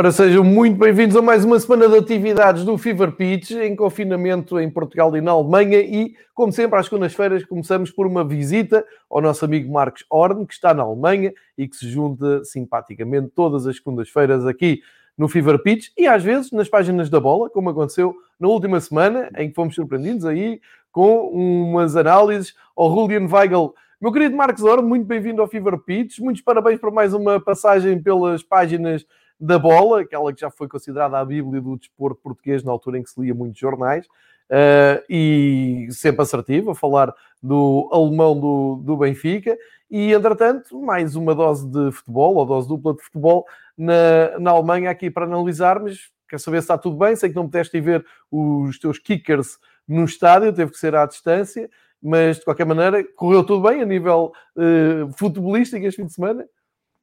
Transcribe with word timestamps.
Ora, 0.00 0.10
sejam 0.10 0.42
muito 0.42 0.78
bem-vindos 0.78 1.14
a 1.14 1.20
mais 1.20 1.44
uma 1.44 1.60
semana 1.60 1.86
de 1.86 1.98
atividades 1.98 2.64
do 2.64 2.78
Fever 2.78 3.12
Pitch, 3.12 3.50
em 3.50 3.76
confinamento 3.76 4.58
em 4.58 4.70
Portugal 4.70 5.14
e 5.14 5.20
na 5.20 5.32
Alemanha. 5.32 5.78
E, 5.78 6.14
como 6.32 6.50
sempre, 6.50 6.78
às 6.78 6.86
segundas-feiras 6.86 7.44
começamos 7.44 7.90
por 7.90 8.06
uma 8.06 8.24
visita 8.24 8.82
ao 9.10 9.20
nosso 9.20 9.44
amigo 9.44 9.70
Marcos 9.70 10.02
Horn, 10.08 10.46
que 10.46 10.54
está 10.54 10.72
na 10.72 10.84
Alemanha 10.84 11.34
e 11.58 11.68
que 11.68 11.76
se 11.76 11.86
junta 11.86 12.42
simpaticamente 12.44 13.28
todas 13.34 13.66
as 13.66 13.76
segundas-feiras 13.76 14.46
aqui 14.46 14.80
no 15.18 15.28
Fever 15.28 15.62
Pitch 15.62 15.88
e 15.98 16.06
às 16.06 16.24
vezes 16.24 16.50
nas 16.50 16.66
páginas 16.66 17.10
da 17.10 17.20
bola, 17.20 17.50
como 17.50 17.68
aconteceu 17.68 18.14
na 18.40 18.48
última 18.48 18.80
semana, 18.80 19.28
em 19.36 19.50
que 19.50 19.54
fomos 19.54 19.74
surpreendidos 19.74 20.24
aí 20.24 20.62
com 20.90 21.28
umas 21.28 21.94
análises 21.94 22.54
ao 22.74 22.90
Julian 22.90 23.28
Weigel. 23.30 23.74
Meu 24.00 24.10
querido 24.10 24.34
Marcos 24.34 24.62
Horn, 24.62 24.82
muito 24.82 25.04
bem-vindo 25.04 25.42
ao 25.42 25.46
Fever 25.46 25.76
Pitch. 25.76 26.20
Muitos 26.20 26.40
parabéns 26.40 26.80
por 26.80 26.90
mais 26.90 27.12
uma 27.12 27.38
passagem 27.38 28.02
pelas 28.02 28.42
páginas 28.42 29.04
da 29.40 29.58
bola, 29.58 30.02
aquela 30.02 30.32
que 30.32 30.40
já 30.40 30.50
foi 30.50 30.68
considerada 30.68 31.18
a 31.18 31.24
Bíblia 31.24 31.62
do 31.62 31.78
desporto 31.78 32.20
português 32.20 32.62
na 32.62 32.70
altura 32.70 32.98
em 32.98 33.02
que 33.02 33.10
se 33.10 33.20
lia 33.20 33.34
muitos 33.34 33.58
jornais, 33.58 34.06
uh, 34.06 35.02
e 35.08 35.88
sempre 35.90 36.22
assertivo, 36.22 36.72
a 36.72 36.74
falar 36.74 37.14
do 37.42 37.88
alemão 37.90 38.38
do, 38.38 38.82
do 38.84 38.96
Benfica, 38.98 39.56
e 39.90 40.12
entretanto, 40.12 40.80
mais 40.80 41.16
uma 41.16 41.34
dose 41.34 41.66
de 41.66 41.90
futebol, 41.90 42.34
ou 42.36 42.44
dose 42.44 42.68
dupla 42.68 42.94
de 42.94 43.02
futebol, 43.02 43.46
na, 43.76 44.38
na 44.38 44.50
Alemanha 44.50 44.90
aqui 44.90 45.10
para 45.10 45.24
analisarmos. 45.24 46.12
Quer 46.28 46.38
saber 46.38 46.58
se 46.58 46.64
está 46.64 46.78
tudo 46.78 46.96
bem? 46.96 47.16
Sei 47.16 47.30
que 47.30 47.34
não 47.34 47.46
pudeste 47.46 47.76
ir 47.76 47.80
ver 47.80 48.06
os 48.30 48.78
teus 48.78 48.98
kickers 48.98 49.58
no 49.88 50.04
estádio, 50.04 50.52
teve 50.52 50.70
que 50.70 50.78
ser 50.78 50.94
à 50.94 51.06
distância, 51.06 51.68
mas 52.00 52.38
de 52.38 52.44
qualquer 52.44 52.66
maneira 52.66 53.02
correu 53.16 53.42
tudo 53.42 53.68
bem 53.68 53.82
a 53.82 53.86
nível 53.86 54.32
uh, 54.56 55.10
futebolístico 55.18 55.84
este 55.84 56.00
fim 56.00 56.06
de 56.06 56.12
semana? 56.12 56.46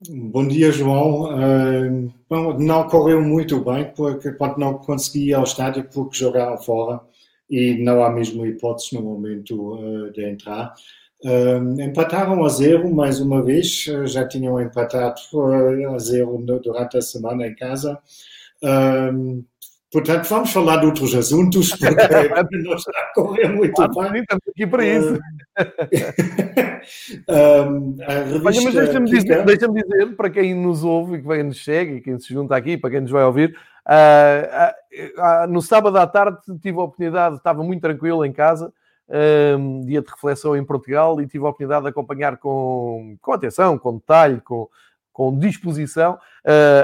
Bom 0.06 0.48
dia, 0.48 0.72
João. 0.72 1.28
Bom, 2.30 2.60
não 2.60 2.88
correu 2.88 3.20
muito 3.20 3.60
bem, 3.66 3.92
porque 3.96 4.32
não 4.58 4.78
consegui 4.78 5.30
ir 5.30 5.34
ao 5.34 5.44
estádio 5.44 5.90
porque 5.92 6.20
jogaram 6.20 6.56
fora 6.60 7.02
e 7.50 7.74
não 7.84 8.04
há 8.04 8.12
mesmo 8.12 8.46
hipótese 8.46 8.94
no 8.94 9.02
momento 9.02 9.74
uh, 9.74 10.12
de 10.12 10.24
entrar. 10.24 10.76
Empataram 11.80 12.46
a 12.46 12.50
zero 12.50 12.94
mais 12.94 13.20
uma 13.20 13.42
vez, 13.42 13.86
já 14.06 14.28
tinham 14.28 14.62
empatado 14.62 15.16
a 15.92 15.98
zero 15.98 16.38
durante 16.62 16.98
a 16.98 17.02
semana 17.02 17.48
em 17.48 17.56
casa. 17.56 17.98
Portanto, 19.92 20.28
vamos 20.28 20.52
falar 20.52 20.78
de 20.78 20.86
outros 20.86 21.16
assuntos, 21.16 21.70
porque 21.70 21.86
não 22.58 22.76
está 22.76 22.92
a 22.92 23.14
correr 23.14 23.48
muito 23.48 23.74
claro, 23.74 24.12
bem. 24.12 24.22
Estamos 24.22 24.44
aqui 24.50 24.68
para 24.68 24.86
isso. 24.86 25.14
um, 27.30 27.96
Olha, 28.06 28.42
mas 28.44 28.58
deixa-me 28.58 29.10
dizer, 29.10 29.46
deixa 29.46 29.70
dizer, 29.70 30.14
para 30.18 30.30
quem 30.30 30.54
nos 30.54 30.84
ouve 30.84 31.16
e 31.16 31.22
que 31.22 31.28
vem 31.28 31.44
nos 31.44 31.56
chega 31.58 31.94
e 31.94 32.02
quem 32.02 32.20
se 32.20 32.34
junta 32.34 32.54
aqui, 32.54 32.78
para 32.78 32.90
quem 32.90 33.00
nos 33.00 33.12
vai 33.12 33.24
ouvir, 33.24 33.58
uh, 33.88 35.24
uh, 35.24 35.46
uh, 35.46 35.48
no 35.48 35.62
sábado 35.62 35.98
à 35.98 36.06
tarde 36.06 36.38
tive 36.62 36.78
a 36.80 36.84
oportunidade, 36.84 37.38
estava 37.38 37.64
muito 37.64 37.80
tranquilo 37.80 38.26
em 38.26 38.34
casa, 38.34 38.74
um, 39.58 39.86
dia 39.86 40.02
de 40.02 40.10
reflexão 40.10 40.58
em 40.58 40.66
Portugal, 40.66 41.22
e 41.22 41.28
tive 41.28 41.46
a 41.46 41.48
oportunidade 41.48 41.84
de 41.84 41.90
acompanhar 41.90 42.36
com, 42.36 43.16
com 43.22 43.32
atenção, 43.32 43.78
com 43.78 43.96
detalhe, 43.96 44.42
com, 44.42 44.68
com 45.14 45.40
disposição, 45.40 46.20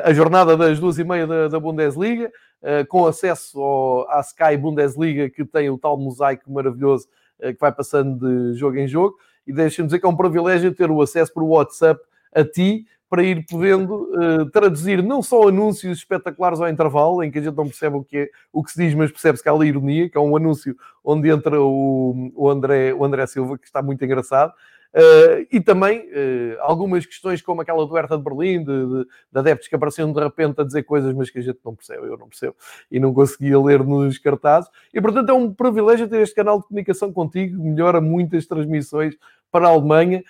a 0.04 0.14
jornada 0.14 0.56
das 0.56 0.80
duas 0.80 0.98
e 0.98 1.04
meia 1.04 1.28
da, 1.28 1.50
da 1.50 1.60
Bundesliga. 1.60 2.32
Eh, 2.66 2.86
com 2.86 3.06
acesso 3.06 3.62
ao, 3.62 4.10
à 4.10 4.22
Sky 4.22 4.56
Bundesliga, 4.58 5.30
que 5.30 5.44
tem 5.44 5.70
o 5.70 5.78
tal 5.78 5.98
mosaico 5.98 6.50
maravilhoso 6.50 7.10
eh, 7.42 7.52
que 7.52 7.60
vai 7.60 7.74
passando 7.74 8.18
de 8.18 8.58
jogo 8.58 8.78
em 8.78 8.88
jogo. 8.88 9.18
E 9.46 9.52
deixa-me 9.52 9.88
dizer 9.88 10.00
que 10.00 10.06
é 10.06 10.10
um 10.10 10.16
privilégio 10.16 10.74
ter 10.74 10.90
o 10.90 11.02
acesso 11.02 11.34
por 11.34 11.44
WhatsApp 11.44 12.02
a 12.34 12.46
ti, 12.46 12.86
para 13.10 13.22
ir 13.22 13.46
podendo 13.46 14.10
uh, 14.12 14.50
traduzir 14.50 15.04
não 15.04 15.22
só 15.22 15.48
anúncios 15.48 16.00
espetaculares 16.00 16.60
ao 16.60 16.68
intervalo, 16.68 17.22
em 17.22 17.30
que 17.30 17.38
a 17.38 17.42
gente 17.44 17.56
não 17.56 17.66
percebe 17.68 17.98
o 17.98 18.04
que, 18.04 18.18
é, 18.18 18.30
o 18.52 18.64
que 18.64 18.72
se 18.72 18.84
diz, 18.84 18.96
mas 18.96 19.12
percebe-se 19.12 19.44
que 19.44 19.50
há 19.50 19.52
ali 19.52 19.68
ironia, 19.68 20.10
que 20.10 20.18
é 20.18 20.20
um 20.20 20.36
anúncio 20.36 20.76
onde 21.04 21.30
entra 21.30 21.62
o, 21.62 22.32
o, 22.34 22.50
André, 22.50 22.92
o 22.92 23.06
André 23.06 23.28
Silva, 23.28 23.56
que 23.60 23.68
está 23.68 23.84
muito 23.84 24.04
engraçado, 24.04 24.52
Uh, 24.94 25.48
e 25.52 25.60
também 25.60 26.02
uh, 26.02 26.58
algumas 26.60 27.04
questões 27.04 27.42
como 27.42 27.62
aquela 27.62 27.84
do 27.84 27.96
Hertha 27.96 28.16
de 28.16 28.24
Berlim, 28.24 28.64
de, 28.64 28.66
de, 28.66 29.04
de, 29.06 29.40
adeptos 29.40 29.68
que 29.68 29.74
apareciam 29.74 30.14
de 30.14 30.20
repente 30.20 30.62
a 30.62 30.64
dizer 30.64 30.84
coisas, 30.84 31.16
mas 31.16 31.32
que 31.32 31.40
a 31.40 31.42
gente 31.42 31.58
não 31.66 31.74
percebe, 31.74 32.06
eu 32.06 32.16
não 32.16 32.30
percebo, 32.30 32.56
e 32.92 33.00
não 33.00 33.12
conseguia 33.12 33.60
ler 33.60 33.84
nos 33.84 34.20
cartazes. 34.20 34.70
E 34.94 35.02
portanto 35.02 35.30
é 35.30 35.34
um 35.34 35.52
privilégio 35.52 36.08
ter 36.08 36.22
este 36.22 36.36
canal 36.36 36.60
de 36.60 36.68
comunicação 36.68 37.12
contigo, 37.12 37.64
melhora 37.64 38.00
muitas 38.00 38.46
transmissões 38.46 39.16
para 39.52 39.68
a 39.68 39.72
Alemanha, 39.72 40.24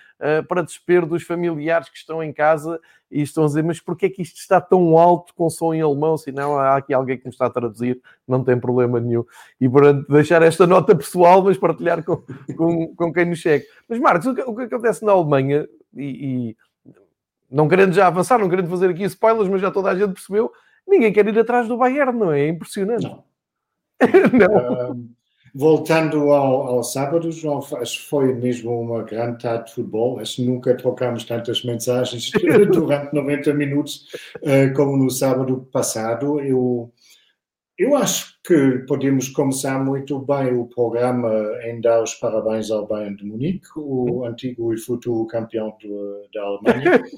para 0.47 0.63
desespero 0.63 1.05
dos 1.05 1.23
familiares 1.23 1.89
que 1.89 1.97
estão 1.97 2.23
em 2.23 2.31
casa 2.31 2.79
e 3.11 3.21
estão 3.21 3.43
a 3.43 3.47
dizer, 3.47 3.63
mas 3.63 3.79
porquê 3.79 4.05
é 4.05 4.09
que 4.09 4.21
isto 4.21 4.37
está 4.37 4.61
tão 4.61 4.97
alto 4.97 5.33
com 5.35 5.49
som 5.49 5.73
em 5.73 5.81
alemão? 5.81 6.17
Se 6.17 6.31
não, 6.31 6.57
há 6.57 6.77
aqui 6.77 6.93
alguém 6.93 7.17
que 7.17 7.25
me 7.25 7.31
está 7.31 7.45
a 7.47 7.49
traduzir, 7.49 8.01
não 8.27 8.43
tem 8.43 8.59
problema 8.59 8.99
nenhum. 8.99 9.25
E 9.59 9.69
portanto, 9.69 10.07
deixar 10.09 10.41
esta 10.41 10.65
nota 10.65 10.95
pessoal, 10.95 11.43
mas 11.43 11.57
partilhar 11.57 12.03
com, 12.03 12.23
com, 12.55 12.95
com 12.95 13.13
quem 13.13 13.25
nos 13.25 13.39
chega. 13.39 13.65
Mas 13.87 13.99
Marcos, 13.99 14.27
o 14.27 14.33
que, 14.33 14.41
o 14.41 14.55
que 14.55 14.63
acontece 14.63 15.03
na 15.03 15.11
Alemanha, 15.11 15.67
e, 15.93 16.55
e, 16.85 16.91
não 17.51 17.67
querendo 17.67 17.93
já 17.93 18.07
avançar, 18.07 18.39
não 18.39 18.49
querendo 18.49 18.69
fazer 18.69 18.89
aqui 18.89 19.03
spoilers, 19.03 19.49
mas 19.49 19.61
já 19.61 19.69
toda 19.69 19.89
a 19.89 19.95
gente 19.95 20.13
percebeu, 20.13 20.51
ninguém 20.87 21.13
quer 21.13 21.27
ir 21.27 21.37
atrás 21.37 21.67
do 21.67 21.77
Bayern, 21.77 22.17
não 22.17 22.31
é? 22.31 22.41
É 22.41 22.47
impressionante. 22.47 23.03
Não. 23.03 23.23
não. 24.33 25.22
Voltando 25.55 26.31
ao, 26.31 26.67
ao 26.67 26.83
sábado, 26.83 27.31
João, 27.31 27.59
acho 27.59 27.99
que 27.99 28.09
foi 28.09 28.33
mesmo 28.33 28.71
uma 28.71 29.03
grande 29.03 29.43
tarde 29.43 29.65
de 29.65 29.75
futebol. 29.75 30.19
Acho 30.19 30.37
que 30.37 30.45
nunca 30.45 30.75
trocámos 30.75 31.25
tantas 31.25 31.63
mensagens 31.63 32.31
durante 32.73 33.13
90 33.13 33.53
minutos 33.53 34.07
uh, 34.37 34.73
como 34.75 34.97
no 34.97 35.11
sábado 35.11 35.69
passado. 35.71 36.39
Eu, 36.39 36.91
eu 37.77 37.95
acho 37.95 38.33
que 38.43 38.79
podemos 38.87 39.29
começar 39.29 39.77
muito 39.77 40.17
bem 40.17 40.53
o 40.53 40.65
programa 40.65 41.31
em 41.63 41.79
dar 41.79 42.01
os 42.01 42.15
parabéns 42.15 42.71
ao 42.71 42.87
Bayern 42.87 43.15
de 43.15 43.23
Munique, 43.23 43.67
o 43.77 44.25
antigo 44.25 44.73
e 44.73 44.77
futuro 44.77 45.27
campeão 45.27 45.77
do, 45.81 46.27
da 46.33 46.41
Alemanha. 46.41 47.03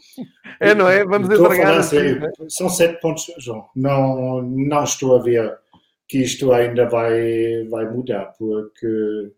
É, 0.58 0.74
não 0.74 0.88
é? 0.88 1.04
Vamos 1.04 1.30
entregar. 1.30 1.80
Assim, 1.80 2.18
né? 2.18 2.32
São 2.48 2.70
sete 2.70 3.02
pontos, 3.02 3.30
João. 3.40 3.66
Não, 3.76 4.42
não 4.42 4.86
estou 4.86 5.18
a 5.18 5.22
ver 5.22 5.60
que 6.08 6.20
isto 6.20 6.52
ainda 6.52 6.88
vai, 6.88 7.66
vai 7.70 7.90
mudar, 7.92 8.34
porque 8.38 9.32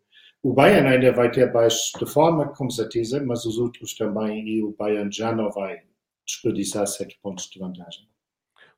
o 0.43 0.53
Bayern 0.53 0.87
ainda 0.87 1.11
vai 1.11 1.31
ter 1.31 1.51
baixos 1.51 1.91
de 1.99 2.05
forma, 2.05 2.53
se 2.69 2.89
diz, 2.89 3.11
mas 3.23 3.45
os 3.45 3.57
outros 3.57 3.95
também, 3.95 4.47
e 4.47 4.63
o 4.63 4.75
Bayern 4.77 5.11
já 5.11 5.33
não 5.33 5.51
vai 5.51 5.81
desperdiçar 6.25 6.85
sete 6.87 7.17
pontos 7.21 7.49
de 7.49 7.59
vantagem. 7.59 8.07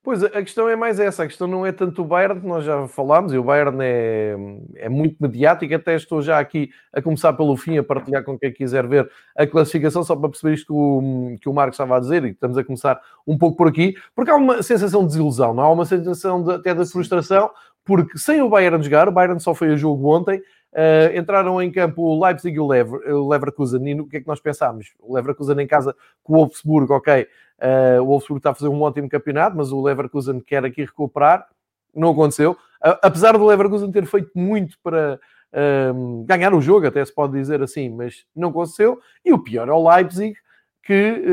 Pois, 0.02 0.24
a 0.24 0.30
questão 0.30 0.70
é 0.70 0.78
mais 0.78 0.98
essa, 0.98 1.24
a 1.24 1.28
questão 1.28 1.46
não 1.46 1.66
é 1.66 1.74
tanto 1.74 2.02
o 2.02 2.06
Bayern, 2.06 2.42
nós 2.48 2.64
já 2.64 2.88
falámos, 2.88 3.34
e 3.34 3.38
o 3.38 3.44
Bayern 3.44 3.78
é, 3.82 4.34
é 4.76 4.88
muito 4.88 5.18
mediático, 5.20 5.76
até 5.76 5.94
estou 5.94 6.22
já 6.22 6.40
aqui 6.40 6.70
a 6.94 7.02
começar 7.02 7.34
pelo 7.34 7.58
fim, 7.58 7.78
a 7.78 7.84
partilhar 7.84 8.24
com 8.24 8.40
quem 8.40 8.54
quiser 8.54 8.88
ver 8.88 9.12
a 9.36 9.46
classificação, 9.46 10.02
só 10.02 10.16
para 10.16 10.30
perceber 10.30 10.54
isto 10.54 10.68
que 10.68 10.74
o, 10.74 11.38
que 11.42 11.50
o 11.50 11.54
Marcos 11.54 11.76
estava 11.76 11.98
a 11.98 12.00
dizer, 12.00 12.24
e 12.24 12.30
estamos 12.30 12.58
a 12.58 12.64
começar 12.64 13.00
um 13.28 13.38
pouco 13.38 13.58
por 13.58 13.68
aqui, 13.68 13.94
porque 14.16 14.32
há 14.32 14.36
uma 14.38 14.64
sensação 14.64 15.02
de 15.02 15.08
desilusão, 15.08 15.54
não 15.54 15.64
há 15.64 15.72
uma 15.72 15.86
sensação 15.86 16.44
de, 16.44 16.54
até 16.54 16.74
de 16.74 16.86
frustração, 16.90 17.52
porque 17.90 18.20
sem 18.20 18.40
o 18.40 18.48
Bayern 18.48 18.84
jogar, 18.84 19.10
o 19.10 19.12
Bayern 19.12 19.40
só 19.40 19.56
foi 19.56 19.74
a 19.74 19.76
jogo 19.76 20.16
ontem, 20.16 20.38
uh, 20.38 21.18
entraram 21.18 21.60
em 21.60 21.72
campo 21.72 22.04
o 22.04 22.24
Leipzig 22.24 22.56
e 22.56 22.60
o, 22.60 22.68
Lever, 22.68 23.00
o 23.16 23.28
Leverkusen, 23.28 23.90
e 23.90 24.00
o 24.00 24.06
que 24.06 24.18
é 24.18 24.22
que 24.22 24.28
nós 24.28 24.40
pensámos? 24.40 24.94
O 25.00 25.16
Leverkusen 25.16 25.60
em 25.60 25.66
casa 25.66 25.96
com 26.22 26.34
o 26.34 26.36
Wolfsburg, 26.36 26.94
ok, 26.94 27.24
uh, 27.24 28.04
o 28.04 28.06
Wolfsburg 28.06 28.42
está 28.42 28.52
a 28.52 28.54
fazer 28.54 28.68
um 28.68 28.80
ótimo 28.84 29.10
campeonato, 29.10 29.58
mas 29.58 29.72
o 29.72 29.82
Leverkusen 29.82 30.40
quer 30.40 30.64
aqui 30.64 30.82
recuperar, 30.82 31.48
não 31.96 32.12
aconteceu, 32.12 32.52
uh, 32.52 33.00
apesar 33.02 33.36
do 33.36 33.44
Leverkusen 33.44 33.92
ter 33.92 34.06
feito 34.06 34.30
muito 34.36 34.78
para 34.84 35.20
ganhar 36.28 36.54
o 36.54 36.62
jogo, 36.62 36.86
até 36.86 37.04
se 37.04 37.12
pode 37.12 37.34
dizer 37.34 37.60
assim, 37.64 37.90
mas 37.90 38.24
não 38.36 38.50
aconteceu, 38.50 39.00
e 39.26 39.34
o 39.34 39.40
pior 39.40 39.68
é 39.68 39.72
o 39.72 39.90
Leipzig, 39.90 40.36
que 40.84 41.24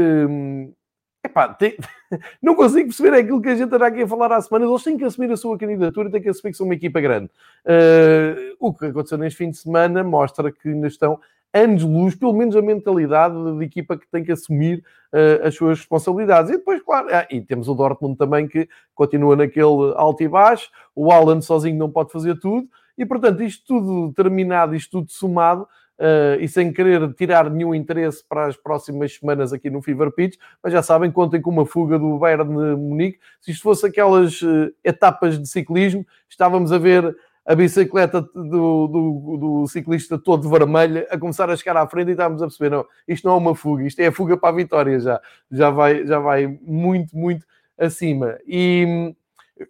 Epá, 1.27 1.49
tem... 1.49 1.77
não 2.41 2.55
consigo 2.55 2.89
perceber 2.89 3.17
aquilo 3.17 3.43
que 3.43 3.49
a 3.49 3.55
gente 3.55 3.73
está 3.73 3.87
aqui 3.87 4.03
a 4.03 4.09
falar 4.09 4.33
há 4.33 4.41
semanas. 4.41 4.69
Eles 4.69 4.83
têm 4.83 4.97
que 4.97 5.05
assumir 5.05 5.31
a 5.33 5.37
sua 5.37 5.59
candidatura, 5.59 6.11
têm 6.11 6.23
que 6.23 6.29
assumir 6.29 6.53
que 6.53 6.57
são 6.57 6.67
uma 6.67 6.75
equipa 6.75 7.01
grande. 7.01 7.31
Uh, 7.65 8.57
o 8.61 8.73
que 8.73 8.87
aconteceu 8.87 9.19
neste 9.19 9.37
fim 9.37 9.51
de 9.51 9.57
semana 9.57 10.05
mostra 10.05 10.53
que 10.53 10.69
ainda 10.69 10.87
estão 10.87 11.19
anos-luz, 11.53 12.15
pelo 12.15 12.33
menos 12.33 12.55
a 12.55 12.63
mentalidade 12.63 13.35
de 13.59 13.65
equipa 13.65 13.97
que 13.97 14.07
tem 14.09 14.23
que 14.23 14.31
assumir 14.31 14.85
uh, 15.13 15.47
as 15.47 15.55
suas 15.55 15.79
responsabilidades. 15.79 16.51
E 16.51 16.59
depois, 16.59 16.83
claro, 16.83 17.09
ah, 17.11 17.27
e 17.31 17.41
temos 17.41 17.69
o 17.69 17.75
Dortmund 17.75 18.17
também 18.17 18.47
que 18.47 18.69
continua 18.95 19.35
naquele 19.35 19.93
alto 19.97 20.23
e 20.23 20.29
baixo, 20.29 20.71
o 20.95 21.11
Alan 21.11 21.41
sozinho 21.41 21.79
não 21.79 21.91
pode 21.91 22.13
fazer 22.13 22.39
tudo, 22.39 22.69
e 22.97 23.05
portanto, 23.05 23.43
isto 23.43 23.65
tudo 23.67 24.13
terminado, 24.15 24.75
isto 24.75 25.01
tudo 25.01 25.11
somado, 25.11 25.67
uh, 25.99 26.41
e 26.41 26.49
sem 26.49 26.73
querer 26.73 27.13
tirar 27.15 27.51
nenhum 27.51 27.75
interesse 27.75 28.25
para 28.27 28.47
as 28.47 28.57
próximas 28.57 29.15
semanas 29.15 29.53
aqui 29.53 29.71
no 29.71 29.83
Fever 29.83 30.11
Pitch, 30.11 30.37
mas 30.63 30.73
já 30.73 30.83
sabem, 30.83 31.11
contem 31.11 31.41
com 31.41 31.51
uma 31.51 31.67
fuga 31.67 31.99
do 31.99 32.19
Bayern 32.19 32.45
de 32.45 32.77
Munique. 32.77 33.19
Se 33.41 33.51
isto 33.51 33.63
fosse 33.63 33.87
aquelas 33.87 34.41
uh, 34.43 34.73
etapas 34.85 35.39
de 35.39 35.49
ciclismo, 35.49 36.07
estávamos 36.29 36.73
a 36.73 36.79
ver 36.79 37.17
a 37.47 37.55
bicicleta 37.55 38.21
do, 38.21 38.89
do, 38.89 39.37
do, 39.39 39.67
ciclista 39.69 40.19
todo 40.19 40.51
vermelho 40.51 41.07
a 41.09 41.17
começar 41.17 41.49
a 41.49 41.57
chegar 41.57 41.77
à 41.77 41.87
frente 41.87 42.09
e 42.09 42.11
estávamos 42.11 42.43
a 42.43 42.47
perceber, 42.47 42.71
não, 42.71 42.85
isto 43.07 43.25
não 43.25 43.35
é 43.35 43.39
uma 43.39 43.55
fuga, 43.55 43.85
isto 43.85 44.01
é 44.01 44.09
a 44.09 44.13
fuga 44.13 44.37
para 44.37 44.49
a 44.49 44.57
vitória 44.57 44.99
já. 44.99 45.21
Já 45.51 45.71
vai, 45.71 46.05
já 46.05 46.19
vai 46.19 46.59
muito, 46.61 47.17
muito 47.17 47.47
acima. 47.79 48.37
E 48.47 49.15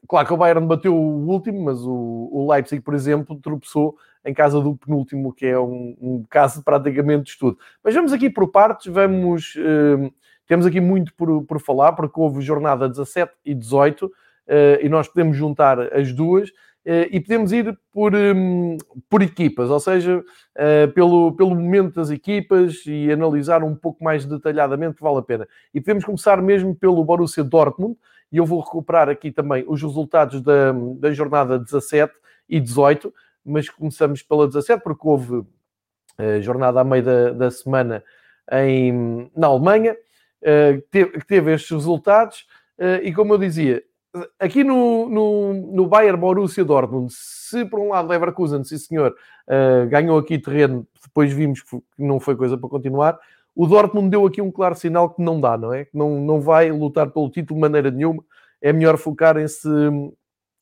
claro 0.08 0.26
que 0.26 0.34
o 0.34 0.36
Bayern 0.36 0.66
bateu 0.66 0.94
o 0.94 1.26
último, 1.28 1.64
mas 1.64 1.80
o, 1.80 2.28
o 2.32 2.50
Leipzig, 2.50 2.82
por 2.82 2.94
exemplo, 2.94 3.38
tropeçou 3.40 3.96
em 4.24 4.34
casa 4.34 4.60
do 4.60 4.76
penúltimo, 4.76 5.32
que 5.32 5.46
é 5.46 5.58
um, 5.58 5.96
um 6.00 6.24
caso 6.28 6.62
praticamente 6.62 7.24
de 7.24 7.30
estudo. 7.30 7.58
Mas 7.82 7.94
vamos 7.94 8.12
aqui 8.12 8.28
por 8.28 8.50
partes, 8.50 8.92
vamos. 8.92 9.54
Uh, 9.56 10.12
temos 10.46 10.66
aqui 10.66 10.80
muito 10.80 11.14
por, 11.14 11.44
por 11.44 11.60
falar, 11.60 11.92
porque 11.92 12.20
houve 12.20 12.40
jornada 12.40 12.88
17 12.88 13.32
e 13.44 13.54
18, 13.54 14.06
uh, 14.06 14.10
e 14.80 14.88
nós 14.88 15.08
podemos 15.08 15.36
juntar 15.36 15.80
as 15.94 16.12
duas. 16.12 16.50
Uh, 16.50 17.02
e 17.10 17.18
podemos 17.18 17.52
ir 17.52 17.76
por, 17.92 18.14
um, 18.14 18.76
por 19.10 19.20
equipas, 19.20 19.70
ou 19.70 19.80
seja, 19.80 20.22
pelo, 20.94 21.32
pelo 21.32 21.50
momento 21.50 21.96
das 21.96 22.10
equipas 22.10 22.84
e 22.86 23.10
analisar 23.10 23.64
um 23.64 23.74
pouco 23.74 24.04
mais 24.04 24.24
detalhadamente, 24.24 25.00
vale 25.00 25.18
a 25.18 25.22
pena. 25.22 25.48
E 25.74 25.80
podemos 25.80 26.04
começar 26.04 26.40
mesmo 26.40 26.76
pelo 26.76 27.04
Borussia 27.04 27.42
Dortmund, 27.42 27.96
e 28.30 28.38
eu 28.38 28.44
vou 28.44 28.60
recuperar 28.60 29.08
aqui 29.08 29.30
também 29.30 29.64
os 29.66 29.80
resultados 29.80 30.40
da, 30.40 30.72
da 30.98 31.12
jornada 31.12 31.58
17 31.58 32.12
e 32.48 32.60
18, 32.60 33.12
mas 33.44 33.68
começamos 33.68 34.22
pela 34.22 34.46
17, 34.46 34.82
porque 34.82 35.06
houve 35.06 35.36
uh, 35.36 36.42
jornada 36.42 36.80
a 36.80 36.84
meio 36.84 37.04
da, 37.04 37.30
da 37.30 37.50
semana 37.50 38.02
em, 38.52 39.30
na 39.36 39.46
Alemanha, 39.46 39.94
uh, 39.94 40.82
teve, 40.90 41.20
teve 41.24 41.54
estes 41.54 41.70
resultados, 41.70 42.46
uh, 42.78 43.02
e 43.02 43.12
como 43.12 43.34
eu 43.34 43.38
dizia, 43.38 43.82
aqui 44.38 44.64
no, 44.64 45.08
no, 45.08 45.52
no 45.52 45.86
Bayern 45.86 46.18
Borussia 46.18 46.64
Dortmund, 46.64 47.12
se 47.12 47.64
por 47.64 47.78
um 47.78 47.90
lado 47.90 48.08
Leverkusen, 48.08 48.64
sim 48.64 48.78
senhor, 48.78 49.14
ganhou 49.90 50.18
aqui 50.18 50.38
terreno, 50.38 50.88
depois 51.04 51.30
vimos 51.32 51.62
que 51.62 51.78
não 51.98 52.18
foi 52.18 52.34
coisa 52.34 52.56
para 52.56 52.68
continuar, 52.68 53.18
o 53.56 53.66
Dortmund 53.66 54.10
deu 54.10 54.26
aqui 54.26 54.42
um 54.42 54.52
claro 54.52 54.74
sinal 54.74 55.08
que 55.08 55.22
não 55.22 55.40
dá, 55.40 55.56
não 55.56 55.72
é? 55.72 55.86
Que 55.86 55.96
não, 55.96 56.20
não 56.20 56.42
vai 56.42 56.70
lutar 56.70 57.10
pelo 57.10 57.30
título 57.30 57.56
de 57.56 57.62
maneira 57.62 57.90
nenhuma, 57.90 58.22
é 58.60 58.70
melhor 58.70 58.98
focarem-se 58.98 59.66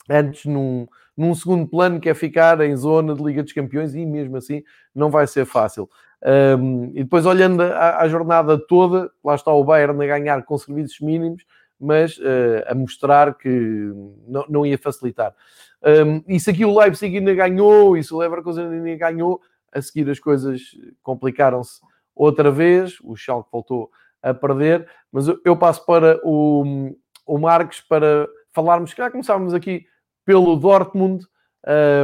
antes 0.08 0.44
num, 0.44 0.86
num 1.16 1.34
segundo 1.34 1.66
plano, 1.66 1.98
que 1.98 2.08
é 2.08 2.14
ficar 2.14 2.60
em 2.60 2.76
zona 2.76 3.12
de 3.12 3.22
Liga 3.22 3.42
dos 3.42 3.52
Campeões, 3.52 3.96
e 3.96 4.06
mesmo 4.06 4.36
assim 4.36 4.62
não 4.94 5.10
vai 5.10 5.26
ser 5.26 5.44
fácil. 5.44 5.90
Um, 6.24 6.92
e 6.94 7.02
depois 7.02 7.26
olhando 7.26 7.62
a, 7.62 7.98
a, 7.98 8.08
jornada 8.08 8.56
toda, 8.56 9.10
lá 9.22 9.34
está 9.34 9.52
o 9.52 9.64
Bayern 9.64 10.02
a 10.02 10.06
ganhar 10.06 10.42
com 10.44 10.56
serviços 10.56 11.00
mínimos, 11.00 11.44
mas 11.78 12.16
uh, 12.18 12.64
a 12.68 12.74
mostrar 12.76 13.34
que 13.34 13.92
não, 14.26 14.44
não 14.48 14.66
ia 14.66 14.78
facilitar. 14.78 15.34
Um, 15.82 16.22
e 16.28 16.38
se 16.38 16.48
aqui 16.48 16.64
o 16.64 16.78
Leipzig 16.78 17.18
ainda 17.18 17.34
ganhou, 17.34 17.96
e 17.96 18.04
se 18.04 18.14
o 18.14 18.18
Leverkusen 18.18 18.66
ainda 18.66 18.94
ganhou, 18.94 19.40
a 19.72 19.82
seguir 19.82 20.08
as 20.08 20.20
coisas 20.20 20.60
complicaram-se 21.02 21.80
outra 22.14 22.50
vez, 22.50 22.98
o 23.02 23.16
Schalke 23.16 23.48
voltou 23.52 23.90
a 24.22 24.32
perder, 24.32 24.88
mas 25.12 25.26
eu, 25.44 25.56
passo 25.56 25.84
para 25.84 26.18
o, 26.24 26.94
o 27.26 27.38
Marcos 27.38 27.80
para 27.80 28.28
falarmos, 28.52 28.94
cá 28.94 29.10
começámos 29.10 29.52
aqui 29.52 29.84
pelo 30.24 30.56
Dortmund, 30.56 31.26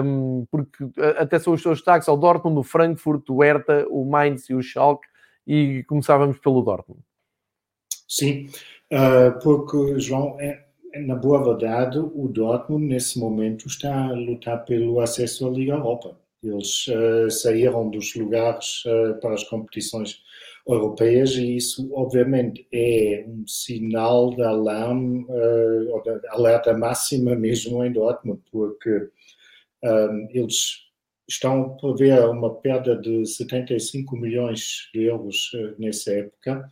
um, 0.04 0.46
porque 0.50 0.84
até 1.18 1.38
são 1.38 1.52
os 1.52 1.62
seus 1.62 1.78
destaques 1.78 2.08
ao 2.08 2.16
Dortmund, 2.16 2.58
o 2.58 2.62
Frankfurt, 2.62 3.28
o 3.30 3.42
Hertha, 3.42 3.86
o 3.88 4.04
Mainz 4.04 4.48
e 4.50 4.54
o 4.54 4.62
Schalke, 4.62 5.06
e 5.46 5.82
começávamos 5.84 6.38
pelo 6.38 6.62
Dortmund. 6.62 7.02
Sim, 8.06 8.46
uh, 8.92 9.38
porque, 9.42 9.98
João, 9.98 10.36
é, 10.40 10.64
é, 10.92 11.00
na 11.00 11.14
boa 11.14 11.42
verdade, 11.42 11.98
o 11.98 12.28
Dortmund, 12.28 12.86
nesse 12.86 13.18
momento, 13.18 13.66
está 13.66 14.08
a 14.08 14.12
lutar 14.12 14.64
pelo 14.64 15.00
acesso 15.00 15.46
à 15.46 15.50
Liga 15.50 15.72
Europa. 15.72 16.18
Eles 16.42 16.86
uh, 16.88 17.30
saíram 17.30 17.90
dos 17.90 18.14
lugares 18.14 18.82
uh, 18.86 19.20
para 19.20 19.34
as 19.34 19.44
competições 19.44 20.22
europeias 20.66 21.32
e 21.32 21.56
isso, 21.56 21.90
obviamente, 21.92 22.66
é 22.72 23.24
um 23.28 23.46
sinal 23.46 24.34
de 24.34 24.42
alarme, 24.42 25.24
uh, 25.24 25.90
ou 25.90 26.02
de 26.02 26.26
alerta 26.28 26.76
máxima 26.76 27.34
mesmo 27.34 27.84
em 27.84 27.92
Dortmund, 27.92 28.40
porque 28.50 29.10
um, 29.84 30.28
eles 30.30 30.88
estão 31.28 31.62
a 31.62 31.68
prever 31.70 32.24
uma 32.28 32.54
perda 32.56 32.96
de 32.96 33.24
75 33.26 34.16
milhões 34.16 34.88
de 34.94 35.04
euros 35.04 35.50
nessa 35.78 36.12
época. 36.12 36.70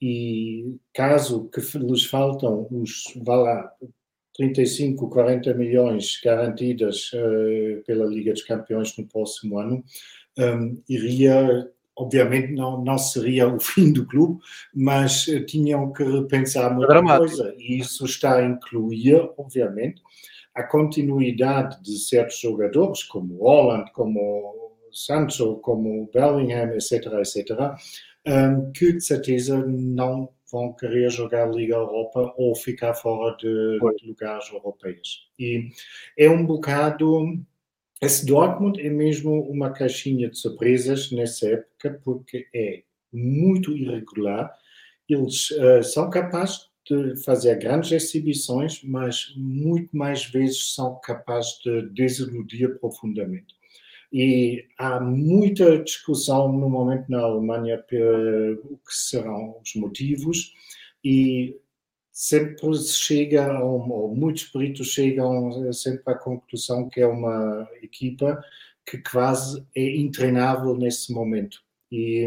E 0.00 0.76
caso 0.94 1.48
que 1.50 1.60
lhes 1.78 2.04
faltam 2.04 2.68
os, 2.70 3.02
vá 3.24 3.36
lá, 3.36 3.72
35, 4.38 5.10
40 5.10 5.52
milhões 5.54 6.20
garantidas 6.24 7.10
uh, 7.12 7.82
pela 7.84 8.06
Liga 8.06 8.32
dos 8.32 8.44
Campeões 8.44 8.96
no 8.96 9.04
próximo 9.06 9.58
ano, 9.58 9.84
um, 10.38 10.80
iria, 10.88 11.68
obviamente 11.96 12.52
não, 12.52 12.82
não 12.82 12.96
seria 12.96 13.48
o 13.48 13.58
fim 13.60 13.92
do 13.92 14.06
clube, 14.06 14.40
mas 14.72 15.26
uh, 15.26 15.44
tinham 15.44 15.92
que 15.92 16.04
repensar 16.04 16.72
muita 16.72 16.92
Dramático. 16.94 17.26
coisa. 17.26 17.54
E 17.58 17.78
isso 17.78 18.04
está 18.04 18.36
a 18.36 18.46
incluir, 18.46 19.28
obviamente, 19.36 20.00
a 20.54 20.62
continuidade 20.62 21.82
de 21.82 21.98
certos 21.98 22.38
jogadores, 22.40 23.02
como 23.02 23.38
Holland, 23.38 23.90
como 23.92 24.76
Sancho, 24.92 25.56
como 25.56 26.08
Bellingham, 26.14 26.72
etc., 26.74 27.06
etc., 27.18 27.74
um, 28.26 28.70
que 28.72 28.92
de 28.92 29.00
certeza 29.00 29.58
não 29.66 30.28
vão 30.50 30.72
querer 30.72 31.10
jogar 31.10 31.50
Liga 31.50 31.74
Europa 31.74 32.32
ou 32.36 32.54
ficar 32.54 32.94
fora 32.94 33.36
de, 33.36 33.78
de 33.98 34.06
lugares 34.06 34.50
europeus. 34.50 35.28
E 35.38 35.70
é 36.16 36.28
um 36.28 36.44
bocado. 36.44 37.38
Esse 38.00 38.24
Dortmund 38.24 38.80
é 38.80 38.88
mesmo 38.88 39.42
uma 39.50 39.70
caixinha 39.70 40.30
de 40.30 40.38
surpresas 40.38 41.10
nessa 41.10 41.48
época, 41.48 42.00
porque 42.04 42.46
é 42.54 42.82
muito 43.12 43.76
irregular. 43.76 44.52
Eles 45.08 45.50
uh, 45.50 45.82
são 45.82 46.08
capazes 46.08 46.68
de 46.88 47.16
fazer 47.22 47.58
grandes 47.58 47.92
exibições, 47.92 48.82
mas 48.82 49.34
muito 49.36 49.94
mais 49.96 50.24
vezes 50.24 50.74
são 50.74 50.98
capazes 51.00 51.58
de 51.64 51.82
desiludir 51.90 52.78
profundamente. 52.78 53.57
E 54.12 54.66
há 54.78 55.00
muita 55.00 55.82
discussão 55.82 56.50
no 56.50 56.68
momento 56.68 57.10
na 57.10 57.20
Alemanha 57.20 57.84
o 58.64 58.76
que 58.78 58.92
serão 58.92 59.56
os 59.62 59.74
motivos 59.74 60.54
e 61.04 61.56
sempre 62.10 62.74
se 62.74 62.94
chega, 62.94 63.62
ou 63.62 64.14
muitos 64.14 64.44
peritos 64.44 64.88
chegam 64.88 65.72
sempre 65.72 66.02
à 66.06 66.14
conclusão 66.14 66.88
que 66.88 67.00
é 67.00 67.06
uma 67.06 67.68
equipa 67.82 68.42
que 68.84 68.98
quase 68.98 69.64
é 69.76 69.96
intreinável 69.96 70.74
nesse 70.74 71.12
momento. 71.12 71.62
E 71.90 72.26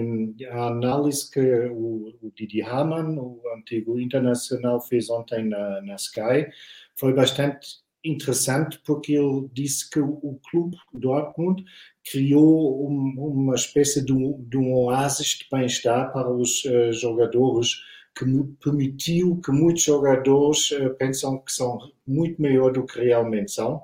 a 0.49 0.67
análise 0.67 1.29
que 1.29 1.39
o, 1.39 2.15
o 2.21 2.31
Didi 2.35 2.61
Hamann, 2.61 3.17
o 3.19 3.41
antigo 3.57 3.99
internacional, 3.99 4.81
fez 4.81 5.09
ontem 5.09 5.47
na, 5.47 5.81
na 5.81 5.95
Sky 5.95 6.47
foi 6.95 7.13
bastante 7.13 7.79
interessante 8.03 8.79
porque 8.85 9.13
ele 9.13 9.47
disse 9.53 9.89
que 9.89 9.99
o 9.99 10.39
clube 10.49 10.77
Dortmund 10.93 11.63
criou 12.09 12.89
um, 12.89 13.13
uma 13.17 13.55
espécie 13.55 14.03
de 14.03 14.11
um, 14.11 14.43
de 14.47 14.57
um 14.57 14.73
oásis 14.73 15.27
de 15.27 15.47
bem-estar 15.51 16.11
para 16.11 16.29
os 16.29 16.63
uh, 16.65 16.91
jogadores 16.91 17.69
que 18.17 18.25
permitiu 18.63 19.39
que 19.43 19.51
muitos 19.51 19.83
jogadores 19.83 20.71
uh, 20.71 20.95
pensam 20.97 21.37
que 21.39 21.51
são 21.51 21.79
muito 22.05 22.41
maior 22.41 22.71
do 22.71 22.85
que 22.85 22.99
realmente 22.99 23.51
são, 23.51 23.83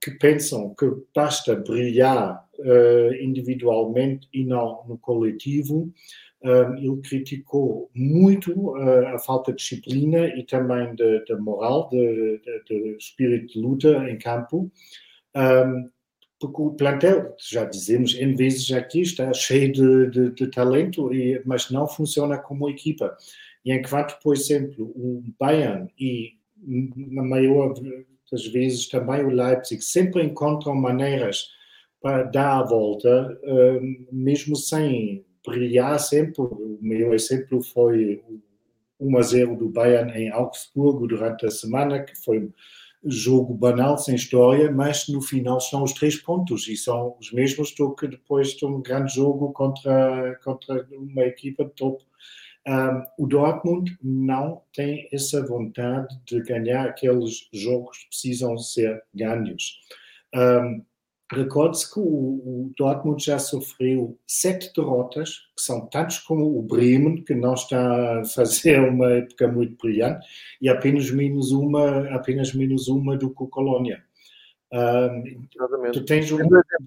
que 0.00 0.10
pensam 0.12 0.74
que 0.74 0.86
basta 1.14 1.56
brilhar 1.56 2.46
uh, 2.58 3.14
individualmente 3.22 4.28
e 4.32 4.44
não 4.44 4.84
no 4.86 4.98
coletivo 4.98 5.92
ele 6.42 7.00
criticou 7.02 7.90
muito 7.94 8.52
uh, 8.52 9.06
a 9.08 9.18
falta 9.18 9.52
de 9.52 9.58
disciplina 9.58 10.26
e 10.26 10.44
também 10.44 10.94
de, 10.94 11.24
de 11.24 11.34
moral, 11.36 11.88
de, 11.88 12.38
de, 12.38 12.64
de, 12.64 12.96
espírito 12.96 13.54
de 13.54 13.60
luta 13.60 14.08
em 14.08 14.18
campo, 14.18 14.70
porque 16.38 16.62
o 16.62 16.74
plantel, 16.74 17.34
já 17.38 17.64
dizemos 17.64 18.14
em 18.14 18.34
vezes 18.34 18.70
aqui, 18.70 19.00
está 19.00 19.32
cheio 19.32 19.72
de, 20.32 20.46
talento, 20.50 21.12
e, 21.12 21.40
mas 21.46 21.70
não 21.70 21.88
funciona 21.88 22.38
como 22.38 22.68
equipa. 22.68 23.16
E 23.64 23.72
enquanto, 23.72 24.18
por 24.22 24.34
exemplo, 24.34 24.84
o 24.94 25.22
Bayern 25.38 25.90
e, 25.98 26.34
na 26.62 27.22
maior 27.22 27.74
das 28.30 28.46
vezes, 28.48 28.88
também 28.88 29.24
o 29.24 29.30
Leipzig 29.30 29.82
sempre 29.82 30.22
encontram 30.22 30.74
maneiras 30.74 31.48
para 32.00 32.22
dar 32.24 32.58
a 32.60 32.62
volta, 32.62 33.38
mesmo 34.12 34.56
sem 34.56 35.24
brilhar 35.46 35.98
sempre. 35.98 36.42
O 36.42 36.78
meu 36.80 37.14
exemplo 37.14 37.62
foi 37.62 38.22
o 38.28 38.40
1 39.08 39.18
a 39.18 39.22
0 39.22 39.56
do 39.56 39.68
Bayern 39.68 40.12
em 40.12 40.30
Augsburgo 40.30 41.06
durante 41.06 41.46
a 41.46 41.50
semana, 41.50 42.02
que 42.02 42.16
foi 42.16 42.40
um 42.40 42.52
jogo 43.04 43.54
banal, 43.54 43.98
sem 43.98 44.14
história, 44.14 44.70
mas 44.70 45.08
no 45.08 45.20
final 45.20 45.60
são 45.60 45.82
os 45.82 45.92
três 45.92 46.16
pontos 46.16 46.66
e 46.68 46.76
são 46.76 47.16
os 47.20 47.32
mesmos 47.32 47.74
do 47.74 47.94
que 47.94 48.08
depois 48.08 48.50
de 48.50 48.64
um 48.64 48.82
grande 48.82 49.14
jogo 49.14 49.52
contra, 49.52 50.38
contra 50.42 50.86
uma 50.92 51.22
equipa 51.22 51.64
de. 51.64 51.84
Um, 52.68 53.04
o 53.16 53.28
Dortmund 53.28 53.96
não 54.02 54.60
tem 54.74 55.08
essa 55.12 55.46
vontade 55.46 56.08
de 56.26 56.42
ganhar 56.42 56.86
aqueles 56.86 57.48
jogos 57.52 57.98
que 57.98 58.08
precisam 58.08 58.58
ser 58.58 59.04
ganhos. 59.14 59.78
Um, 60.34 60.84
Recorde-se 61.32 61.92
que 61.92 61.98
o, 61.98 62.04
o, 62.04 62.72
Dortmund 62.78 63.24
já 63.24 63.38
sofreu 63.38 64.16
sete 64.26 64.72
derrotas, 64.76 65.30
que 65.56 65.62
são 65.62 65.86
tantos 65.86 66.20
como 66.20 66.56
o 66.56 66.62
Bremen, 66.62 67.24
que 67.24 67.34
não 67.34 67.54
está 67.54 68.20
a 68.20 68.24
fazer 68.24 68.78
uma 68.88 69.10
época 69.10 69.48
muito 69.48 69.76
brilhante, 69.76 70.24
e 70.60 70.68
apenas 70.68 71.10
menos 71.10 71.50
uma, 71.50 72.08
apenas 72.14 72.54
menos 72.54 72.86
uma 72.86 73.16
do 73.16 73.34
que 73.34 73.42
o 73.42 73.48
Colônia. 73.48 74.04
Um, 74.72 75.48
tu 75.92 76.04
tens 76.04 76.30
um. 76.30 76.38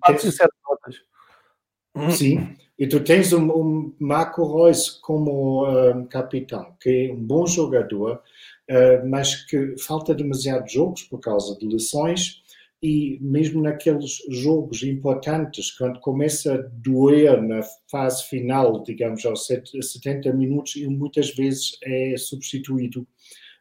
Tens, 0.05 0.21
sete 0.21 0.49
derrotas. 0.63 2.15
Sim, 2.15 2.55
e 2.77 2.87
tu 2.87 3.03
tens 3.03 3.33
um, 3.33 3.49
um 3.51 3.95
Marco 3.99 4.63
Reus 4.63 4.89
como 4.89 5.67
um, 5.67 6.05
capitão, 6.05 6.75
que 6.79 7.09
é 7.09 7.13
um 7.13 7.21
bom 7.21 7.45
jogador, 7.45 8.21
uh, 8.69 9.09
mas 9.09 9.35
que 9.45 9.77
falta 9.77 10.15
demasiados 10.15 10.71
jogos 10.71 11.03
por 11.03 11.19
causa 11.19 11.57
de 11.57 11.67
lesões 11.67 12.41
e 12.81 13.17
mesmo 13.21 13.61
naqueles 13.61 14.19
jogos 14.29 14.83
importantes, 14.83 15.71
quando 15.71 15.99
começa 15.99 16.55
a 16.55 16.57
doer 16.57 17.41
na 17.41 17.61
fase 17.91 18.23
final, 18.25 18.81
digamos, 18.83 19.25
aos 19.25 19.45
70 19.47 20.31
minutos, 20.33 20.77
ele 20.77 20.87
muitas 20.87 21.29
vezes 21.35 21.77
é 21.83 22.15
substituído. 22.17 23.05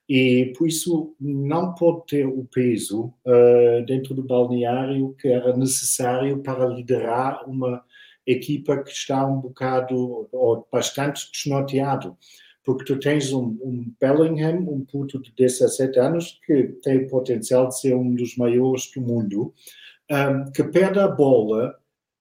E 0.08 0.54
por 0.56 0.68
isso 0.68 1.14
não 1.20 1.74
pode 1.74 2.06
ter 2.06 2.26
o 2.26 2.44
peso 2.44 3.12
uh, 3.26 3.84
dentro 3.86 4.14
do 4.14 4.22
balneário 4.22 5.14
que 5.20 5.28
era 5.28 5.54
necessário 5.54 6.38
para 6.42 6.66
liderar 6.66 7.46
uma 7.48 7.84
equipa 8.26 8.82
que 8.82 8.90
está 8.90 9.26
um 9.26 9.40
bocado 9.40 10.28
ou 10.32 10.66
bastante 10.72 11.30
desnorteado 11.32 12.16
porque 12.68 12.84
tu 12.84 13.00
tens 13.00 13.32
um, 13.32 13.56
um, 13.62 13.94
Bellingham, 13.98 14.58
um 14.68 14.84
puto 14.84 15.18
de 15.22 15.32
17 15.34 15.98
anos, 15.98 16.38
que 16.44 16.64
tem 16.82 17.06
potencial 17.06 17.66
de 17.68 17.80
ser 17.80 17.94
um 17.96 18.14
dos 18.14 18.36
maiores 18.36 18.92
do 18.94 19.00
mundo, 19.00 19.54
um, 20.10 20.52
que 20.52 20.62
perde 20.64 20.98
a 20.98 21.08
bola 21.08 21.74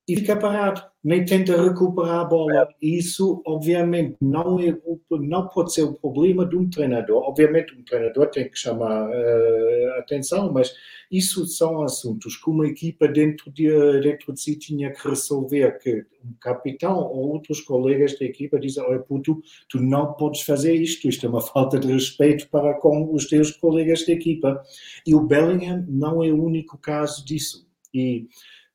e 0.08 0.16
fica 0.16 0.38
parado, 0.38 0.82
nem 1.04 1.26
tenta 1.26 1.62
recuperar 1.62 2.22
a 2.22 2.24
bola. 2.24 2.70
Isso, 2.82 3.42
obviamente, 3.46 4.16
não, 4.22 4.58
é, 4.58 4.74
não 5.12 5.50
pode 5.50 5.74
ser 5.74 5.84
o 5.84 5.94
problema 5.94 6.46
de 6.46 6.56
um 6.56 6.70
treinador. 6.70 7.24
Obviamente, 7.24 7.76
um 7.76 7.84
treinador 7.84 8.28
tem 8.28 8.50
que 8.50 8.58
chamar 8.58 9.10
uh, 9.10 10.00
atenção, 10.00 10.52
mas 10.54 10.74
isso 11.12 11.46
são 11.46 11.84
assuntos 11.84 12.38
que 12.38 12.50
uma 12.50 12.66
equipa 12.66 13.06
dentro 13.06 13.52
de, 13.52 13.68
dentro 14.00 14.34
de 14.34 14.40
si 14.40 14.58
tinha 14.58 14.94
que 14.94 15.06
resolver, 15.06 15.78
que 15.80 16.06
um 16.24 16.34
capitão 16.40 16.98
ou 17.00 17.34
outros 17.34 17.60
colegas 17.60 18.18
da 18.18 18.26
equipa 18.26 18.58
dizem, 18.58 18.84
olha 18.84 19.00
puto, 19.00 19.42
tu 19.70 19.82
não 19.82 20.14
podes 20.14 20.42
fazer 20.42 20.74
isto, 20.74 21.08
isto 21.10 21.26
é 21.26 21.30
uma 21.30 21.42
falta 21.42 21.78
de 21.78 21.92
respeito 21.92 22.48
para 22.50 22.74
com 22.76 23.14
os 23.14 23.26
teus 23.26 23.52
colegas 23.52 24.06
da 24.06 24.14
equipa. 24.14 24.62
E 25.06 25.14
o 25.14 25.22
Bellingham 25.22 25.86
não 25.90 26.24
é 26.24 26.30
o 26.30 26.42
único 26.42 26.78
caso 26.78 27.26
disso. 27.26 27.68
E 27.94 28.28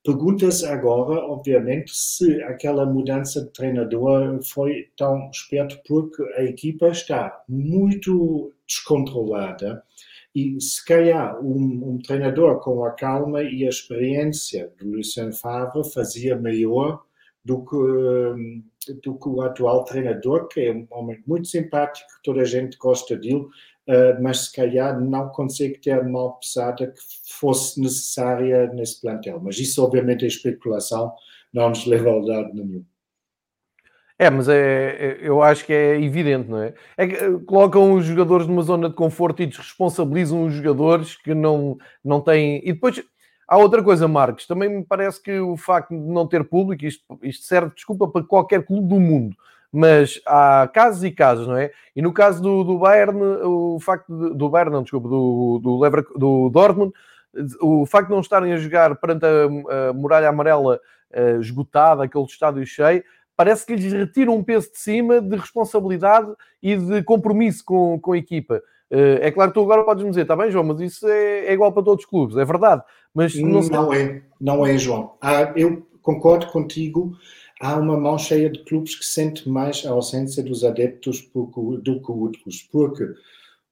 Pergunta-se 0.05 0.67
agora, 0.67 1.25
obviamente, 1.27 1.95
se 1.95 2.43
aquela 2.43 2.85
mudança 2.85 3.41
de 3.41 3.53
treinador 3.53 4.43
foi 4.43 4.89
tão 4.97 5.31
esperto, 5.31 5.81
porque 5.87 6.23
a 6.37 6.43
equipa 6.43 6.89
está 6.89 7.45
muito 7.49 8.53
descontrolada 8.67 9.83
e 10.35 10.61
se 10.61 10.85
calhar 10.85 11.39
um, 11.41 11.93
um 11.93 11.99
treinador 11.99 12.59
com 12.61 12.85
a 12.85 12.91
calma 12.91 13.43
e 13.43 13.65
a 13.65 13.69
experiência 13.69 14.73
do 14.79 14.89
Lucien 14.89 15.31
Favre 15.31 15.89
fazia 15.93 16.37
melhor 16.37 17.03
do 17.45 17.65
que, 17.65 18.95
do 19.03 19.19
que 19.19 19.29
o 19.29 19.43
atual 19.43 19.85
treinador, 19.85 20.49
que 20.49 20.61
é 20.61 20.73
um 20.73 20.87
homem 20.91 21.23
muito 21.27 21.49
simpático, 21.49 22.09
toda 22.25 22.41
a 22.41 22.47
gente 22.47 22.79
gosta 22.79 23.17
dele, 23.17 23.47
mas 24.21 24.47
se 24.47 24.53
calhar 24.53 25.01
não 25.01 25.29
consegue 25.29 25.79
ter 25.79 25.93
a 25.93 26.05
mão 26.05 26.39
pesada 26.41 26.87
que 26.87 27.01
fosse 27.39 27.81
necessária 27.81 28.67
nesse 28.73 29.01
plantel. 29.01 29.41
Mas 29.43 29.59
isso, 29.59 29.83
obviamente, 29.83 30.25
é 30.25 30.29
especulação, 30.29 31.13
não 31.53 31.69
nos 31.69 31.85
leva 31.87 32.11
a 32.11 32.15
lado 32.15 32.55
nenhum. 32.55 32.85
É, 34.19 34.31
mas 34.31 34.49
é, 34.49 34.57
é, 34.57 35.19
eu 35.21 35.43
acho 35.43 35.65
que 35.65 35.73
é 35.73 36.01
evidente, 36.01 36.49
não 36.49 36.63
é? 36.63 36.75
É 36.97 37.09
que 37.09 37.15
eh, 37.17 37.39
colocam 37.45 37.95
os 37.95 38.05
jogadores 38.05 38.47
numa 38.47 38.63
zona 38.63 38.89
de 38.89 38.95
conforto 38.95 39.43
e 39.43 39.47
desresponsabilizam 39.47 40.45
os 40.45 40.55
jogadores 40.55 41.17
que 41.17 41.35
não, 41.35 41.77
não 42.05 42.21
têm. 42.21 42.61
E 42.63 42.73
depois 42.73 43.03
há 43.49 43.59
outra 43.59 43.83
coisa, 43.83 44.07
Marcos, 44.07 44.47
também 44.47 44.69
me 44.69 44.85
parece 44.85 45.21
que 45.21 45.41
o 45.41 45.57
facto 45.57 45.91
de 45.91 45.97
não 45.97 46.29
ter 46.29 46.45
público, 46.45 46.85
isto, 46.85 47.03
isto 47.21 47.45
serve, 47.47 47.75
desculpa, 47.75 48.07
para 48.07 48.23
qualquer 48.23 48.65
clube 48.65 48.87
do 48.87 49.01
mundo 49.01 49.37
mas 49.73 50.21
há 50.27 50.69
casos 50.73 51.03
e 51.03 51.11
casos, 51.11 51.47
não 51.47 51.57
é? 51.57 51.71
E 51.97 52.03
no 52.03 52.13
caso 52.13 52.43
do, 52.43 52.63
do 52.63 52.79
Bayern, 52.79 53.19
o 53.43 53.79
facto 53.81 54.13
de, 54.15 54.37
do 54.37 54.49
Bayern, 54.51 54.73
não, 54.73 54.83
desculpa, 54.83 55.09
do, 55.09 55.59
do, 55.63 55.81
Lever, 55.81 56.05
do 56.15 56.51
Dortmund, 56.51 56.93
o 57.61 57.87
facto 57.87 58.09
de 58.09 58.15
não 58.15 58.21
estarem 58.21 58.53
a 58.53 58.59
jogar 58.59 58.95
perante 58.97 59.25
a, 59.25 59.89
a 59.89 59.93
muralha 59.95 60.29
amarela 60.29 60.79
uh, 61.15 61.41
esgotada, 61.41 62.05
aquele 62.05 62.25
estádio 62.25 62.67
cheio, 62.67 63.03
parece 63.35 63.65
que 63.65 63.75
lhes 63.75 63.93
retira 63.93 64.31
um 64.31 64.45
peso 64.45 64.71
de 64.71 64.79
cima 64.79 65.23
de 65.23 65.37
responsabilidade 65.37 66.31
e 66.63 66.77
de 66.77 67.03
compromisso 67.03 67.65
com, 67.65 67.99
com 67.99 68.13
a 68.13 68.19
equipa. 68.19 68.63
Uh, 68.91 69.17
é 69.23 69.31
claro 69.31 69.51
que 69.51 69.55
tu 69.55 69.63
agora 69.63 69.85
podes 69.85 70.05
me 70.05 70.11
dizer, 70.11 70.23
está 70.23 70.37
bem, 70.37 70.51
João, 70.51 70.65
mas 70.65 70.81
isso 70.81 71.09
é, 71.09 71.47
é, 71.47 71.53
igual 71.55 71.73
para 71.73 71.83
todos 71.83 72.05
os 72.05 72.11
clubes, 72.11 72.37
é 72.37 72.45
verdade. 72.45 72.83
Mas 73.15 73.35
não, 73.35 73.61
não 73.63 73.93
é, 73.93 74.23
não 74.39 74.67
é, 74.67 74.77
João. 74.77 75.15
Ah, 75.21 75.51
eu 75.57 75.87
concordo 76.03 76.47
contigo 76.49 77.17
há 77.63 77.77
uma 77.77 77.97
mão 77.97 78.19
cheia 78.19 78.51
de 78.51 78.59
clubes 78.65 78.97
que 78.97 79.05
sente 79.05 79.49
mais 79.49 79.87
a 79.87 79.91
ausência 79.91 80.43
dos 80.43 80.65
adeptos 80.65 81.21
do 81.33 82.01
que 82.01 82.11
outros, 82.11 82.69
porque 82.73 83.05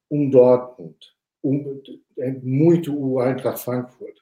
um 0.08 0.30
Dortmund, 0.30 0.94
um, 1.42 1.82
é 2.16 2.30
muito 2.40 2.96
o 2.96 3.20
Eintracht 3.20 3.64
Frankfurt, 3.64 4.14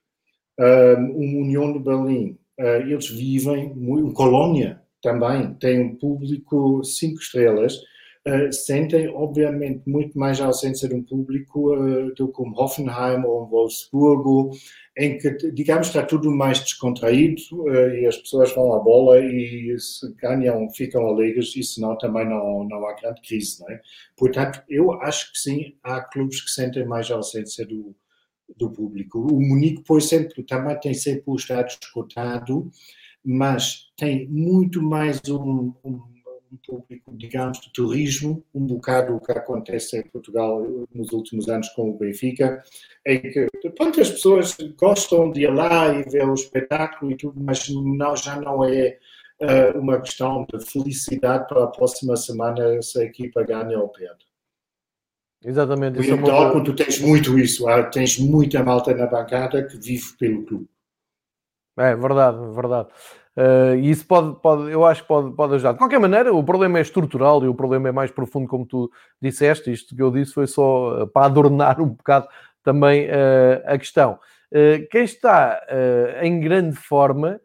um 0.59 1.43
União 1.43 1.73
de 1.73 1.79
Berlim, 1.81 2.39
uh, 2.59 2.81
eles 2.81 3.09
vivem, 3.11 3.71
um 3.77 4.11
Colônia 4.13 4.83
também, 5.03 5.53
tem 5.55 5.81
um 5.81 5.97
público 5.97 6.83
cinco 6.83 7.21
estrelas, 7.21 7.79
uh, 8.27 8.53
sentem, 8.53 9.09
obviamente, 9.09 9.83
muito 9.87 10.19
mais 10.19 10.41
a 10.41 10.47
ausência 10.47 10.89
de 10.89 10.95
um 10.95 11.03
público 11.03 11.75
uh, 11.75 12.15
do 12.15 12.33
que 12.33 12.43
um 12.43 12.53
Hoffenheim 12.57 13.25
ou 13.25 13.45
um 13.45 13.49
Wolfsburgo, 13.49 14.51
em 14.97 15.19
que, 15.19 15.31
digamos, 15.53 15.89
está 15.89 16.03
tudo 16.03 16.31
mais 16.31 16.61
descontraído 16.61 17.41
uh, 17.53 17.95
e 17.95 18.07
as 18.07 18.17
pessoas 18.17 18.53
vão 18.55 18.73
à 18.75 18.79
bola 18.79 19.21
e 19.21 19.79
se 19.79 20.13
ganham, 20.15 20.69
ficam 20.71 21.07
alegres 21.07 21.55
e 21.57 21.63
senão 21.63 21.97
também 21.99 22.29
não, 22.29 22.65
não 22.65 22.87
há 22.87 22.95
grande 22.95 23.21
crise, 23.23 23.61
não 23.61 23.71
é? 23.71 23.81
Portanto, 24.17 24.63
eu 24.69 24.93
acho 25.03 25.33
que 25.33 25.39
sim, 25.39 25.77
há 25.83 26.01
clubes 26.01 26.41
que 26.41 26.51
sentem 26.51 26.85
mais 26.85 27.11
a 27.11 27.15
ausência 27.15 27.65
do, 27.67 27.95
do 28.57 28.71
público. 28.71 29.21
O 29.21 29.41
Munique, 29.41 29.83
por 29.85 29.99
exemplo, 29.99 30.43
também 30.45 30.79
tem 30.81 30.95
sempre 30.95 31.25
o 31.27 31.37
estado 31.37 31.69
escutado, 31.69 32.71
mas 33.25 33.89
tem 33.97 34.29
muito 34.29 34.83
mais 34.83 35.21
um, 35.29 35.75
um 35.85 36.01
um 36.53 36.57
público, 36.67 37.17
digamos, 37.17 37.61
de 37.61 37.73
turismo, 37.73 38.45
um 38.55 38.67
bocado 38.67 39.15
o 39.15 39.21
que 39.21 39.33
acontece 39.33 39.99
em 39.99 40.03
Portugal 40.03 40.65
nos 40.95 41.13
últimos 41.13 41.49
anos 41.49 41.69
com 41.71 41.91
o 41.91 41.99
Benfica, 41.99 42.63
em 43.07 43.21
que 43.21 43.47
pronto, 43.77 44.01
as 44.01 44.11
pessoas 44.11 44.57
gostam 44.79 45.31
de 45.31 45.43
ir 45.43 45.55
lá 45.55 45.89
e 45.95 46.03
ver 46.05 46.29
o 46.29 46.35
espetáculo 46.35 47.13
e 47.13 47.17
tudo, 47.17 47.41
mas 47.41 47.69
não, 47.69 48.17
já 48.17 48.41
não 48.41 48.65
é 48.65 48.99
uh, 49.41 49.79
uma 49.79 50.01
questão 50.01 50.47
de 50.53 50.65
felicidade 50.65 51.47
para 51.49 51.65
a 51.65 51.69
próxima 51.69 52.17
semana 52.17 52.81
se 52.83 53.01
a 53.01 53.05
equipa 53.05 53.43
ganha 53.43 53.79
ou 53.79 53.89
perde. 53.89 54.27
Exatamente. 55.45 56.01
E 56.01 56.11
então, 56.11 56.59
é 56.59 56.65
tu 56.65 56.75
tens 56.75 57.01
muito 57.01 57.39
isso, 57.39 57.65
tens 57.93 58.19
muita 58.19 58.63
malta 58.63 58.93
na 58.95 59.07
bancada 59.07 59.65
que 59.65 59.79
vive 59.79 60.17
pelo 60.19 60.45
clube. 60.45 60.69
É 61.79 61.95
verdade, 61.95 62.39
verdade. 62.55 62.89
Uh, 63.39 63.77
e 63.77 63.91
isso 63.93 64.05
pode, 64.05 64.35
pode, 64.41 64.69
eu 64.69 64.85
acho 64.85 65.03
que 65.03 65.09
pode, 65.09 65.31
pode 65.31 65.55
ajudar. 65.55 65.71
De 65.71 65.79
qualquer 65.79 66.01
maneira, 66.01 66.35
o 66.35 66.43
problema 66.43 66.79
é 66.79 66.83
estrutural 66.83 67.45
e 67.45 67.47
o 67.47 67.55
problema 67.55 67.89
é 67.89 67.93
mais 67.93 68.11
profundo, 68.11 68.49
como 68.49 68.67
tu 68.67 68.91
disseste. 69.23 69.71
Isto 69.71 69.95
que 69.95 70.03
eu 70.03 70.11
disse 70.11 70.35
foi 70.35 70.49
só 70.49 71.05
uh, 71.05 71.07
para 71.07 71.27
adornar 71.27 71.81
um 71.81 71.91
bocado 71.91 72.27
também 72.65 73.07
uh, 73.07 73.63
a 73.65 73.79
questão. 73.79 74.19
quem 74.91 75.05
está 75.05 75.61
em 76.21 76.41
grande 76.41 76.77
forma 76.77 77.41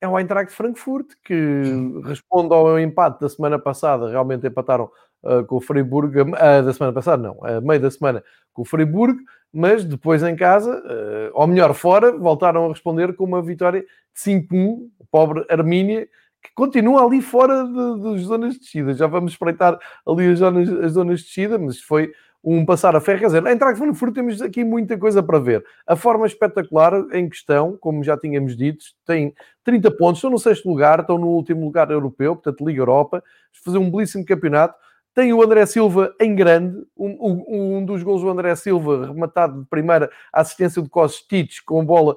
é 0.00 0.06
o 0.06 0.18
Eintracht 0.18 0.52
Frankfurt, 0.52 1.06
que 1.24 1.32
responde 2.04 2.52
ao 2.52 2.78
empate 2.78 3.20
da 3.20 3.28
semana 3.28 3.58
passada. 3.58 4.10
Realmente 4.10 4.46
empataram 4.46 4.90
com 5.46 5.56
o 5.56 5.60
Freiburg, 5.60 6.12
da 6.32 6.72
semana 6.72 6.92
passada, 6.92 7.22
não, 7.22 7.44
a 7.44 7.60
meio 7.60 7.80
da 7.80 7.90
semana 7.90 8.22
com 8.52 8.62
o 8.62 8.64
Freiburg, 8.64 9.18
mas 9.52 9.84
depois 9.84 10.22
em 10.22 10.36
casa, 10.36 10.82
ou 11.34 11.46
melhor, 11.46 11.74
fora, 11.74 12.16
voltaram 12.16 12.66
a 12.66 12.68
responder 12.68 13.14
com 13.14 13.24
uma 13.24 13.42
vitória 13.42 13.80
de 13.80 14.20
5-1 14.20 14.88
pobre 15.10 15.44
Armínia, 15.48 16.08
que 16.42 16.50
continua 16.54 17.04
ali 17.04 17.20
fora 17.20 17.64
das 17.64 18.22
zonas 18.22 18.54
de 18.54 18.60
descida. 18.60 18.94
Já 18.94 19.06
vamos 19.06 19.32
espreitar 19.32 19.78
ali 20.06 20.28
as 20.30 20.38
zonas, 20.38 20.70
as 20.70 20.92
zonas 20.92 21.20
de 21.20 21.26
descida, 21.26 21.58
mas 21.58 21.80
foi 21.80 22.12
um 22.42 22.64
passar 22.64 22.96
a 22.96 23.00
ferro. 23.00 23.18
Quer 23.18 23.26
dizer, 23.26 23.46
em 23.46 23.58
Trago 23.58 23.94
Furo 23.94 24.12
temos 24.12 24.40
aqui 24.40 24.64
muita 24.64 24.96
coisa 24.96 25.22
para 25.22 25.38
ver. 25.38 25.62
A 25.86 25.94
forma 25.94 26.26
espetacular 26.26 26.94
em 27.12 27.28
questão, 27.28 27.76
como 27.78 28.02
já 28.02 28.16
tínhamos 28.16 28.56
dito, 28.56 28.82
tem 29.04 29.34
30 29.64 29.90
pontos, 29.90 30.18
estão 30.18 30.30
no 30.30 30.38
sexto 30.38 30.66
lugar, 30.66 31.00
estão 31.00 31.18
no 31.18 31.26
último 31.26 31.64
lugar 31.64 31.90
europeu, 31.90 32.34
portanto, 32.34 32.64
Liga 32.64 32.80
Europa, 32.80 33.22
fazer 33.62 33.76
um 33.76 33.90
belíssimo 33.90 34.24
campeonato. 34.24 34.74
Tem 35.14 35.32
o 35.32 35.42
André 35.42 35.66
Silva 35.66 36.14
em 36.20 36.34
grande, 36.34 36.86
um, 36.96 37.08
um, 37.20 37.76
um 37.78 37.84
dos 37.84 38.02
gols 38.02 38.22
do 38.22 38.30
André 38.30 38.54
Silva, 38.54 39.06
rematado 39.06 39.60
de 39.60 39.66
primeira, 39.68 40.10
assistência 40.32 40.80
de 40.80 40.88
Kostic 40.88 41.64
com 41.66 41.84
bola, 41.84 42.16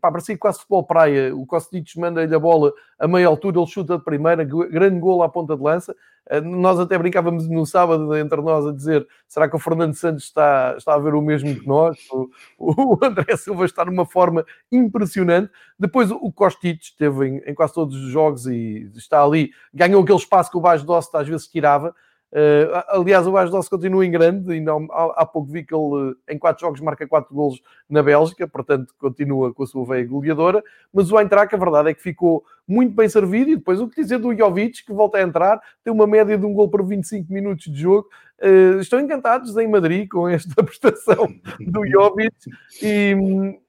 pá, 0.00 0.10
parecia 0.10 0.36
quase 0.36 0.58
futebol 0.58 0.84
praia, 0.84 1.34
o 1.34 1.46
Kostic 1.46 1.96
manda-lhe 1.96 2.34
a 2.34 2.38
bola 2.38 2.72
a 2.98 3.06
meia 3.06 3.28
altura, 3.28 3.58
ele 3.58 3.66
chuta 3.66 3.96
de 3.96 4.04
primeira, 4.04 4.44
grande 4.44 4.98
gol 4.98 5.22
à 5.22 5.28
ponta 5.28 5.56
de 5.56 5.62
lança, 5.62 5.94
eh, 6.28 6.40
nós 6.40 6.78
até 6.80 6.96
brincávamos 6.96 7.48
no 7.48 7.66
sábado 7.66 8.16
entre 8.16 8.40
nós 8.40 8.66
a 8.66 8.72
dizer, 8.72 9.06
será 9.28 9.48
que 9.48 9.56
o 9.56 9.58
Fernando 9.58 9.94
Santos 9.94 10.24
está, 10.24 10.74
está 10.76 10.94
a 10.94 10.98
ver 10.98 11.14
o 11.14 11.20
mesmo 11.20 11.54
que 11.54 11.66
nós? 11.66 11.98
O, 12.10 12.30
o 12.58 12.98
André 13.04 13.36
Silva 13.36 13.64
está 13.64 13.84
numa 13.84 14.06
forma 14.06 14.44
impressionante, 14.72 15.52
depois 15.78 16.10
o 16.10 16.32
Kostic 16.32 16.82
esteve 16.82 17.28
em, 17.28 17.36
em, 17.46 17.54
quase 17.54 17.74
todos 17.74 17.94
os 17.94 18.10
jogos 18.10 18.46
e 18.46 18.90
está 18.94 19.22
ali, 19.22 19.50
ganhou 19.72 20.02
aquele 20.02 20.18
espaço 20.18 20.50
que 20.50 20.56
o 20.56 20.60
Baixo 20.60 20.84
Doce 20.84 21.10
às 21.14 21.28
vezes 21.28 21.46
tirava, 21.46 21.94
Uh, 22.34 22.82
aliás, 22.88 23.28
o 23.28 23.30
Doce 23.48 23.70
continua 23.70 24.04
em 24.04 24.10
grande, 24.10 24.52
ainda 24.52 24.72
há, 24.72 25.22
há, 25.22 25.24
pouco 25.24 25.52
vi 25.52 25.62
que 25.62 25.72
ele 25.72 26.16
em 26.28 26.36
quatro 26.36 26.62
jogos 26.62 26.80
marca 26.80 27.06
quatro 27.06 27.32
golos 27.32 27.62
na 27.88 28.02
Bélgica, 28.02 28.48
portanto 28.48 28.92
continua 28.98 29.54
com 29.54 29.62
a 29.62 29.66
sua 29.66 29.86
veia 29.86 30.04
goleadora, 30.04 30.60
mas 30.92 31.12
o 31.12 31.20
Eintracht, 31.20 31.54
a 31.54 31.58
verdade 31.58 31.90
é 31.90 31.94
que 31.94 32.02
ficou 32.02 32.44
muito 32.66 32.92
bem 32.92 33.08
servido, 33.08 33.52
e 33.52 33.56
depois 33.56 33.80
o 33.80 33.88
que 33.88 34.02
dizer 34.02 34.18
do 34.18 34.36
Jovic, 34.36 34.84
que 34.84 34.92
volta 34.92 35.18
a 35.18 35.22
entrar, 35.22 35.60
tem 35.84 35.92
uma 35.92 36.08
média 36.08 36.36
de 36.36 36.44
um 36.44 36.52
gol 36.52 36.68
por 36.68 36.84
25 36.84 37.32
minutos 37.32 37.66
de 37.66 37.80
jogo, 37.80 38.08
uh, 38.42 38.80
estão 38.80 38.98
encantados 38.98 39.56
em 39.56 39.68
Madrid 39.68 40.08
com 40.08 40.28
esta 40.28 40.56
prestação 40.64 41.32
do 41.60 41.86
Jovic, 41.86 42.34
e 42.82 43.14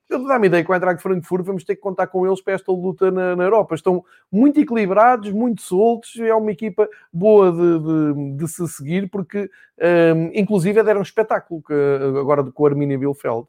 dá-me 0.10 0.48
ideia 0.48 0.64
que 0.64 0.72
o 0.72 0.74
Eintracht 0.74 1.02
Frankfurt 1.02 1.46
vamos 1.46 1.64
ter 1.64 1.76
que 1.76 1.82
contar 1.82 2.08
com 2.08 2.26
eles 2.26 2.42
para 2.42 2.54
esta 2.54 2.72
luta 2.72 3.12
na, 3.12 3.36
na 3.36 3.44
Europa. 3.44 3.76
Estão 3.76 4.04
muito 4.32 4.60
equilibrados, 4.60 5.32
muito 5.32 5.62
soltos, 5.62 6.16
é 6.20 6.34
uma 6.34 6.52
equipa 6.52 6.88
boa 7.12 7.52
de, 7.52 7.80
de, 7.80 8.38
de 8.38 8.48
se 8.48 8.68
seguir, 8.68 9.10
porque 9.10 9.50
um, 10.16 10.32
inclusive 10.34 10.82
deram 10.84 11.00
um 11.00 11.04
espetáculo 11.04 11.62
que, 11.62 11.74
agora 12.20 12.44
com 12.44 12.64
o 12.64 12.66
Arminia 12.66 12.98
Bielefeld. 12.98 13.48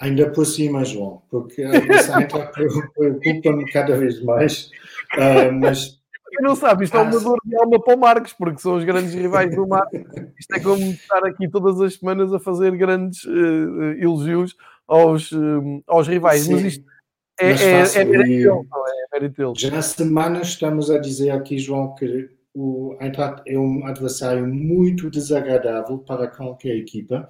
Ainda 0.00 0.30
por 0.30 0.44
cima, 0.44 0.84
João, 0.84 1.22
porque 1.30 1.62
a 1.62 1.74
Eintracht 1.74 2.52
preocupa-me 2.94 3.70
cada 3.70 3.96
vez 3.96 4.22
mais, 4.22 4.70
uh, 5.16 5.52
mas 5.52 6.02
quem 6.32 6.40
não 6.40 6.56
sabe, 6.56 6.84
isto 6.84 6.96
é 6.96 7.00
uma 7.00 7.20
dor 7.20 7.38
de 7.44 7.54
alma 7.56 7.78
para 7.78 7.94
o 7.94 8.00
Marcos, 8.00 8.32
porque 8.32 8.58
são 8.58 8.76
os 8.76 8.84
grandes 8.84 9.12
rivais 9.12 9.54
do 9.54 9.68
Marcos. 9.68 10.00
Isto 10.40 10.56
é 10.56 10.60
como 10.60 10.82
estar 10.82 11.22
aqui 11.26 11.46
todas 11.46 11.78
as 11.78 11.96
semanas 11.96 12.32
a 12.32 12.40
fazer 12.40 12.74
grandes 12.74 13.22
uh, 13.24 13.92
elogios 13.98 14.56
aos, 14.86 15.32
hum, 15.32 15.82
aos 15.86 16.08
rivais. 16.08 16.42
Sim. 16.42 16.54
Mas 16.54 16.64
isto 16.64 16.92
é, 17.38 17.50
Mas 17.50 17.96
é, 17.96 18.02
é, 18.02 18.04
mérito 18.04 19.42
é 19.42 19.52
Já 19.56 19.78
há 19.78 19.82
semanas 19.82 20.48
estamos 20.48 20.90
a 20.90 20.98
dizer 20.98 21.30
aqui, 21.30 21.58
João, 21.58 21.94
que 21.94 22.30
o 22.54 22.96
Eintracht 23.00 23.42
é 23.46 23.58
um 23.58 23.86
adversário 23.86 24.46
muito 24.46 25.10
desagradável 25.10 25.98
para 25.98 26.28
qualquer 26.28 26.76
equipa. 26.76 27.28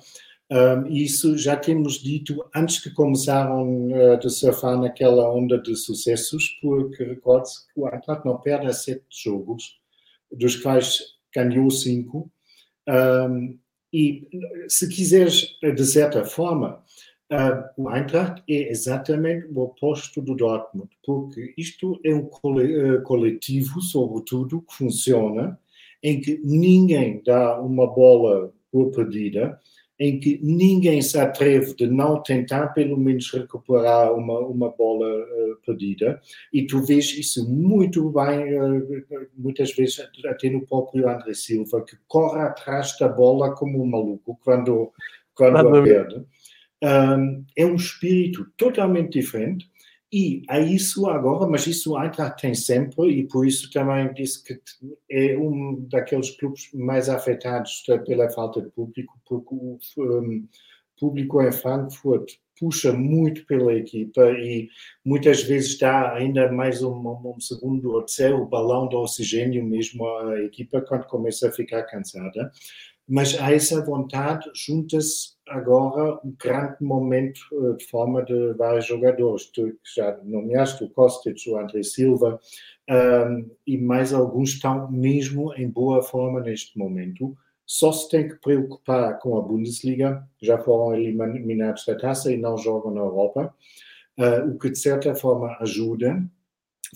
Um, 0.50 0.86
isso 0.88 1.38
já 1.38 1.56
temos 1.56 1.94
dito 1.94 2.44
antes 2.54 2.78
que 2.80 2.90
começaram 2.90 3.86
uh, 3.90 4.18
de 4.18 4.28
surfar 4.28 4.78
naquela 4.78 5.32
onda 5.32 5.58
de 5.58 5.74
sucessos, 5.74 6.58
porque 6.60 7.04
recorde-se 7.04 7.66
que 7.68 7.80
o 7.80 7.86
Eintracht 7.86 8.26
não 8.26 8.38
perde 8.38 8.66
a 8.66 8.72
sete 8.72 9.04
jogos, 9.08 9.80
dos 10.30 10.56
quais 10.56 10.98
ganhou 11.34 11.70
cinco. 11.70 12.30
Um, 12.86 13.58
e 13.94 14.28
se 14.68 14.88
quiseres, 14.88 15.56
de 15.62 15.84
certa 15.84 16.24
forma, 16.24 16.82
o 17.76 17.90
Eintracht 17.90 18.42
é 18.48 18.70
exatamente 18.70 19.46
o 19.46 19.60
oposto 19.60 20.20
do 20.20 20.34
Dortmund, 20.34 20.90
porque 21.04 21.54
isto 21.56 21.98
é 22.04 22.14
um 22.14 22.28
ah, 22.28 23.00
coletivo, 23.02 23.80
sobretudo, 23.80 24.62
que 24.62 24.74
funciona, 24.74 25.58
em 26.02 26.20
que 26.20 26.40
ninguém 26.44 27.22
dá 27.24 27.60
uma 27.60 27.86
bola 27.86 28.52
por 28.70 28.90
perdida, 28.90 29.58
em 29.98 30.18
que 30.18 30.40
ninguém 30.42 31.00
se 31.00 31.18
atreve 31.18 31.74
de 31.74 31.86
não 31.86 32.22
tentar 32.22 32.68
pelo 32.68 32.96
menos 32.96 33.30
recuperar 33.32 34.12
uma, 34.12 34.40
uma 34.40 34.68
bola 34.70 35.06
uh, 35.06 35.56
perdida, 35.64 36.20
e 36.52 36.66
tu 36.66 36.82
vês 36.82 37.16
isso 37.16 37.48
muito 37.48 38.10
bem, 38.10 38.58
uh, 38.58 39.28
muitas 39.36 39.72
vezes 39.74 40.00
até 40.24 40.50
no 40.50 40.66
próprio 40.66 41.08
André 41.08 41.34
Silva, 41.34 41.82
que 41.82 41.96
corre 42.08 42.40
atrás 42.40 42.96
da 42.98 43.06
bola 43.06 43.54
como 43.54 43.80
um 43.80 43.86
maluco 43.86 44.38
quando, 44.42 44.90
quando 45.34 45.56
a 45.58 45.82
perde 45.82 46.26
um, 46.82 47.44
é 47.56 47.64
um 47.64 47.76
espírito 47.76 48.46
totalmente 48.56 49.12
diferente 49.12 49.70
e 50.12 50.42
a 50.46 50.60
isso 50.60 51.06
agora, 51.08 51.48
mas 51.48 51.66
isso 51.66 51.96
a 51.96 52.04
Eintracht 52.04 52.42
tem 52.42 52.54
sempre 52.54 53.08
e 53.08 53.26
por 53.26 53.46
isso 53.46 53.70
também 53.70 54.12
disse 54.12 54.44
que 54.44 54.60
é 55.10 55.38
um 55.38 55.86
daqueles 55.88 56.30
clubes 56.36 56.68
mais 56.74 57.08
afetados 57.08 57.82
pela 58.04 58.28
falta 58.30 58.60
de 58.60 58.68
público, 58.68 59.18
porque 59.24 59.54
o 59.54 59.78
um, 59.98 60.46
público 60.98 61.40
em 61.40 61.50
Frankfurt 61.50 62.30
puxa 62.60 62.92
muito 62.92 63.46
pela 63.46 63.72
equipa 63.72 64.20
e 64.32 64.68
muitas 65.02 65.42
vezes 65.42 65.78
dá 65.78 66.12
ainda 66.14 66.52
mais 66.52 66.82
um, 66.82 66.92
um 66.92 67.40
segundo 67.40 67.92
ou 67.92 68.02
terceiro 68.02 68.44
balão 68.44 68.88
de 68.88 68.94
oxigênio 68.94 69.64
mesmo 69.64 70.06
à 70.06 70.42
equipa 70.42 70.82
quando 70.82 71.06
começa 71.06 71.48
a 71.48 71.52
ficar 71.52 71.84
cansada. 71.84 72.52
Mas 73.08 73.34
a 73.40 73.50
essa 73.50 73.82
vontade 73.84 74.48
junta-se 74.54 75.31
agora 75.52 76.18
um 76.24 76.34
grande 76.38 76.76
momento 76.80 77.40
eh, 77.52 77.76
de 77.76 77.86
forma 77.86 78.24
de 78.24 78.54
vários 78.54 78.86
jogadores. 78.86 79.46
Tu 79.46 79.76
já 79.94 80.18
nomeaste 80.24 80.82
o 80.82 80.90
Kostic, 80.90 81.36
o 81.46 81.58
André 81.58 81.82
Silva, 81.82 82.40
um, 82.90 83.50
e 83.66 83.78
mais 83.78 84.12
alguns 84.12 84.50
estão 84.50 84.90
mesmo 84.90 85.54
em 85.54 85.68
boa 85.68 86.02
forma 86.02 86.40
neste 86.40 86.76
momento. 86.78 87.36
Só 87.64 87.92
se 87.92 88.08
tem 88.08 88.28
que 88.28 88.34
preocupar 88.36 89.18
com 89.18 89.38
a 89.38 89.40
Bundesliga, 89.40 90.26
já 90.40 90.58
foram 90.58 90.94
eliminados 90.94 91.86
da 91.86 91.96
taça 91.96 92.32
e 92.32 92.36
não 92.36 92.58
jogam 92.58 92.92
na 92.92 93.00
Europa, 93.00 93.54
uh, 94.18 94.50
o 94.50 94.58
que 94.58 94.70
de 94.70 94.78
certa 94.78 95.14
forma 95.14 95.56
ajuda. 95.60 96.22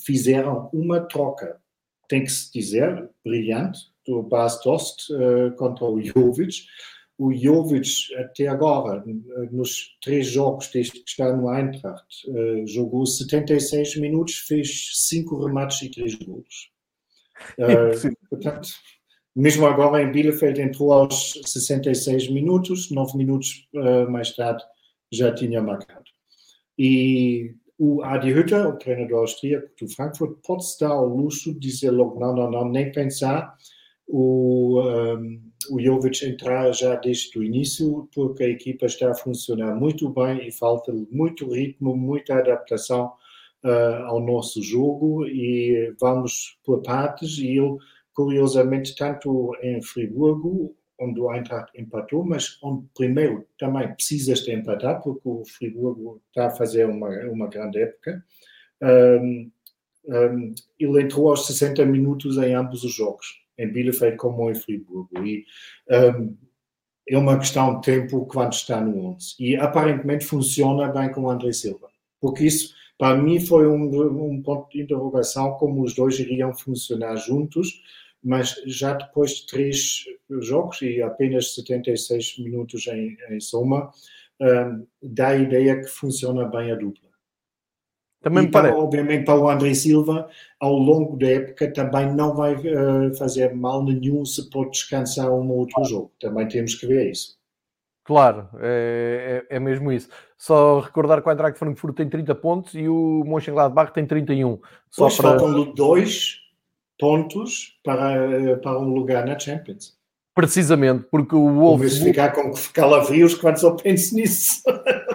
Fizeram 0.05 0.69
uma 0.73 1.01
troca, 1.01 1.59
tem 2.09 2.25
que 2.25 2.31
se 2.31 2.53
dizer, 2.53 3.09
brilhante, 3.25 3.79
do 4.07 4.23
Bas 4.23 4.61
Dost 4.63 5.11
uh, 5.13 5.55
contra 5.57 5.85
o 5.85 6.03
Jovic. 6.03 6.67
O 7.19 7.33
Jovic, 7.33 8.15
até 8.17 8.47
agora, 8.47 9.03
nos 9.51 9.97
três 10.03 10.27
jogos 10.27 10.69
desde 10.69 10.93
que 10.93 11.09
está 11.09 11.35
no 11.35 11.51
Eintracht, 11.51 12.29
uh, 12.29 12.67
jogou 12.67 13.07
76 13.07 13.97
minutos, 13.97 14.35
fez 14.35 14.91
cinco 15.09 15.43
remates 15.45 15.81
e 15.83 15.91
três 15.91 16.15
golos. 16.15 16.71
Uh, 17.59 18.17
portanto, 18.29 18.69
mesmo 19.35 19.67
agora 19.67 20.03
em 20.03 20.13
Bielefeld 20.13 20.61
entrou 20.61 20.93
aos 20.93 21.41
66 21.45 22.29
minutos, 22.31 22.91
nove 22.91 23.17
minutos 23.17 23.69
mais 24.09 24.35
tarde 24.35 24.63
já 25.13 25.35
tinha 25.35 25.63
marcado. 25.63 26.05
E 26.79 27.55
o 27.79 28.03
Adi 28.03 28.33
Hütter, 28.33 28.67
o 28.67 28.79
treinador 28.79 29.21
austríaco 29.21 29.69
do 29.79 29.89
Frankfurt, 29.89 30.39
pode 30.47 30.65
estar 30.65 30.89
ao 30.89 31.07
luxo 31.07 31.53
de 31.53 31.61
dizer 31.61 31.91
logo, 31.91 32.19
não, 32.19 32.35
não, 32.35 32.51
não, 32.51 32.69
nem 32.69 32.91
pensar, 32.91 33.55
o, 34.07 34.81
um, 34.81 35.41
o 35.71 35.81
Jovic 35.81 36.25
entrar 36.25 36.73
já 36.73 36.95
desde 36.97 37.39
o 37.39 37.43
início, 37.43 38.09
porque 38.15 38.45
a 38.45 38.49
equipa 38.49 38.87
está 38.87 39.11
a 39.11 39.15
funcionar 39.15 39.75
muito 39.75 40.09
bem 40.11 40.47
e 40.47 40.53
falta 40.53 40.93
muito 41.11 41.51
ritmo, 41.51 41.97
muita 41.97 42.35
adaptação 42.37 43.13
uh, 43.65 44.05
ao 44.05 44.21
nosso 44.21 44.63
jogo 44.63 45.27
e 45.27 45.95
vamos 46.01 46.59
por 46.65 46.83
partes. 46.83 47.39
E 47.39 47.57
eu, 47.57 47.79
curiosamente, 48.15 48.95
tanto 48.95 49.53
em 49.63 49.83
Friburgo, 49.83 50.75
onde 50.99 51.21
o 51.21 51.33
Eintracht 51.33 51.71
empatou, 51.79 52.25
mas 52.25 52.59
onde 52.63 52.87
primeiro 52.95 53.47
também 53.59 53.93
precisas 53.93 54.41
de 54.41 54.55
empatar, 54.55 55.03
porque 55.03 55.29
o 55.29 55.45
Friburgo 55.45 56.23
está 56.29 56.47
a 56.47 56.51
fazer 56.51 56.87
uma, 56.87 57.11
uma 57.27 57.49
grande 57.49 57.81
época, 57.81 58.25
um, 58.83 59.51
um, 60.09 60.55
ele 60.79 61.03
entrou 61.03 61.29
aos 61.29 61.47
60 61.47 61.85
minutos 61.85 62.39
em 62.39 62.55
ambos 62.55 62.85
os 62.85 62.95
jogos 62.95 63.46
em 63.59 63.69
Bielefeld 63.69 64.17
como 64.17 64.51
em 64.51 64.55
Friburgo. 64.55 65.09
E 65.25 65.45
um, 65.91 66.37
é 67.09 67.17
uma 67.17 67.39
questão 67.39 67.79
de 67.79 67.87
tempo 67.87 68.27
quando 68.27 68.53
está 68.53 68.81
no 68.81 69.15
11. 69.15 69.35
E 69.39 69.57
aparentemente 69.57 70.25
funciona 70.25 70.89
bem 70.89 71.11
com 71.13 71.23
o 71.23 71.31
André 71.31 71.53
Silva. 71.53 71.89
Porque 72.21 72.45
isso, 72.45 72.75
para 72.99 73.17
mim, 73.17 73.39
foi 73.39 73.67
um, 73.69 74.33
um 74.33 74.43
ponto 74.43 74.71
de 74.71 74.83
interrogação 74.83 75.53
como 75.55 75.83
os 75.83 75.95
dois 75.95 76.19
iriam 76.19 76.53
funcionar 76.53 77.17
juntos, 77.17 77.83
mas 78.23 78.61
já 78.67 78.95
depois 78.95 79.33
de 79.37 79.47
três 79.47 80.05
jogos 80.41 80.83
e 80.83 81.01
apenas 81.01 81.55
76 81.55 82.39
minutos 82.39 82.87
em, 82.89 83.17
em 83.31 83.39
soma, 83.39 83.93
um, 84.41 84.87
dá 85.03 85.29
a 85.29 85.37
ideia 85.37 85.81
que 85.81 85.87
funciona 85.87 86.45
bem 86.47 86.73
a 86.73 86.75
dupla. 86.75 87.06
Também 88.23 88.45
e 88.45 88.51
para, 88.51 88.77
obviamente 88.77 89.25
para 89.25 89.39
o 89.39 89.49
André 89.49 89.73
Silva, 89.75 90.29
ao 90.59 90.75
longo 90.75 91.17
da 91.17 91.29
época 91.29 91.73
também 91.73 92.13
não 92.13 92.35
vai 92.35 92.55
uh, 92.55 93.15
fazer 93.17 93.55
mal 93.55 93.85
nenhum 93.85 94.25
se 94.25 94.51
pode 94.51 94.71
descansar 94.71 95.31
um 95.31 95.49
ou 95.51 95.59
outro 95.59 95.85
jogo. 95.85 96.13
Também 96.19 96.49
temos 96.49 96.75
que 96.75 96.87
ver 96.87 97.11
isso. 97.11 97.37
Claro, 98.05 98.49
é, 98.61 99.45
é, 99.51 99.57
é 99.57 99.61
mesmo 99.61 99.91
isso. 99.91 100.09
Só 100.39 100.79
recordar 100.79 101.21
que 101.21 101.29
o 101.29 101.31
Eintracht 101.31 101.59
Frankfurt 101.59 101.97
tem 101.97 102.09
30 102.09 102.35
pontos 102.37 102.75
e 102.75 102.89
o 102.89 103.25
Mönchengladbach 103.27 103.93
tem 103.93 104.07
31. 104.07 104.61
Só 104.91 105.05
pois 105.05 105.17
para... 105.17 105.39
faltam 105.39 105.75
dois 105.75 106.39
pontos 106.99 107.79
para, 107.85 108.57
para 108.59 108.79
um 108.79 108.95
lugar 108.95 109.27
na 109.27 109.39
Champions. 109.39 109.97
Precisamente, 110.35 111.05
porque 111.11 111.35
o 111.35 111.49
Wolves. 111.55 111.99
Vamos 111.99 112.09
ficar 112.09 112.31
com 112.31 112.53
calafrios 112.73 113.35
quando 113.35 113.57
só 113.57 113.71
penso 113.75 114.15
nisso. 114.15 114.63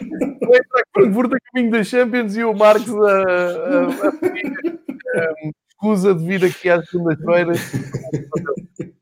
o 0.00 0.54
Eintracht 0.54 0.88
Frankfurt 0.92 1.32
a 1.34 1.38
caminho 1.52 1.70
da 1.70 1.84
Champions 1.84 2.36
e 2.36 2.44
o 2.44 2.54
Marcos 2.54 2.94
a, 2.94 3.22
a, 3.22 3.86
a, 3.86 4.10
a 5.20 5.50
escusa 5.70 6.14
de 6.14 6.24
vir 6.24 6.44
aqui 6.44 6.70
às 6.70 6.88
segundas-feiras. 6.88 7.60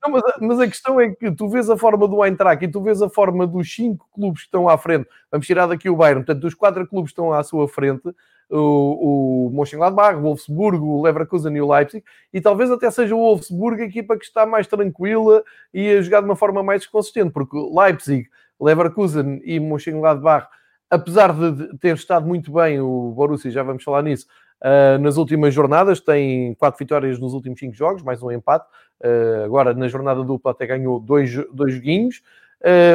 Mas, 0.09 0.23
mas, 0.41 0.61
a 0.61 0.67
questão 0.67 1.01
é 1.01 1.11
que 1.11 1.31
tu 1.31 1.49
vês 1.49 1.71
a 1.71 1.77
forma 1.77 2.09
do 2.09 2.25
Eintracht 2.25 2.65
e 2.65 2.69
tu 2.71 2.83
vês 2.83 3.01
a 3.01 3.09
forma 3.09 3.47
dos 3.47 3.73
cinco 3.73 4.07
clubes 4.13 4.43
que 4.43 4.49
estão 4.49 4.69
à 4.69 4.77
frente. 4.77 5.09
Vamos 5.31 5.47
tirar 5.47 5.67
daqui 5.67 5.89
o 5.89 5.97
Bayern. 5.97 6.25
Portanto, 6.25 6.43
dos 6.43 6.55
quatro 6.55 6.87
clubes 6.87 7.11
que 7.11 7.13
estão 7.13 7.33
à 7.33 7.43
sua 7.45 7.69
frente, 7.69 8.13
o, 8.51 9.47
o 9.47 9.51
Mönchengladbach, 9.51 10.17
o 10.17 10.23
Wolfsburgo, 10.23 10.87
o 10.87 11.03
Leverkusen 11.03 11.57
e 11.57 11.61
o 11.61 11.71
Leipzig, 11.71 12.05
e 12.33 12.41
talvez 12.41 12.71
até 12.71 12.91
seja 12.91 13.15
o 13.15 13.19
Wolfsburgo 13.19 13.81
a 13.81 13.87
equipa 13.87 14.17
que 14.19 14.25
está 14.25 14.45
mais 14.45 14.67
tranquila 14.67 15.43
e 15.73 15.89
a 15.91 16.03
jogar 16.03 16.21
de 16.21 16.27
uma 16.27 16.37
forma 16.37 16.63
mais 16.63 16.87
consistente, 16.87 17.31
porque 17.31 17.57
Leipzig, 17.57 18.29
Leverkusen 18.63 19.41
e 19.45 19.59
Mönchengladbach, 19.59 20.47
apesar 20.89 21.33
de 21.33 21.77
ter 21.79 21.95
estado 21.95 22.27
muito 22.27 22.53
bem 22.53 22.81
o 22.81 23.11
Borussia, 23.11 23.51
já 23.51 23.63
vamos 23.63 23.83
falar 23.83 24.03
nisso, 24.03 24.27
uh, 24.63 24.99
nas 24.99 25.17
últimas 25.17 25.53
jornadas, 25.53 26.01
tem 26.01 26.55
quatro 26.55 26.79
vitórias 26.79 27.19
nos 27.19 27.35
últimos 27.35 27.59
cinco 27.59 27.75
jogos, 27.75 28.03
mais 28.03 28.23
um 28.23 28.31
empate, 28.31 28.67
uh, 29.05 29.45
agora 29.45 29.75
na 29.75 29.89
jornada 29.89 30.23
dupla 30.23 30.53
até 30.53 30.67
ganhou 30.67 31.01
dois, 31.01 31.35
dois 31.53 31.75
joguinhos, 31.75 32.23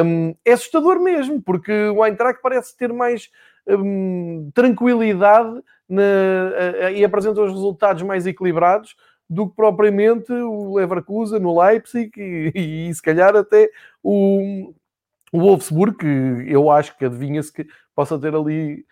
um, 0.04 0.34
é 0.44 0.52
assustador 0.52 0.98
mesmo, 0.98 1.42
porque 1.42 1.72
o 1.88 2.04
Eintracht 2.04 2.40
parece 2.42 2.74
ter 2.74 2.90
mais 2.90 3.28
um, 3.66 4.50
tranquilidade 4.54 5.62
na, 5.86 6.90
e 6.94 7.04
apresenta 7.04 7.42
os 7.42 7.52
resultados 7.52 8.02
mais 8.02 8.26
equilibrados 8.26 8.96
do 9.28 9.46
que 9.46 9.54
propriamente 9.54 10.32
o 10.32 10.76
Leverkusen, 10.76 11.44
o 11.44 11.60
Leipzig 11.60 12.10
e, 12.16 12.52
e, 12.54 12.88
e 12.88 12.94
se 12.94 13.02
calhar 13.02 13.36
até 13.36 13.70
o, 14.02 14.72
o 15.32 15.40
Wolfsburg, 15.40 15.96
que 15.96 16.52
eu 16.52 16.70
acho 16.70 16.96
que 16.96 17.04
adivinha-se 17.04 17.52
que 17.52 17.66
possa 17.94 18.18
ter 18.18 18.34
ali 18.34 18.84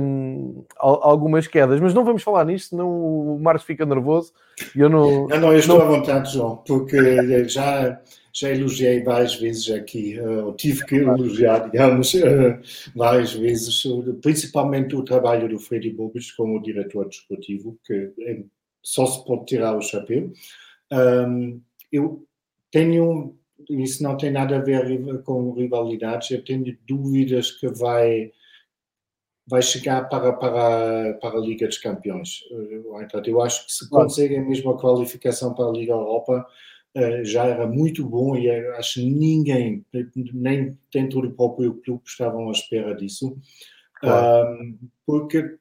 um, 0.00 0.64
algumas 0.78 1.46
quedas, 1.46 1.80
mas 1.80 1.92
não 1.92 2.04
vamos 2.04 2.22
falar 2.22 2.44
nisto, 2.44 2.70
senão 2.70 2.88
o 2.88 3.38
Marcos 3.40 3.66
fica 3.66 3.84
nervoso 3.84 4.32
eu 4.74 4.88
não. 4.88 5.26
Não, 5.28 5.40
não, 5.40 5.52
eu 5.52 5.58
estou 5.58 5.78
não... 5.78 5.86
à 5.86 5.88
vontade, 5.88 6.32
João, 6.32 6.56
porque 6.58 7.48
já 7.48 8.00
já 8.36 8.50
elogiei 8.50 9.00
várias 9.00 9.36
vezes 9.36 9.70
aqui, 9.70 10.18
uh, 10.18 10.52
tive 10.54 10.84
que 10.86 10.96
elogiar, 10.96 11.70
digamos, 11.70 12.12
uh, 12.14 12.58
várias 12.94 13.32
vezes, 13.32 13.84
principalmente 14.20 14.96
o 14.96 15.04
trabalho 15.04 15.48
do 15.48 15.56
Freddy 15.56 15.90
Bogus 15.90 16.32
como 16.32 16.60
diretor 16.60 17.08
desportivo, 17.08 17.78
que 17.84 18.12
é, 18.22 18.42
só 18.82 19.06
se 19.06 19.24
pode 19.24 19.46
tirar 19.46 19.76
o 19.76 19.80
chapéu. 19.80 20.32
Um, 20.92 21.60
eu 21.92 22.26
tenho, 22.72 23.36
isso 23.70 24.02
não 24.02 24.16
tem 24.16 24.30
nada 24.30 24.56
a 24.56 24.60
ver 24.60 25.22
com 25.22 25.52
rivalidades, 25.52 26.30
eu 26.30 26.44
tenho 26.44 26.76
dúvidas 26.86 27.50
que 27.50 27.68
vai 27.68 28.32
vai 29.46 29.60
chegar 29.60 30.08
para, 30.08 30.32
para, 30.32 31.14
para 31.20 31.38
a 31.38 31.40
Liga 31.40 31.66
dos 31.66 31.78
Campeões. 31.78 32.40
Eu 33.26 33.42
acho 33.42 33.66
que 33.66 33.72
se 33.72 33.88
conseguem 33.90 34.46
mesmo 34.46 34.70
a 34.70 34.78
qualificação 34.78 35.52
para 35.54 35.66
a 35.66 35.72
Liga 35.72 35.92
Europa, 35.92 36.46
eh, 36.94 37.24
já 37.24 37.44
era 37.44 37.66
muito 37.66 38.08
bom 38.08 38.36
e 38.36 38.48
acho 38.48 39.00
que 39.00 39.10
ninguém, 39.10 39.84
nem 40.32 40.78
dentro 40.92 41.20
do 41.22 41.32
próprio 41.32 41.74
clube, 41.82 42.02
estavam 42.06 42.48
à 42.48 42.52
espera 42.52 42.94
disso. 42.94 43.36
Claro. 43.94 44.78
Porque 45.04 45.58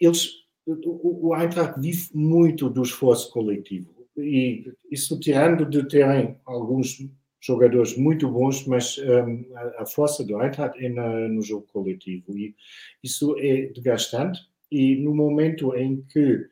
eles, 0.00 0.30
o, 0.66 1.28
o 1.28 1.36
Eintracht 1.36 1.80
vive 1.80 2.08
muito 2.12 2.68
do 2.68 2.82
esforço 2.82 3.30
coletivo. 3.30 4.01
E 4.16 4.72
isso 4.90 5.18
tirando 5.18 5.64
de 5.64 5.86
terem 5.88 6.36
alguns 6.44 6.98
jogadores 7.40 7.96
muito 7.96 8.28
bons, 8.28 8.66
mas 8.66 8.98
um, 8.98 9.56
a, 9.56 9.82
a, 9.82 9.86
força 9.86 10.24
do 10.24 10.40
Eintracht 10.40 10.78
é 10.82 10.88
na, 10.88 11.28
no 11.28 11.42
jogo 11.42 11.66
coletivo. 11.72 12.36
E 12.36 12.54
isso 13.02 13.36
é 13.38 13.66
desgastante. 13.66 14.40
E 14.70 14.96
no 14.96 15.14
momento 15.14 15.74
em 15.74 16.02
que 16.02 16.46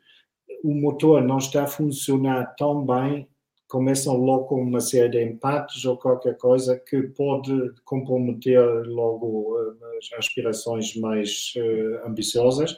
o 0.64 0.74
motor 0.74 1.22
não 1.22 1.38
está 1.38 1.64
a 1.64 1.68
funcionar 1.68 2.54
tão 2.56 2.84
bem, 2.84 3.28
começam 3.68 4.16
logo 4.16 4.46
com 4.46 4.62
uma 4.62 4.80
série 4.80 5.08
de 5.08 5.22
empates 5.22 5.84
ou 5.84 5.96
qualquer 5.96 6.36
coisa 6.36 6.76
que 6.76 7.02
pode 7.02 7.52
comprometer 7.84 8.60
logo 8.86 9.56
as 9.96 10.18
aspirações 10.18 10.96
mais 10.96 11.54
uh, 11.56 12.08
ambiciosas. 12.08 12.76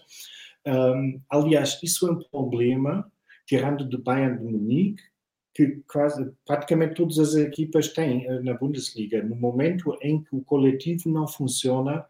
Um, 0.67 1.21
aliás, 1.31 1.81
isso 1.83 2.07
é 2.07 2.13
um 2.13 2.23
problema, 2.23 3.11
tirando 3.53 3.85
do 3.85 4.03
Bayern 4.03 4.39
de 4.39 4.45
Munique, 4.45 5.03
que 5.55 5.83
quase, 5.87 6.33
praticamente 6.47 6.95
todas 6.95 7.19
as 7.19 7.35
equipas 7.35 7.89
têm 7.89 8.27
uh, 8.27 8.43
na 8.43 8.55
Bundesliga. 8.55 9.23
No 9.23 9.37
momento 9.37 9.95
em 10.01 10.23
que 10.23 10.35
o 10.35 10.41
coletivo 10.41 11.11
não 11.11 11.29
funciona, 11.29 12.07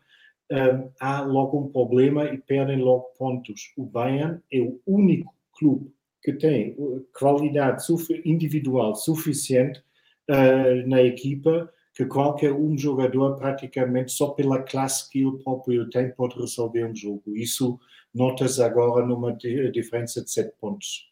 um, 0.52 0.90
há 1.00 1.20
logo 1.22 1.58
um 1.58 1.68
problema 1.68 2.26
e 2.26 2.38
perdem 2.38 2.76
logo 2.76 3.06
pontos. 3.18 3.72
O 3.76 3.84
Bayern 3.84 4.40
é 4.52 4.60
o 4.60 4.80
único 4.86 5.34
clube 5.58 5.92
que 6.22 6.32
tem 6.32 6.76
qualidade 7.18 7.84
individual 8.24 8.94
suficiente 8.94 9.82
uh, 10.30 10.88
na 10.88 11.02
equipa 11.02 11.68
que 11.92 12.06
qualquer 12.06 12.52
um 12.52 12.78
jogador, 12.78 13.36
praticamente 13.36 14.12
só 14.12 14.28
pela 14.28 14.62
classe 14.62 15.10
que 15.10 15.22
ele 15.22 15.42
próprio 15.42 15.90
tem, 15.90 16.12
pode 16.12 16.38
resolver 16.38 16.84
um 16.84 16.94
jogo. 16.94 17.36
Isso 17.36 17.80
notas 18.14 18.60
agora 18.60 19.04
numa 19.04 19.32
diferença 19.34 20.22
de 20.22 20.30
7 20.30 20.54
pontos. 20.60 21.11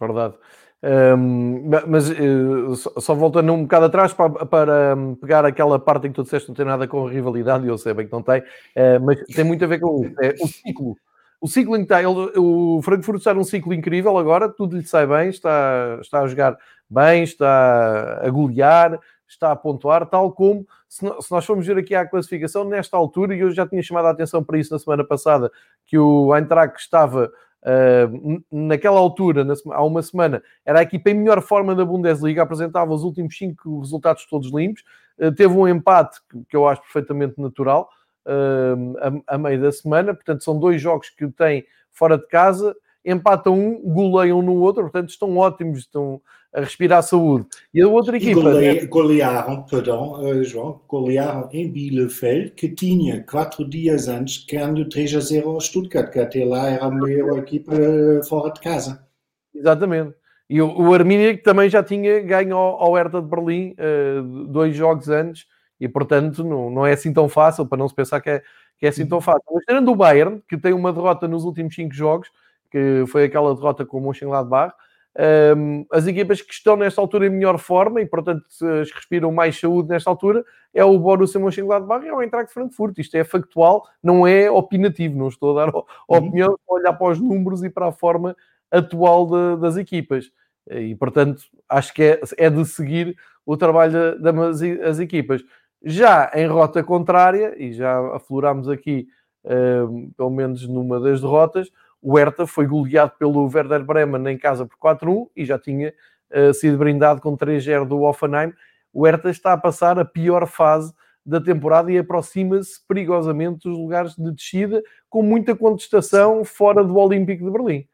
Verdade. 0.00 0.34
Um, 0.82 1.68
mas 1.86 2.08
uh, 2.08 2.74
só 2.74 3.14
voltando 3.14 3.52
um 3.52 3.64
bocado 3.64 3.84
atrás 3.84 4.14
para, 4.14 4.46
para 4.46 4.96
um, 4.96 5.14
pegar 5.14 5.44
aquela 5.44 5.78
parte 5.78 6.06
em 6.06 6.10
que 6.10 6.16
tu 6.16 6.22
disseste 6.22 6.46
que 6.46 6.52
não 6.52 6.56
tem 6.56 6.64
nada 6.64 6.88
com 6.88 7.06
rivalidade, 7.06 7.68
eu 7.68 7.76
sei 7.76 7.92
bem 7.92 8.06
que 8.06 8.12
não 8.12 8.22
tem, 8.22 8.40
uh, 8.40 8.98
mas 9.04 9.20
tem 9.34 9.44
muito 9.44 9.62
a 9.62 9.68
ver 9.68 9.78
com 9.78 10.10
é, 10.22 10.34
o 10.40 10.46
ciclo 10.46 10.96
o 11.40 11.48
ciclo 11.48 11.74
em 11.74 11.80
que 11.80 11.84
está, 11.84 12.02
ele, 12.02 12.32
o 12.36 12.80
Frankfurt 12.82 13.18
está 13.18 13.32
num 13.32 13.44
ciclo 13.44 13.72
incrível 13.72 14.16
agora, 14.18 14.48
tudo 14.48 14.76
lhe 14.76 14.84
sai 14.84 15.06
bem, 15.06 15.30
está, 15.30 15.98
está 16.00 16.20
a 16.20 16.26
jogar 16.26 16.56
bem, 16.88 17.22
está 17.22 18.20
a 18.22 18.28
golear, 18.28 18.98
está 19.26 19.50
a 19.50 19.56
pontuar, 19.56 20.04
tal 20.06 20.32
como 20.32 20.66
se 20.86 21.02
nós 21.30 21.46
formos 21.46 21.66
ver 21.66 21.78
aqui 21.78 21.94
à 21.94 22.06
classificação, 22.06 22.64
nesta 22.64 22.96
altura, 22.96 23.34
e 23.34 23.40
eu 23.40 23.50
já 23.52 23.66
tinha 23.66 23.82
chamado 23.82 24.06
a 24.06 24.10
atenção 24.10 24.44
para 24.44 24.58
isso 24.58 24.72
na 24.72 24.78
semana 24.78 25.04
passada, 25.04 25.50
que 25.86 25.96
o 25.96 26.36
Eintracht 26.36 26.78
estava 26.78 27.32
Uh, 27.62 28.42
naquela 28.50 28.98
altura, 28.98 29.44
na, 29.44 29.54
há 29.72 29.84
uma 29.84 30.02
semana, 30.02 30.42
era 30.64 30.78
a 30.78 30.82
equipa 30.82 31.10
em 31.10 31.14
melhor 31.14 31.42
forma 31.42 31.74
da 31.74 31.84
Bundesliga, 31.84 32.42
apresentava 32.42 32.92
os 32.92 33.02
últimos 33.02 33.36
cinco 33.36 33.80
resultados 33.80 34.26
todos 34.26 34.50
limpos, 34.52 34.82
uh, 35.18 35.30
teve 35.32 35.52
um 35.52 35.68
empate 35.68 36.18
que, 36.30 36.42
que 36.48 36.56
eu 36.56 36.66
acho 36.66 36.80
perfeitamente 36.82 37.40
natural, 37.40 37.90
a, 38.26 39.34
a, 39.34 39.38
meio 39.38 39.60
da 39.60 39.72
semana. 39.72 40.14
Portanto, 40.14 40.44
são 40.44 40.58
dois 40.58 40.80
jogos 40.80 41.10
que 41.10 41.26
têm 41.28 41.64
fora 41.90 42.16
de 42.16 42.26
casa, 42.28 42.76
empatam 43.04 43.58
um, 43.58 43.92
goleiam 43.92 44.42
no 44.42 44.54
outro, 44.56 44.82
portanto, 44.82 45.08
estão 45.08 45.36
ótimos, 45.36 45.80
estão 45.80 46.20
a 46.52 46.60
respirar 46.60 47.02
saúde. 47.02 47.46
E 47.72 47.80
a 47.80 47.88
outra 47.88 48.16
equipa. 48.16 48.40
E 48.62 48.86
golearam, 48.86 49.62
perdão, 49.62 50.20
uh, 50.20 50.42
João, 50.42 50.80
golearam 50.88 51.48
em 51.52 51.70
Bielefeld, 51.70 52.50
que 52.50 52.68
tinha 52.68 53.22
quatro 53.22 53.68
dias 53.68 54.08
antes 54.08 54.44
ganho 54.44 54.88
3 54.88 55.14
a 55.14 55.20
0 55.20 55.50
ao 55.50 55.60
Stuttgart, 55.60 56.10
que 56.12 56.18
até 56.18 56.44
lá 56.44 56.68
era 56.68 56.86
a 56.86 56.90
melhor 56.90 57.38
equipa 57.38 57.72
uh, 57.72 58.24
fora 58.26 58.52
de 58.52 58.60
casa. 58.60 59.06
Exatamente. 59.54 60.14
E 60.48 60.60
o, 60.60 60.68
o 60.68 60.92
Arminia 60.92 61.36
que 61.36 61.44
também 61.44 61.70
já 61.70 61.82
tinha 61.82 62.20
ganho 62.20 62.56
ao, 62.56 62.82
ao 62.82 62.94
Hertha 62.94 63.22
de 63.22 63.28
Berlim 63.28 63.74
uh, 63.78 64.46
dois 64.48 64.74
jogos 64.74 65.08
antes 65.08 65.46
e 65.78 65.88
portanto 65.88 66.42
não, 66.42 66.68
não 66.68 66.84
é 66.84 66.92
assim 66.92 67.12
tão 67.12 67.28
fácil 67.28 67.64
para 67.64 67.78
não 67.78 67.88
se 67.88 67.94
pensar 67.94 68.20
que 68.20 68.30
é, 68.30 68.42
que 68.76 68.86
é 68.86 68.88
assim 68.88 69.06
tão 69.06 69.20
fácil. 69.20 69.44
Mas 69.52 69.64
tirando 69.64 69.90
o 69.90 69.94
Bayern, 69.94 70.42
que 70.48 70.58
tem 70.58 70.72
uma 70.72 70.92
derrota 70.92 71.28
nos 71.28 71.44
últimos 71.44 71.74
cinco 71.74 71.94
jogos, 71.94 72.30
que 72.70 73.04
foi 73.06 73.24
aquela 73.24 73.54
derrota 73.54 73.86
com 73.86 73.98
o 73.98 74.00
Mönchengladbach, 74.00 74.74
um, 75.18 75.84
as 75.90 76.06
equipas 76.06 76.40
que 76.40 76.52
estão 76.52 76.76
nesta 76.76 77.00
altura 77.00 77.26
em 77.26 77.30
melhor 77.30 77.58
forma 77.58 78.00
e 78.00 78.06
portanto 78.06 78.44
as 78.80 78.88
que 78.88 78.96
respiram 78.96 79.32
mais 79.32 79.58
saúde 79.58 79.88
nesta 79.88 80.08
altura 80.08 80.44
é 80.72 80.84
o 80.84 80.96
Borussia 80.98 81.40
Mönchengladbach 81.40 82.04
e 82.04 82.08
é 82.08 82.14
o 82.14 82.22
Eintracht 82.22 82.52
Frankfurt. 82.52 82.96
Isto 82.98 83.16
é 83.16 83.24
factual, 83.24 83.84
não 84.02 84.26
é 84.26 84.50
opinativo, 84.50 85.18
não 85.18 85.28
estou 85.28 85.58
a 85.58 85.66
dar 85.66 85.74
uhum. 85.74 85.82
opinião, 86.06 86.54
estou 86.54 86.76
a 86.76 86.80
olhar 86.80 86.92
para 86.92 87.08
os 87.08 87.20
números 87.20 87.64
e 87.64 87.70
para 87.70 87.88
a 87.88 87.92
forma 87.92 88.36
atual 88.70 89.26
de, 89.26 89.60
das 89.60 89.76
equipas. 89.76 90.30
E 90.70 90.94
portanto 90.94 91.42
acho 91.68 91.92
que 91.92 92.02
é, 92.02 92.20
é 92.36 92.48
de 92.48 92.64
seguir 92.64 93.16
o 93.44 93.56
trabalho 93.56 94.20
das 94.20 95.00
equipas. 95.00 95.42
Já 95.82 96.30
em 96.34 96.46
rota 96.46 96.84
contrária, 96.84 97.54
e 97.58 97.72
já 97.72 98.14
aflorámos 98.14 98.68
aqui, 98.68 99.08
uh, 99.44 100.12
pelo 100.16 100.30
menos 100.30 100.68
numa 100.68 101.00
das 101.00 101.20
derrotas, 101.20 101.70
o 102.02 102.16
Hertha 102.16 102.46
foi 102.46 102.66
goleado 102.66 103.12
pelo 103.18 103.44
Werder 103.44 103.84
Bremen 103.84 104.34
em 104.34 104.38
casa 104.38 104.66
por 104.66 104.76
4-1 104.78 105.28
e 105.36 105.44
já 105.44 105.58
tinha 105.58 105.92
uh, 106.30 106.54
sido 106.54 106.78
brindado 106.78 107.20
com 107.20 107.36
3-0 107.36 107.86
do 107.86 108.02
Offenheim. 108.02 108.52
O 108.92 109.04
Hertha 109.04 109.30
está 109.30 109.52
a 109.52 109.58
passar 109.58 109.98
a 109.98 110.04
pior 110.04 110.46
fase 110.46 110.92
da 111.24 111.40
temporada 111.40 111.92
e 111.92 111.98
aproxima-se 111.98 112.80
perigosamente 112.88 113.68
dos 113.68 113.78
lugares 113.78 114.16
de 114.16 114.32
descida, 114.32 114.82
com 115.08 115.22
muita 115.22 115.54
contestação 115.54 116.44
fora 116.44 116.82
do 116.82 116.96
Olímpico 116.96 117.44
de 117.44 117.50
Berlim. 117.50 117.86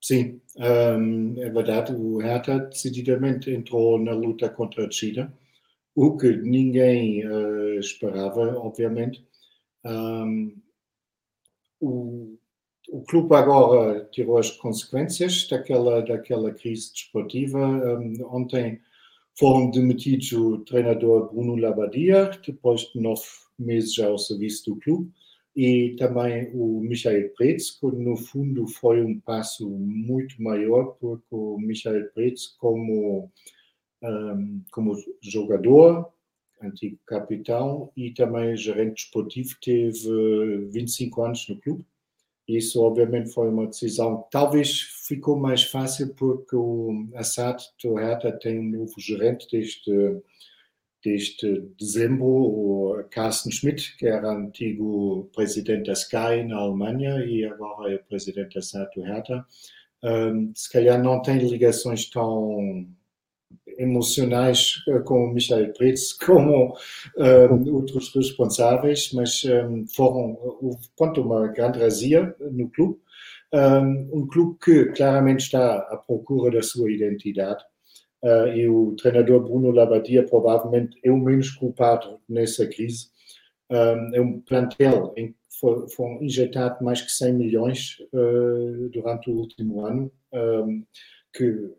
Sim, 0.00 0.40
um, 0.56 1.40
é 1.40 1.50
verdade. 1.50 1.94
O 1.94 2.18
Hertha 2.18 2.58
decididamente 2.58 3.50
entrou 3.50 3.98
na 3.98 4.12
luta 4.12 4.48
contra 4.48 4.84
a 4.84 4.88
descida, 4.88 5.32
o 5.94 6.16
que 6.16 6.36
ninguém 6.38 7.24
uh, 7.26 7.78
esperava, 7.78 8.56
obviamente. 8.58 9.24
Um, 9.84 10.56
o, 11.80 12.31
o 12.92 13.00
clube 13.00 13.34
agora 13.34 14.06
tirou 14.12 14.36
as 14.36 14.50
consequências 14.50 15.48
daquela, 15.48 16.02
daquela 16.02 16.52
crise 16.52 16.92
desportiva. 16.92 17.58
Um, 17.58 18.22
ontem 18.30 18.82
foram 19.34 19.70
demitidos 19.70 20.30
o 20.32 20.58
treinador 20.58 21.32
Bruno 21.32 21.56
Labadia, 21.56 22.30
depois 22.46 22.82
de 22.92 23.00
nove 23.00 23.22
meses 23.58 23.98
ao 23.98 24.18
serviço 24.18 24.70
do 24.70 24.76
clube, 24.76 25.10
e 25.56 25.96
também 25.98 26.50
o 26.52 26.80
Michael 26.80 27.30
Pretz, 27.30 27.70
que 27.70 27.86
no 27.86 28.14
fundo 28.14 28.66
foi 28.66 29.02
um 29.02 29.18
passo 29.20 29.70
muito 29.70 30.42
maior, 30.42 30.94
porque 31.00 31.24
o 31.30 31.56
Michael 31.58 32.10
Pretz, 32.12 32.48
como, 32.58 33.30
um, 34.02 34.62
como 34.70 34.94
jogador, 35.22 36.12
antigo 36.62 36.98
capitão 37.06 37.90
e 37.96 38.10
também 38.10 38.54
gerente 38.54 39.04
desportivo, 39.04 39.56
teve 39.62 40.68
25 40.70 41.22
anos 41.22 41.48
no 41.48 41.56
clube 41.58 41.86
isso, 42.48 42.82
obviamente, 42.82 43.30
foi 43.30 43.48
uma 43.48 43.66
decisão. 43.66 44.26
Talvez 44.30 44.80
ficou 45.06 45.36
mais 45.38 45.62
fácil 45.62 46.14
porque 46.14 46.56
o 46.56 47.08
Assad 47.14 47.62
do 47.82 47.94
Hertha 47.94 48.32
tem 48.32 48.58
um 48.58 48.78
novo 48.78 48.94
gerente 48.98 49.46
desde, 49.50 50.20
desde 51.04 51.60
dezembro, 51.78 52.26
o 52.26 53.04
Carsten 53.10 53.52
Schmidt, 53.52 53.96
que 53.96 54.06
era 54.06 54.30
antigo 54.30 55.30
presidente 55.34 55.86
da 55.86 55.92
Sky 55.92 56.42
na 56.46 56.56
Alemanha 56.56 57.24
e 57.24 57.44
agora 57.44 57.94
é 57.94 57.98
presidente 57.98 58.54
da 58.54 58.60
Assad 58.60 58.88
do 58.94 59.02
Hertha. 59.02 59.46
Um, 60.02 60.52
se 60.54 60.70
calhar 60.70 61.00
não 61.00 61.22
tem 61.22 61.38
ligações 61.38 62.10
tão 62.10 62.88
emocionais 63.82 64.82
eh, 64.88 64.98
com 65.00 65.24
o 65.24 65.34
Michael 65.34 65.72
Pretz 65.72 66.12
como 66.24 66.76
um, 67.16 67.74
outros 67.74 68.14
responsáveis, 68.14 69.10
mas 69.12 69.42
um, 69.44 69.86
foram 69.94 70.38
houve 70.60 70.88
pronto, 70.96 71.22
uma 71.22 71.48
grande 71.48 71.78
razia 71.78 72.34
no 72.40 72.68
clube. 72.70 73.00
Um, 73.54 74.08
um, 74.12 74.26
clube 74.28 74.58
que 74.64 74.84
claramente 74.92 75.40
está 75.40 75.76
à 75.76 75.96
procura 75.98 76.50
da 76.50 76.62
sua 76.62 76.90
identidade. 76.90 77.62
Uh, 78.22 78.46
e 78.54 78.68
o 78.68 78.94
treinador 78.96 79.42
Bruno 79.42 79.72
Labadia 79.72 80.24
provavelmente 80.24 80.98
é 81.04 81.10
o 81.10 81.18
menos 81.18 81.50
culpado 81.50 82.20
nessa 82.28 82.66
crise. 82.66 83.08
Um, 83.68 84.14
é 84.14 84.20
um 84.20 84.40
plantel 84.40 85.12
em 85.16 85.32
que 85.32 85.36
foram 85.94 86.22
injetados 86.22 86.80
mais 86.80 87.02
que 87.02 87.10
100 87.10 87.34
milhões 87.34 87.96
uh, 88.12 88.88
durante 88.90 89.30
o 89.30 89.34
último 89.34 89.84
ano, 89.84 90.10
um, 90.32 90.84
que 91.32 91.70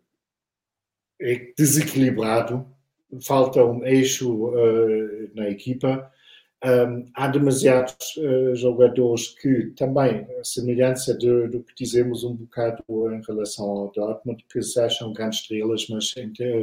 é 1.20 1.52
desequilibrado, 1.56 2.66
falta 3.22 3.64
um 3.64 3.84
eixo 3.84 4.48
uh, 4.48 5.30
na 5.34 5.48
equipa. 5.48 6.10
Um, 6.64 7.04
há 7.14 7.28
demasiados 7.28 8.16
uh, 8.16 8.56
jogadores 8.56 9.28
que 9.38 9.66
também, 9.76 10.26
a 10.40 10.44
semelhança 10.44 11.16
de, 11.16 11.48
do 11.48 11.62
que 11.62 11.74
dizemos 11.76 12.24
um 12.24 12.34
bocado 12.34 12.82
em 13.12 13.20
relação 13.26 13.66
ao 13.66 13.92
Dortmund, 13.92 14.44
que 14.50 14.62
se 14.62 14.80
acham 14.80 15.12
grandes 15.12 15.40
estrelas, 15.40 15.86
mas 15.90 16.14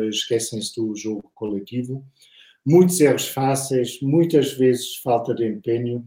esquecem-se 0.10 0.76
do 0.76 0.96
jogo 0.96 1.32
coletivo. 1.36 2.04
Muitos 2.66 3.00
erros 3.00 3.28
fáceis, 3.28 4.00
muitas 4.02 4.54
vezes 4.54 4.98
falta 4.98 5.34
de 5.34 5.48
empenho. 5.48 6.06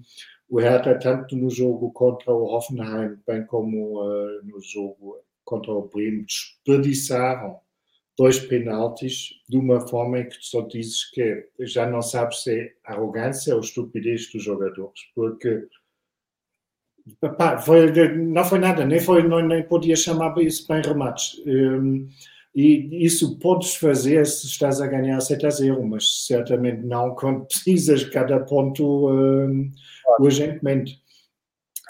O 0.49 0.59
Hertha, 0.59 0.99
tanto 0.99 1.37
no 1.37 1.49
jogo 1.49 1.91
contra 1.93 2.33
o 2.33 2.45
Hoffenheim, 2.45 3.17
bem 3.27 3.45
como 3.47 4.03
uh, 4.03 4.45
no 4.45 4.61
jogo 4.61 5.19
contra 5.45 5.73
o 5.73 5.89
Bremen, 5.89 6.25
desperdiçaram 6.25 7.61
dois 8.17 8.39
penaltis 8.39 9.31
de 9.49 9.59
uma 9.59 9.87
forma 9.89 10.21
em 10.21 10.29
que 10.29 10.37
só 10.41 10.63
dizes 10.63 11.11
que 11.11 11.47
já 11.61 11.89
não 11.89 12.01
sabes 12.01 12.43
se 12.43 12.61
é 12.61 12.73
arrogância 12.85 13.55
ou 13.55 13.61
estupidez 13.61 14.31
dos 14.33 14.43
jogadores, 14.43 15.01
porque 15.15 15.67
foi, 17.65 17.93
não 18.17 18.45
foi 18.45 18.59
nada, 18.59 18.85
nem, 18.85 19.01
foi, 19.01 19.23
não, 19.27 19.47
nem 19.47 19.63
podia 19.63 19.97
chamar 19.97 20.37
isso 20.39 20.67
bem 20.67 20.81
remates. 20.83 21.41
Um, 21.47 22.09
e 22.55 23.05
isso 23.05 23.37
podes 23.41 23.75
fazer 23.75 24.25
se 24.27 24.47
estás 24.47 24.81
a 24.81 24.87
ganhar 24.87 25.21
7 25.21 25.47
a 25.47 25.51
0, 25.51 25.85
mas 25.85 26.25
certamente 26.27 26.83
não 26.83 27.15
quando 27.15 27.47
precisas 27.47 28.05
cada 28.05 28.39
ponto 28.41 29.11
um, 29.11 29.71
urgentemente. 30.21 31.03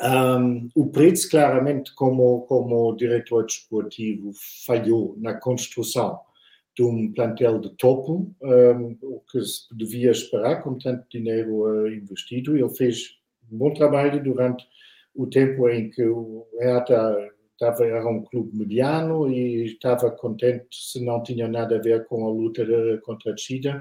Um, 0.02 0.68
o 0.74 0.86
Pretz, 0.86 1.24
claramente, 1.24 1.94
como, 1.94 2.42
como 2.42 2.96
diretor 2.96 3.46
desportivo, 3.46 4.32
falhou 4.66 5.14
na 5.18 5.34
construção 5.34 6.20
de 6.76 6.82
um 6.82 7.12
plantel 7.12 7.60
de 7.60 7.70
topo, 7.76 8.34
um, 8.42 8.98
o 9.02 9.20
que 9.30 9.40
se 9.42 9.68
devia 9.76 10.10
esperar, 10.10 10.62
com 10.62 10.76
tanto 10.76 11.06
dinheiro 11.08 11.62
uh, 11.62 11.88
investido. 11.88 12.56
Ele 12.56 12.68
fez 12.70 13.16
um 13.50 13.58
bom 13.58 13.72
trabalho 13.72 14.22
durante 14.22 14.66
o 15.14 15.26
tempo 15.26 15.68
em 15.68 15.90
que 15.90 16.04
o 16.04 16.44
Hertha 16.58 17.30
estava, 17.52 17.84
era 17.84 18.08
um 18.08 18.24
clube 18.24 18.56
mediano 18.56 19.30
e 19.30 19.64
estava 19.66 20.10
contente 20.10 20.66
se 20.72 21.04
não 21.04 21.22
tinha 21.22 21.46
nada 21.46 21.76
a 21.76 21.80
ver 21.80 22.04
com 22.06 22.26
a 22.26 22.30
luta 22.30 22.66
contra 23.04 23.30
a 23.30 23.34
descida 23.34 23.80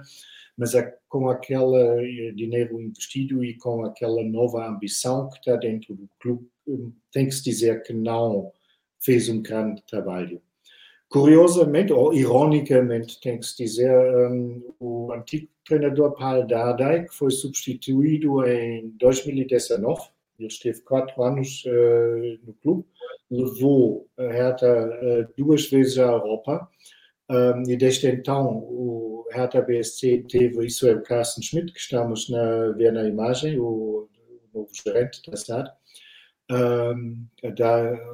mas 0.58 0.76
é 0.76 0.96
com 1.10 1.30
aquele 1.30 2.30
eh, 2.30 2.32
dinheiro 2.32 2.82
investido 2.82 3.44
e 3.44 3.58
com 3.58 3.86
aquela 3.86 4.24
nova 4.24 4.68
ambição 4.68 5.30
que 5.30 5.38
está 5.38 5.56
dentro 5.56 5.96
do 5.96 6.10
clube, 6.20 6.48
hum, 6.68 6.92
tem 7.12 7.26
que 7.26 7.32
se 7.34 7.44
dizer 7.44 7.84
que 7.84 7.94
não 7.94 8.52
fez 9.00 9.30
um 9.30 9.42
grande 9.42 9.82
trabalho. 9.84 10.42
Curiosamente, 11.10 11.94
ou 11.94 12.14
ironicamente, 12.14 13.20
tem 13.22 13.38
que 13.40 13.46
se 13.46 13.58
dizer, 13.64 13.92
um, 14.32 14.74
o 14.80 15.12
antigo 15.14 15.48
treinador 15.64 16.16
Paul 16.16 16.48
Dardai, 16.48 17.06
que 17.06 17.14
foi 17.14 17.30
substituído 17.30 18.44
em 18.48 18.90
2019, 19.00 20.02
ele 20.40 20.48
esteve 20.48 20.82
quatro 20.82 21.22
anos 21.22 21.64
uh, 21.66 22.40
no 22.44 22.54
clube, 22.54 22.86
levou 23.30 24.08
a 24.18 24.24
Hertha 24.24 24.68
uh, 24.68 25.34
duas 25.38 25.70
vezes 25.70 26.00
à 26.00 26.08
Europa, 26.08 26.68
um, 27.30 27.70
e 27.70 27.78
desde 27.78 28.08
então 28.08 28.58
o 28.58 29.13
Hertha 29.34 29.62
BSC 29.62 30.26
teve, 30.30 30.66
isso 30.66 30.88
é 30.88 30.94
o 30.94 31.02
Carsten 31.02 31.44
Schmidt, 31.44 31.74
que 31.74 31.80
estamos 31.80 32.32
a 32.34 32.72
ver 32.72 32.94
na 32.94 33.08
imagem, 33.08 33.60
o, 33.60 34.08
o 34.08 34.10
novo 34.54 34.70
gerente 34.74 35.22
da 35.30 35.36
SAD, 35.36 35.70
um, 36.52 37.26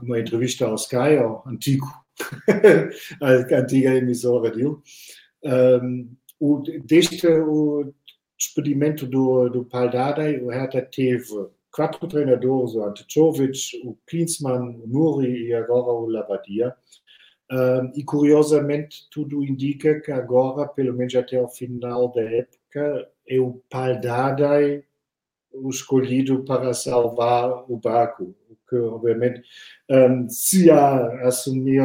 uma 0.02 0.20
entrevista 0.20 0.66
ao 0.66 0.76
Sky, 0.76 1.18
ao 1.18 1.44
antigo, 1.48 1.88
a 3.22 3.58
antiga 3.58 3.96
emissora 3.96 4.52
dele. 4.52 4.76
Um, 5.44 6.16
o, 6.40 6.62
desde 6.86 7.28
o 7.28 7.94
despedimento 8.38 9.06
do, 9.06 9.50
do 9.50 9.66
Paldadei, 9.66 10.40
o 10.40 10.50
Hertha 10.50 10.82
teve 10.82 11.50
quatro 11.72 12.08
treinadores, 12.08 12.74
o 12.74 12.84
Antichovic, 12.84 13.60
o 13.84 13.98
Klinsmann, 14.08 14.82
o 14.82 14.88
Nuri 14.88 15.48
e 15.48 15.54
agora 15.54 15.92
o 15.92 16.08
Labadia. 16.08 16.74
E 17.96 18.04
curiosamente, 18.04 19.08
tudo 19.10 19.44
indica 19.44 20.00
que 20.00 20.12
agora, 20.12 20.68
pelo 20.68 20.94
menos 20.94 21.16
até 21.16 21.38
ao 21.38 21.50
final 21.50 22.12
da 22.12 22.22
época, 22.22 23.10
é 23.28 23.40
o 23.40 23.62
Paldadei 23.70 24.84
o 25.54 25.70
escolhido 25.70 26.44
para 26.44 26.74
salvar 26.74 27.66
o 27.70 27.78
barco. 27.78 28.36
Que, 28.70 28.76
obviamente, 28.76 29.42
se 30.30 30.70
há 30.70 31.28
assumir 31.28 31.82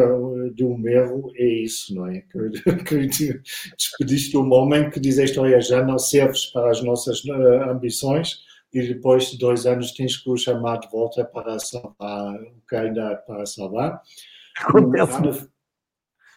de 0.55 0.65
um 0.65 0.87
erro, 0.87 1.33
é 1.35 1.47
isso, 1.47 1.95
não 1.95 2.07
é? 2.07 2.21
Que, 2.21 3.09
que 3.09 3.41
despediste 3.77 4.37
um 4.37 4.53
homem 4.53 4.91
que 4.91 5.01
dizeste, 5.01 5.41
olha, 5.41 5.61
já 5.63 5.83
não 5.83 5.99
serves 5.99 6.47
para 6.47 6.71
as 6.71 6.83
nossas 6.83 7.25
uh, 7.25 7.71
ambições, 7.71 8.41
e 8.71 8.83
depois 8.83 9.31
de 9.31 9.39
dois 9.39 9.65
anos 9.65 9.93
tens 9.93 10.19
que 10.19 10.29
o 10.29 10.37
chamar 10.37 10.79
de 10.81 10.91
volta 10.91 11.25
para 11.25 11.59
salvar 11.59 12.35
o 12.35 12.61
que 12.69 12.77
ainda 12.77 13.17
para 13.27 13.47
salvar. 13.47 14.03
Acontece. 14.59 15.54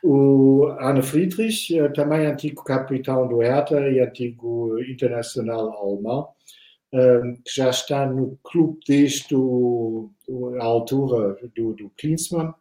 O 0.10 0.68
Arne 0.80 1.02
Friedrich, 1.02 1.78
eh, 1.78 1.90
também 1.90 2.26
antigo 2.26 2.64
capitão 2.64 3.28
do 3.28 3.40
Hertha 3.40 3.90
e 3.90 4.00
antigo 4.00 4.80
internacional 4.80 5.70
alemão, 5.74 6.30
eh, 6.94 7.20
que 7.44 7.54
já 7.54 7.70
está 7.70 8.06
no 8.06 8.40
clube 8.42 8.80
desde 8.88 9.36
a 10.62 10.64
altura 10.64 11.38
do, 11.54 11.74
do 11.74 11.92
Klinsmann, 12.00 12.54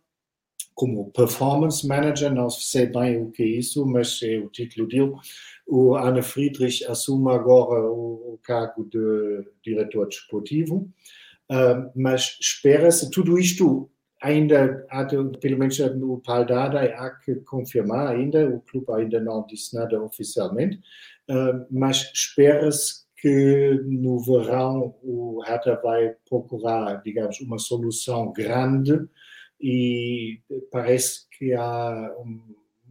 como 0.75 1.13
performance 1.13 1.87
manager, 1.87 2.35
não 2.35 2.51
sei 2.51 2.87
bem 2.87 3.23
o 3.23 3.31
que 3.31 3.45
é 3.45 3.47
isso, 3.47 3.87
mas 3.87 4.21
é 4.25 4.39
o 4.39 4.51
título 4.51 4.89
dele. 4.89 5.15
O 5.69 5.95
Arne 5.95 6.23
Friedrich 6.23 6.85
assume 6.85 7.31
agora 7.31 7.81
o, 7.89 8.41
cargo 8.43 8.85
de 8.85 9.49
diretor 9.65 10.09
desportivo, 10.09 10.91
uh, 11.51 11.91
mas 11.95 12.39
espera-se, 12.41 13.09
tudo 13.11 13.39
isto 13.39 13.89
ainda 14.23 14.87
há, 14.91 15.05
pelo 15.05 15.59
menos 15.59 15.79
no 15.97 16.21
Paldada, 16.21 16.81
há 16.81 17.11
que 17.11 17.35
confirmar 17.37 18.09
ainda, 18.09 18.49
o 18.49 18.61
clube 18.61 18.93
ainda 18.93 19.21
não 19.21 19.47
disse 19.47 19.75
nada 19.75 20.03
oficialmente, 20.03 20.79
uh, 21.31 21.67
mas 21.71 22.11
espera-se 22.13 23.07
que 23.17 23.81
no 23.87 24.19
verão 24.21 24.95
o 25.03 25.41
Hertha 25.45 25.81
vai 25.83 26.15
procurar, 26.29 27.03
digamos, 27.03 27.41
uma 27.41 27.59
solução 27.59 28.33
grande 28.33 29.09
e 29.61 30.41
parece 30.71 31.27
que 31.31 31.55
há 31.55 32.15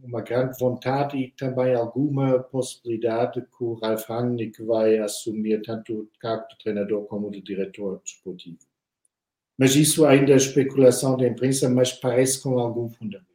uma 0.02 0.20
grande 0.20 0.58
vontade 0.58 1.16
e 1.16 1.30
também 1.32 1.74
alguma 1.74 2.40
possibilidade 2.40 3.40
que 3.40 3.64
o 3.64 3.74
Ralf 3.74 4.08
Rangnick 4.08 4.62
vai 4.64 4.98
assumir 4.98 5.62
tanto 5.62 5.92
o 5.92 6.10
cargo 6.20 6.46
de 6.48 6.58
treinador 6.58 7.04
como 7.06 7.30
de 7.30 7.40
diretor 7.40 8.00
desportivo. 8.04 8.58
Mas 9.58 9.74
isso 9.74 10.04
ainda 10.04 10.32
é 10.32 10.36
especulação 10.36 11.16
da 11.16 11.26
imprensa, 11.26 11.68
mas 11.68 11.92
parece 11.92 12.42
com 12.42 12.58
algum 12.58 12.88
fundamento. 12.90 13.26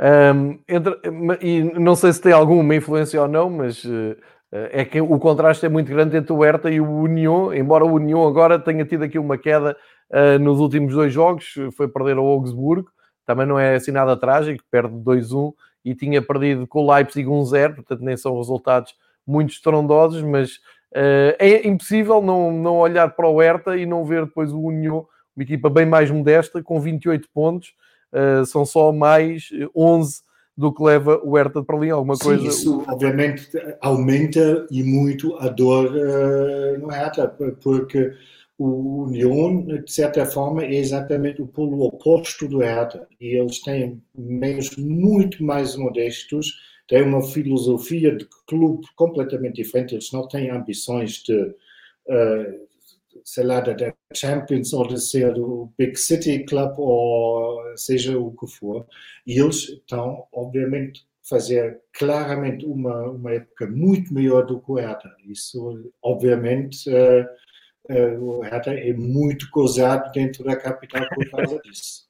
Um, 0.00 0.58
entre, 0.66 0.98
e 1.42 1.62
não 1.78 1.94
sei 1.94 2.12
se 2.12 2.22
tem 2.22 2.32
alguma 2.32 2.74
influência 2.74 3.20
ou 3.20 3.28
não, 3.28 3.50
mas 3.50 3.84
uh, 3.84 4.16
é 4.50 4.82
que 4.82 4.98
o 4.98 5.18
contraste 5.18 5.66
é 5.66 5.68
muito 5.68 5.88
grande 5.88 6.16
entre 6.16 6.32
o 6.32 6.42
Hertha 6.42 6.70
e 6.70 6.80
o 6.80 6.90
Union, 6.90 7.52
embora 7.52 7.84
o 7.84 7.92
Union 7.92 8.26
agora 8.26 8.58
tenha 8.58 8.84
tido 8.84 9.04
aqui 9.04 9.18
uma 9.18 9.36
queda 9.36 9.76
uh, 10.10 10.38
nos 10.38 10.58
últimos 10.58 10.94
dois 10.94 11.12
jogos, 11.12 11.54
foi 11.76 11.86
perder 11.86 12.16
ao 12.16 12.26
Augsburgo, 12.26 12.90
também 13.26 13.46
não 13.46 13.58
é 13.58 13.74
assim 13.74 13.92
nada 13.92 14.16
trágico, 14.16 14.64
perde 14.70 14.94
2-1 14.94 15.52
e 15.84 15.94
tinha 15.94 16.22
perdido 16.22 16.66
com 16.66 16.82
o 16.82 16.92
Leipzig 16.94 17.28
1-0, 17.28 17.74
portanto 17.74 18.00
nem 18.00 18.16
são 18.16 18.36
resultados 18.36 18.94
muito 19.26 19.50
estrondosos, 19.50 20.22
mas 20.22 20.60
é 20.92 21.66
impossível 21.66 22.20
não, 22.20 22.52
não 22.52 22.78
olhar 22.78 23.08
para 23.10 23.28
o 23.28 23.40
Hertha 23.40 23.76
e 23.76 23.86
não 23.86 24.04
ver 24.04 24.24
depois 24.24 24.52
o 24.52 24.60
Union, 24.60 25.04
uma 25.36 25.42
equipa 25.42 25.70
bem 25.70 25.86
mais 25.86 26.10
modesta, 26.10 26.62
com 26.62 26.80
28 26.80 27.28
pontos, 27.32 27.72
uh, 28.12 28.44
são 28.44 28.64
só 28.64 28.92
mais 28.92 29.48
11 29.74 30.20
do 30.56 30.72
que 30.72 30.82
leva 30.82 31.20
o 31.24 31.36
Hertha 31.36 31.60
de 31.60 31.66
Berlim, 31.66 31.90
alguma 31.90 32.16
Sim, 32.16 32.24
coisa... 32.24 32.46
isso 32.46 32.84
obviamente 32.86 33.48
aumenta 33.80 34.66
e 34.70 34.82
muito 34.82 35.34
a 35.36 35.48
dor 35.48 35.86
uh, 35.86 36.78
no 36.78 36.88
Hertha, 36.88 37.28
porque 37.62 38.12
o 38.58 39.04
Union, 39.04 39.64
de 39.64 39.90
certa 39.90 40.26
forma, 40.26 40.62
é 40.62 40.74
exatamente 40.74 41.40
o 41.40 41.46
polo 41.46 41.82
oposto 41.86 42.46
do 42.46 42.58
Hertha. 42.58 43.06
E 43.18 43.38
eles 43.38 43.62
têm 43.62 44.02
meios 44.14 44.76
muito 44.76 45.42
mais 45.42 45.76
modestos, 45.76 46.52
têm 46.90 47.02
uma 47.02 47.22
filosofia 47.22 48.16
de 48.16 48.26
clube 48.48 48.84
completamente 48.96 49.62
diferente. 49.62 49.94
Eles 49.94 50.10
não 50.10 50.26
têm 50.26 50.50
ambições 50.50 51.22
de, 51.22 51.40
uh, 51.40 52.68
sei 53.24 53.44
lá, 53.44 53.60
da 53.60 53.94
Champions 54.12 54.72
ou 54.72 54.88
de 54.88 55.00
ser 55.00 55.38
o 55.38 55.72
Big 55.78 55.96
City 55.96 56.44
Club 56.44 56.72
ou 56.78 57.62
seja 57.76 58.18
o 58.18 58.32
que 58.32 58.48
for. 58.48 58.84
E 59.24 59.38
eles 59.38 59.68
estão, 59.68 60.26
obviamente, 60.32 61.06
fazer 61.22 61.80
claramente 61.92 62.66
uma, 62.66 63.08
uma 63.10 63.34
época 63.34 63.68
muito 63.68 64.12
melhor 64.12 64.44
do 64.44 64.60
que 64.60 64.72
o 64.72 64.74
Hertha. 64.74 65.14
Isso, 65.24 65.92
obviamente, 66.02 66.90
uh, 66.90 67.24
uh, 67.88 68.20
o 68.20 68.40
Hertha 68.40 68.72
é 68.72 68.92
muito 68.92 69.48
gozado 69.52 70.10
dentro 70.10 70.42
da 70.42 70.56
capital 70.56 71.06
por 71.14 71.30
causa 71.30 71.60
disso. 71.60 72.09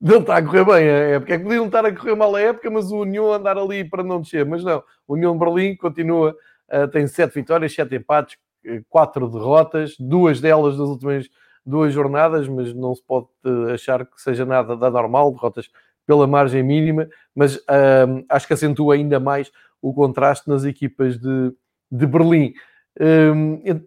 Não 0.00 0.18
está 0.20 0.36
a 0.36 0.42
correr 0.42 0.64
bem 0.64 0.74
a 0.74 0.98
época. 1.14 1.34
É 1.34 1.38
que 1.38 1.44
podiam 1.44 1.66
estar 1.66 1.86
a 1.86 1.94
correr 1.94 2.14
mal 2.14 2.34
a 2.34 2.40
época, 2.40 2.70
mas 2.70 2.90
o 2.90 3.00
União 3.00 3.32
andar 3.32 3.56
ali 3.56 3.82
para 3.88 4.02
não 4.02 4.20
descer. 4.20 4.44
Mas 4.44 4.62
não, 4.62 4.82
o 5.08 5.14
União 5.14 5.36
Berlim 5.36 5.74
continua, 5.76 6.36
uh, 6.70 6.88
tem 6.88 7.06
sete 7.06 7.34
vitórias, 7.34 7.74
sete 7.74 7.96
empates, 7.96 8.36
eh, 8.64 8.82
quatro 8.88 9.28
derrotas, 9.28 9.96
duas 9.98 10.40
delas 10.40 10.76
das 10.76 10.88
últimas 10.88 11.28
duas 11.64 11.92
jornadas, 11.92 12.46
mas 12.46 12.72
não 12.72 12.94
se 12.94 13.02
pode 13.02 13.26
achar 13.74 14.06
que 14.06 14.20
seja 14.20 14.44
nada 14.44 14.76
da 14.76 14.88
normal, 14.88 15.32
derrotas 15.32 15.68
pela 16.06 16.26
margem 16.26 16.62
mínima, 16.62 17.08
mas 17.34 17.56
uh, 17.56 18.24
acho 18.28 18.46
que 18.46 18.52
acentua 18.52 18.94
ainda 18.94 19.18
mais 19.18 19.50
o 19.82 19.92
contraste 19.92 20.48
nas 20.48 20.64
equipas 20.64 21.18
de, 21.18 21.52
de 21.90 22.06
Berlim. 22.06 22.54
Uh, 23.00 23.84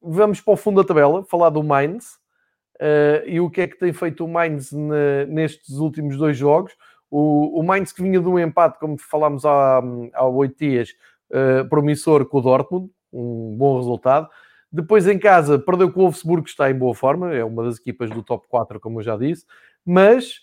vamos 0.00 0.40
para 0.40 0.54
o 0.54 0.56
fundo 0.56 0.80
da 0.80 0.86
tabela, 0.86 1.24
falar 1.24 1.50
do 1.50 1.62
Mainz 1.64 2.18
uh, 2.80 3.26
e 3.26 3.40
o 3.40 3.50
que 3.50 3.62
é 3.62 3.66
que 3.66 3.78
tem 3.78 3.92
feito 3.92 4.24
o 4.24 4.28
Mainz 4.28 4.72
nestes 5.28 5.76
últimos 5.76 6.16
dois 6.16 6.36
jogos. 6.36 6.72
O, 7.10 7.60
o 7.60 7.62
Mainz 7.62 7.92
que 7.92 8.02
vinha 8.02 8.20
de 8.20 8.28
um 8.28 8.38
empate, 8.38 8.78
como 8.78 8.98
falámos 8.98 9.44
há, 9.44 9.80
há 10.14 10.26
oito 10.26 10.58
dias, 10.58 10.90
uh, 11.30 11.68
promissor 11.68 12.26
com 12.26 12.38
o 12.38 12.42
Dortmund, 12.42 12.90
um 13.12 13.54
bom 13.56 13.76
resultado. 13.78 14.28
Depois 14.70 15.06
em 15.06 15.18
casa 15.18 15.58
perdeu 15.58 15.90
com 15.90 16.00
o 16.00 16.02
Wolfsburg, 16.04 16.44
que 16.44 16.50
está 16.50 16.70
em 16.70 16.74
boa 16.74 16.94
forma, 16.94 17.34
é 17.34 17.42
uma 17.42 17.64
das 17.64 17.78
equipas 17.78 18.10
do 18.10 18.22
top 18.22 18.46
4, 18.48 18.78
como 18.78 19.00
eu 19.00 19.02
já 19.02 19.16
disse, 19.16 19.46
mas 19.84 20.40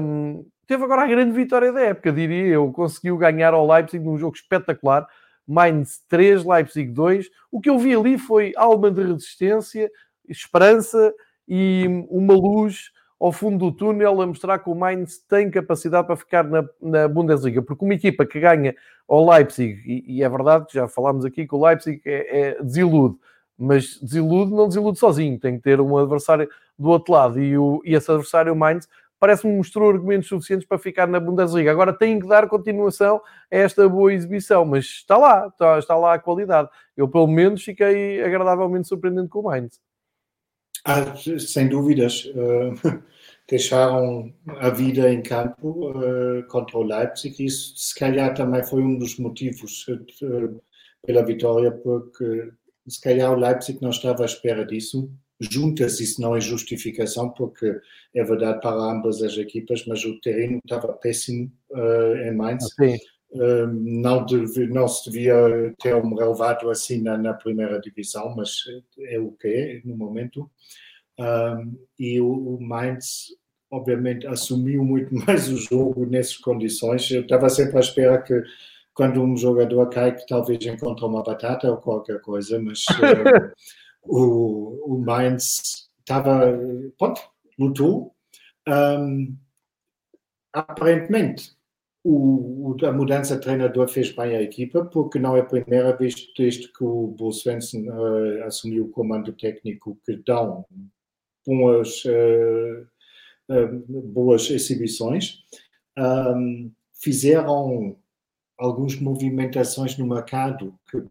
um, 0.00 0.44
teve 0.66 0.84
agora 0.84 1.02
a 1.02 1.06
grande 1.06 1.32
vitória 1.32 1.72
da 1.72 1.80
época, 1.80 2.12
diria 2.12 2.46
eu. 2.46 2.72
Conseguiu 2.72 3.16
ganhar 3.18 3.52
ao 3.52 3.66
Leipzig 3.66 4.04
num 4.04 4.16
jogo 4.16 4.36
espetacular, 4.36 5.06
Mainz 5.46 6.00
3, 6.08 6.44
Leipzig 6.44 6.92
2. 6.92 7.28
O 7.50 7.60
que 7.60 7.68
eu 7.68 7.78
vi 7.78 7.94
ali 7.94 8.16
foi 8.16 8.52
alma 8.56 8.90
de 8.90 9.02
resistência, 9.02 9.90
esperança 10.28 11.12
e 11.54 12.06
uma 12.08 12.32
luz 12.32 12.90
ao 13.20 13.30
fundo 13.30 13.58
do 13.58 13.76
túnel 13.76 14.22
a 14.22 14.26
mostrar 14.26 14.58
que 14.58 14.70
o 14.70 14.74
Mainz 14.74 15.18
tem 15.18 15.50
capacidade 15.50 16.06
para 16.06 16.16
ficar 16.16 16.44
na, 16.44 16.64
na 16.80 17.06
Bundesliga, 17.06 17.60
porque 17.60 17.84
uma 17.84 17.92
equipa 17.92 18.24
que 18.24 18.40
ganha 18.40 18.74
ao 19.06 19.28
Leipzig, 19.28 19.82
e, 19.84 20.16
e 20.16 20.22
é 20.22 20.28
verdade, 20.30 20.68
já 20.72 20.88
falámos 20.88 21.26
aqui 21.26 21.46
que 21.46 21.54
o 21.54 21.62
Leipzig 21.62 22.00
é, 22.06 22.40
é, 22.40 22.62
desilude, 22.62 23.16
mas 23.58 24.00
desilude 24.00 24.50
não 24.50 24.66
desilude 24.66 24.98
sozinho, 24.98 25.38
tem 25.38 25.58
que 25.58 25.62
ter 25.62 25.78
um 25.78 25.94
adversário 25.98 26.48
do 26.78 26.88
outro 26.88 27.12
lado, 27.12 27.38
e, 27.38 27.58
o, 27.58 27.82
e 27.84 27.94
esse 27.94 28.10
adversário, 28.10 28.54
o 28.54 28.56
Mainz, 28.56 28.88
parece-me 29.20 29.54
mostrou 29.54 29.90
argumentos 29.90 30.30
suficientes 30.30 30.66
para 30.66 30.78
ficar 30.78 31.06
na 31.06 31.20
Bundesliga. 31.20 31.70
Agora 31.70 31.92
tem 31.92 32.18
que 32.18 32.26
dar 32.26 32.48
continuação 32.48 33.20
a 33.52 33.56
esta 33.56 33.86
boa 33.86 34.12
exibição, 34.12 34.64
mas 34.64 34.86
está 34.86 35.18
lá, 35.18 35.48
está, 35.48 35.78
está 35.78 35.96
lá 35.96 36.14
a 36.14 36.18
qualidade. 36.18 36.70
Eu, 36.96 37.06
pelo 37.06 37.26
menos, 37.26 37.62
fiquei 37.62 38.24
agradavelmente 38.24 38.88
surpreendente 38.88 39.28
com 39.28 39.40
o 39.40 39.44
Mainz. 39.44 39.78
Ah, 40.84 41.14
sem 41.16 41.68
dúvidas. 41.68 42.24
Uh, 42.26 42.72
deixaram 43.48 44.32
a 44.46 44.70
vida 44.70 45.12
em 45.12 45.22
campo 45.22 45.90
uh, 45.90 46.46
contra 46.48 46.78
o 46.78 46.82
Leipzig. 46.82 47.44
Isso, 47.44 47.74
se 47.76 47.94
calhar, 47.94 48.34
também 48.34 48.64
foi 48.64 48.82
um 48.82 48.98
dos 48.98 49.18
motivos 49.18 49.86
uh, 49.88 50.60
pela 51.04 51.24
vitória, 51.24 51.70
porque 51.70 52.50
se 52.88 53.00
calhar 53.00 53.32
o 53.32 53.38
Leipzig 53.38 53.80
não 53.80 53.90
estava 53.90 54.22
à 54.22 54.26
espera 54.26 54.64
disso 54.64 55.10
juntas, 55.50 55.98
isso 55.98 56.20
não 56.20 56.36
é 56.36 56.40
justificação, 56.40 57.30
porque 57.30 57.76
é 58.14 58.22
verdade 58.22 58.60
para 58.60 58.76
ambas 58.76 59.20
as 59.22 59.36
equipas, 59.36 59.84
mas 59.88 60.04
o 60.04 60.20
terreno 60.20 60.60
estava 60.64 60.92
péssimo 60.92 61.50
em 62.24 62.32
Mainz. 62.32 62.64
Uh, 62.64 62.96
não, 63.34 64.24
deve, 64.26 64.66
não 64.66 64.86
se 64.86 65.10
devia 65.10 65.74
ter 65.80 65.94
um 65.94 66.14
relevado 66.14 66.70
assim 66.70 67.00
na, 67.00 67.16
na, 67.16 67.32
primeira 67.32 67.80
divisão, 67.80 68.34
mas 68.36 68.56
é 69.00 69.18
o 69.18 69.32
que 69.32 69.48
é 69.48 69.80
no 69.84 69.96
momento. 69.96 70.50
Um, 71.18 71.78
e 71.98 72.20
o, 72.20 72.56
o 72.56 72.60
Mainz, 72.60 73.28
obviamente, 73.70 74.26
assumiu 74.26 74.84
muito 74.84 75.14
mais 75.26 75.48
o 75.48 75.56
jogo 75.56 76.06
nessas 76.06 76.36
condições. 76.36 77.10
Eu 77.10 77.22
estava 77.22 77.48
sempre 77.48 77.76
à 77.78 77.80
espera 77.80 78.20
que 78.20 78.42
quando 78.94 79.22
um 79.22 79.36
jogador 79.36 79.88
cai, 79.88 80.14
que 80.14 80.26
talvez 80.26 80.64
encontre 80.66 81.04
uma 81.04 81.22
batata 81.22 81.70
ou 81.70 81.78
qualquer 81.78 82.20
coisa, 82.20 82.60
mas 82.60 82.84
uh, 82.90 83.52
o, 84.04 84.94
o 84.94 84.98
Mainz 84.98 85.88
estava, 86.00 86.58
pronto, 86.98 87.22
lutou. 87.58 88.14
Um, 88.68 89.36
aparentemente, 90.52 91.56
o, 92.04 92.76
a 92.84 92.92
mudança 92.92 93.36
de 93.36 93.42
treinador 93.42 93.88
fez 93.88 94.10
bem 94.10 94.36
à 94.36 94.42
equipa, 94.42 94.84
porque 94.84 95.18
não 95.18 95.36
é 95.36 95.40
a 95.40 95.44
primeira 95.44 95.96
vez 95.96 96.14
desde 96.36 96.68
que 96.72 96.82
o 96.82 97.08
Bo 97.08 97.32
Svensson 97.32 97.82
uh, 97.88 98.44
assumiu 98.44 98.84
o 98.84 98.90
comando 98.90 99.32
técnico 99.32 99.98
que 100.04 100.16
dão 100.16 100.66
boas, 101.46 102.04
uh, 102.04 102.86
uh, 103.52 104.02
boas 104.02 104.50
exibições. 104.50 105.44
Um, 105.96 106.72
fizeram 106.94 107.96
algumas 108.58 108.96
movimentações 108.96 109.96
no 109.96 110.06
mercado 110.06 110.74
que 110.90 111.02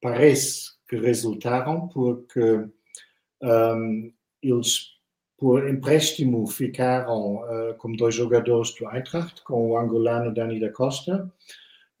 parece 0.00 0.70
que 0.88 0.96
resultaram, 0.96 1.88
porque 1.88 2.68
um, 3.42 4.12
eles, 4.42 4.95
por 5.38 5.68
empréstimo, 5.68 6.46
ficaram 6.46 7.36
uh, 7.36 7.74
como 7.78 7.96
dois 7.96 8.14
jogadores 8.14 8.74
do 8.74 8.88
Eintracht, 8.90 9.42
com 9.44 9.70
o 9.70 9.78
angolano 9.78 10.32
Dani 10.32 10.58
da 10.58 10.70
Costa 10.70 11.30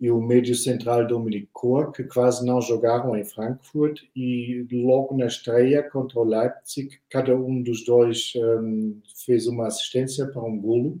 e 0.00 0.10
o 0.10 0.20
médio 0.20 0.54
central 0.54 1.06
Dominic 1.06 1.48
Kor, 1.52 1.90
que 1.90 2.04
quase 2.04 2.44
não 2.44 2.60
jogaram 2.60 3.16
em 3.16 3.24
Frankfurt, 3.24 4.02
e 4.14 4.66
logo 4.70 5.16
na 5.16 5.26
estreia 5.26 5.82
contra 5.82 6.18
o 6.18 6.24
Leipzig, 6.24 6.98
cada 7.08 7.34
um 7.34 7.62
dos 7.62 7.84
dois 7.84 8.32
um, 8.36 9.00
fez 9.24 9.46
uma 9.46 9.66
assistência 9.66 10.26
para 10.26 10.42
um 10.42 10.58
golo. 10.58 11.00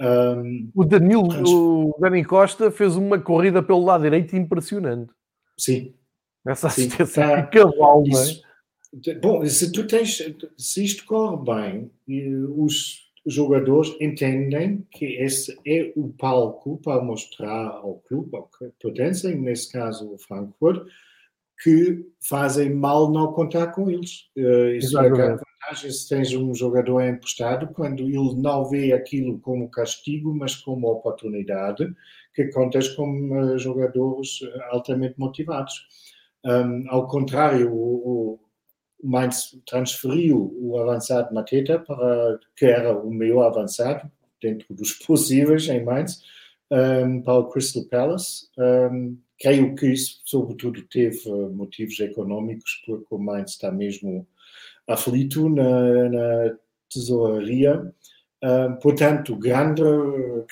Um, 0.00 0.70
o 0.74 0.84
Danilo, 0.84 1.28
o 1.46 1.96
Dani 2.00 2.24
Costa 2.24 2.70
fez 2.70 2.96
uma 2.96 3.18
corrida 3.18 3.62
pelo 3.62 3.84
lado 3.84 4.02
direito 4.02 4.34
impressionante. 4.34 5.12
Sim, 5.56 5.94
essa 6.46 6.68
assistência 6.68 7.28
tá, 7.28 7.42
que 7.42 7.58
cavalo, 7.58 8.04
não 8.06 8.20
é? 8.20 8.53
Bom, 9.20 9.44
se 9.46 9.72
tu 9.72 9.86
tens, 9.86 10.22
se 10.56 10.84
isto 10.84 11.04
corre 11.04 11.44
bem, 11.44 11.90
os 12.56 13.10
jogadores 13.26 13.96
entendem 14.00 14.86
que 14.90 15.04
esse 15.16 15.58
é 15.66 15.92
o 15.96 16.10
palco 16.10 16.78
para 16.78 17.02
mostrar 17.02 17.68
ao 17.68 17.96
clube, 18.06 18.36
ao 18.36 18.48
pertencem, 18.80 19.40
nesse 19.40 19.72
caso 19.72 20.12
o 20.12 20.18
Frankfurt, 20.18 20.86
que 21.62 22.06
fazem 22.20 22.72
mal 22.72 23.10
não 23.10 23.32
contar 23.32 23.68
com 23.68 23.90
eles. 23.90 24.28
Uh, 24.36 24.74
isso 24.76 24.98
é 24.98 25.06
a 25.06 25.10
vantagem 25.10 25.90
se 25.90 26.08
tens 26.08 26.34
um 26.34 26.54
jogador 26.54 27.02
emprestado, 27.02 27.68
quando 27.68 28.02
ele 28.02 28.34
não 28.36 28.64
vê 28.68 28.92
aquilo 28.92 29.38
como 29.40 29.70
castigo, 29.70 30.34
mas 30.34 30.56
como 30.56 30.88
oportunidade, 30.88 31.92
que 32.34 32.48
contas 32.48 32.88
com 32.90 33.30
uh, 33.30 33.58
jogadores 33.58 34.40
altamente 34.70 35.14
motivados. 35.18 35.86
Um, 36.44 36.84
ao 36.90 37.06
contrário, 37.06 37.72
o, 37.72 38.34
o 38.34 38.40
Mainz 39.06 39.58
transferiu 39.66 40.56
o 40.60 40.78
avançado 40.78 41.34
Mateta 41.34 41.78
para 41.78 42.38
que 42.56 42.66
era 42.66 42.96
o 42.96 43.10
melhor 43.10 43.46
avançado 43.46 44.10
dentro 44.40 44.74
dos 44.74 44.92
possíveis 45.06 45.68
em 45.68 45.84
Mainz 45.84 46.22
um, 46.70 47.20
para 47.22 47.34
o 47.34 47.48
Crystal 47.48 47.84
Palace. 47.84 48.48
Um, 48.58 49.18
creio 49.38 49.74
que 49.74 49.86
isso, 49.86 50.20
sobretudo, 50.24 50.82
teve 50.82 51.28
motivos 51.50 52.00
económicos, 52.00 52.82
porque 52.86 53.14
o 53.14 53.18
Mainz 53.18 53.52
está 53.52 53.70
mesmo 53.70 54.26
aflito 54.88 55.48
na, 55.48 56.08
na 56.08 56.56
tesouraria. 56.90 57.92
Portanto, 58.82 59.34
grande, 59.36 59.82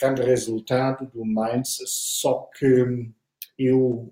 grande 0.00 0.22
resultado 0.22 1.06
do 1.12 1.26
Mainz, 1.26 1.78
só 1.86 2.48
que 2.58 3.10
eu 3.58 4.10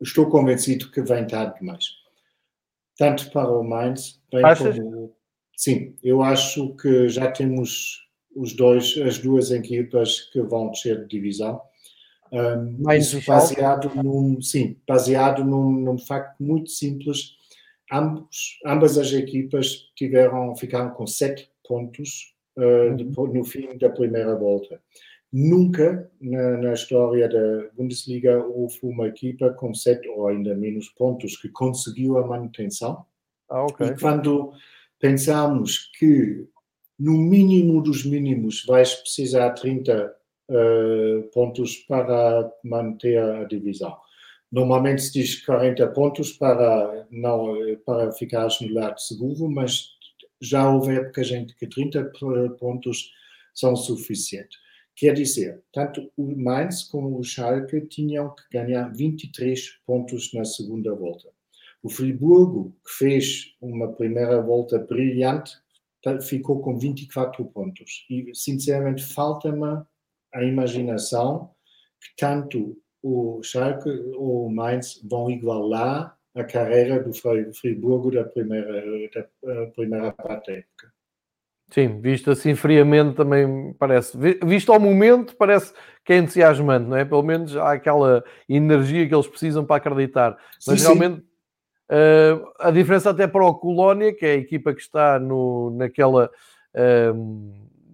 estou 0.00 0.28
convencido 0.30 0.90
que 0.90 1.02
vem 1.02 1.26
tarde 1.26 1.60
demais. 1.60 2.01
Tanto 2.96 3.30
para 3.30 3.50
o 3.50 3.62
Mainz, 3.62 4.20
bem 4.30 4.44
Achas? 4.44 4.78
como. 4.78 5.14
Sim, 5.56 5.94
eu 6.02 6.22
acho 6.22 6.74
que 6.76 7.08
já 7.08 7.30
temos 7.30 8.02
os 8.34 8.54
dois, 8.54 8.96
as 8.98 9.18
duas 9.18 9.50
equipas 9.50 10.20
que 10.32 10.40
vão 10.42 10.70
descer 10.70 11.02
de 11.02 11.08
divisão. 11.08 11.60
Um, 12.32 12.82
Mais 12.82 13.06
isso 13.06 13.22
baseado 13.26 13.90
num, 13.94 14.40
sim, 14.40 14.78
baseado 14.88 15.44
num, 15.44 15.70
num 15.70 15.98
facto 15.98 16.42
muito 16.42 16.70
simples. 16.70 17.36
Ambos, 17.92 18.58
ambas 18.64 18.96
as 18.96 19.12
equipas 19.12 19.90
tiveram, 19.94 20.56
ficaram 20.56 20.90
com 20.90 21.06
sete 21.06 21.50
pontos 21.68 22.34
uh, 22.56 22.96
de, 22.96 23.04
no 23.04 23.44
fim 23.44 23.76
da 23.76 23.90
primeira 23.90 24.34
volta. 24.34 24.80
Nunca 25.32 26.10
na, 26.20 26.58
na, 26.58 26.72
história 26.74 27.26
da 27.26 27.70
Bundesliga 27.74 28.44
houve 28.44 28.78
uma 28.82 29.08
equipa 29.08 29.50
com 29.50 29.72
sete 29.72 30.06
ou 30.08 30.28
ainda 30.28 30.54
menos 30.54 30.90
pontos 30.90 31.38
que 31.38 31.48
conseguiu 31.48 32.18
a 32.18 32.26
manutenção. 32.26 33.06
Ah, 33.48 33.64
okay. 33.64 33.88
E 33.88 33.98
quando 33.98 34.52
pensamos 34.98 35.90
que 35.98 36.46
no 36.98 37.12
mínimo 37.12 37.82
dos 37.82 38.04
mínimos 38.04 38.64
vais 38.66 38.94
precisar 38.94 39.50
30 39.50 40.14
uh, 40.48 40.54
eh, 40.54 41.22
pontos 41.32 41.76
para 41.88 42.52
manter 42.62 43.18
a 43.18 43.44
divisão. 43.44 43.96
Normalmente 44.50 45.02
se 45.02 45.12
diz 45.12 45.44
40 45.46 45.88
pontos 45.88 46.32
para, 46.32 47.06
não, 47.10 47.56
para 47.86 48.12
ficar 48.12 48.46
no 48.60 48.74
lado 48.74 49.00
seguro, 49.00 49.48
mas 49.50 49.88
já 50.40 50.70
houve 50.70 50.94
épocas 50.94 51.30
em 51.30 51.46
que 51.46 51.66
30 51.66 52.12
pontos 52.58 53.12
são 53.54 53.74
suficientes. 53.74 54.58
Quer 54.94 55.14
dizer, 55.14 55.62
tanto 55.72 56.12
o 56.16 56.36
Mainz 56.36 56.84
como 56.84 57.18
o 57.18 57.24
Schalke 57.24 57.80
tinham 57.86 58.34
que 58.34 58.42
ganhar 58.52 58.92
23 58.92 59.80
pontos 59.86 60.32
na 60.32 60.44
segunda 60.44 60.94
volta. 60.94 61.28
O 61.82 61.88
Friburgo, 61.88 62.76
que 62.84 62.92
fez 62.92 63.56
uma 63.60 63.92
primeira 63.92 64.40
volta 64.40 64.78
brilhante, 64.78 65.56
ficou 66.22 66.60
com 66.60 66.78
24 66.78 67.44
pontos. 67.46 68.06
E, 68.10 68.30
sinceramente, 68.34 69.02
falta-me 69.02 69.82
a 70.32 70.44
imaginação 70.44 71.50
que 72.00 72.16
tanto 72.16 72.80
o 73.02 73.42
Schalke 73.42 73.88
ou 74.14 74.46
o 74.46 74.50
Mainz 74.50 75.00
vão 75.02 75.30
igualar 75.30 76.16
a 76.34 76.44
carreira 76.44 77.02
do 77.02 77.12
Friburgo 77.12 78.10
da 78.10 78.24
primeira, 78.24 78.82
da 79.42 79.66
primeira 79.66 80.12
parte 80.12 80.50
da 80.50 80.58
época. 80.58 80.92
Sim, 81.72 82.02
visto 82.02 82.30
assim 82.30 82.54
friamente 82.54 83.16
também 83.16 83.74
parece. 83.78 84.16
Visto 84.44 84.70
ao 84.70 84.78
momento, 84.78 85.34
parece 85.36 85.72
que 86.04 86.12
é 86.12 86.18
entusiasmante, 86.18 86.86
não 86.86 86.98
é? 86.98 87.04
Pelo 87.04 87.22
menos 87.22 87.56
há 87.56 87.72
aquela 87.72 88.22
energia 88.46 89.08
que 89.08 89.14
eles 89.14 89.26
precisam 89.26 89.64
para 89.64 89.76
acreditar. 89.76 90.36
Mas 90.66 90.80
sim, 90.80 90.86
realmente 90.86 91.16
sim. 91.16 91.26
Uh, 91.90 92.46
a 92.58 92.70
diferença 92.70 93.10
até 93.10 93.26
para 93.26 93.44
o 93.44 93.54
Colónia, 93.54 94.14
que 94.14 94.24
é 94.24 94.32
a 94.32 94.36
equipa 94.36 94.74
que 94.74 94.82
está 94.82 95.18
no, 95.18 95.74
naquela, 95.76 96.30
uh, 96.74 97.52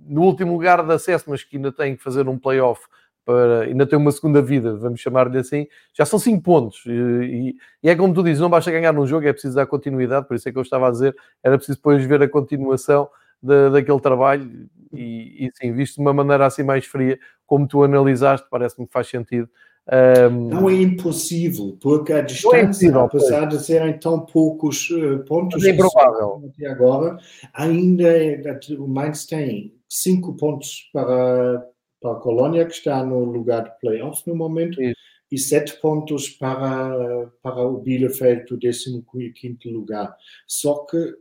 no 0.09 0.22
último 0.22 0.53
lugar 0.55 0.85
de 0.85 0.93
acesso, 0.93 1.26
mas 1.29 1.45
que 1.45 1.57
ainda 1.57 1.70
tem 1.70 1.97
que 1.97 2.03
fazer 2.03 2.29
um 2.29 2.39
playoff, 2.39 2.81
para, 3.24 3.62
ainda 3.62 3.87
tem 3.87 3.99
uma 3.99 4.11
segunda 4.11 4.43
vida, 4.43 4.76
vamos 4.76 5.01
chamar-lhe 5.01 5.39
assim, 5.39 5.66
já 5.93 6.05
são 6.05 6.18
5 6.18 6.43
pontos. 6.43 6.83
E, 6.87 6.91
e, 6.91 7.57
e, 7.83 7.91
é 7.91 7.95
como 7.95 8.14
tu 8.14 8.22
dizes, 8.24 8.41
não 8.41 8.51
basta 8.51 8.70
ganhar 8.70 8.93
num 8.93 9.07
jogo, 9.07 9.26
é 9.26 9.33
preciso 9.33 9.55
dar 9.55 9.66
continuidade, 9.66 10.26
por 10.26 10.35
isso 10.35 10.49
é 10.49 10.53
que 10.53 10.59
eu 10.59 10.62
estava 10.62 10.89
a 10.89 10.91
dizer, 10.91 11.16
era 11.43 11.57
preciso 11.57 11.79
depois 11.79 12.05
ver 12.05 12.22
a 12.22 12.29
continuação 12.29 13.09
de, 13.43 13.70
daquele 13.70 14.01
trabalho 14.01 14.68
e, 14.93 15.47
e 15.47 15.51
sim, 15.55 15.72
visto 15.72 15.97
de 15.97 16.01
uma 16.01 16.12
maneira 16.12 16.47
assim 16.47 16.62
mais 16.62 16.84
fria, 16.84 17.18
como 17.47 17.66
tu 17.66 17.82
analisaste, 17.82 18.47
parece-me 18.51 18.86
que 18.86 18.93
faz 18.93 19.09
sentido 19.09 19.49
um, 19.91 20.49
não 20.49 20.68
é 20.68 20.74
impossível, 20.74 21.78
porque 21.80 22.12
a 22.12 22.18
é 22.18 22.22
distância, 22.22 22.91
é 22.91 22.93
apesar 22.93 23.47
de 23.47 23.59
serem 23.59 23.99
tão 23.99 24.20
poucos 24.20 24.91
uh, 24.91 25.24
pontos 25.24 25.64
é 25.64 25.70
improvável. 25.70 26.43
até 26.47 26.66
agora, 26.66 27.16
ainda 27.55 28.07
é, 28.07 28.61
o 28.78 28.86
Mainz 28.86 29.24
tem 29.24 29.74
cinco 29.89 30.36
pontos 30.36 30.91
para, 30.93 31.66
para 32.03 32.12
a 32.12 32.16
Colônia, 32.16 32.66
que 32.66 32.74
está 32.74 33.03
no 33.03 33.24
lugar 33.24 33.64
de 33.64 33.80
playoff 33.80 34.22
no 34.26 34.36
momento, 34.36 34.82
Isso. 34.82 35.01
e 35.32 35.39
sete 35.39 35.80
pontos 35.80 36.28
para, 36.28 37.30
para 37.43 37.62
o 37.62 37.78
Bielefeld, 37.78 38.45
do 38.45 38.59
15 38.59 39.70
lugar. 39.70 40.14
Só 40.47 40.84
que 40.84 41.14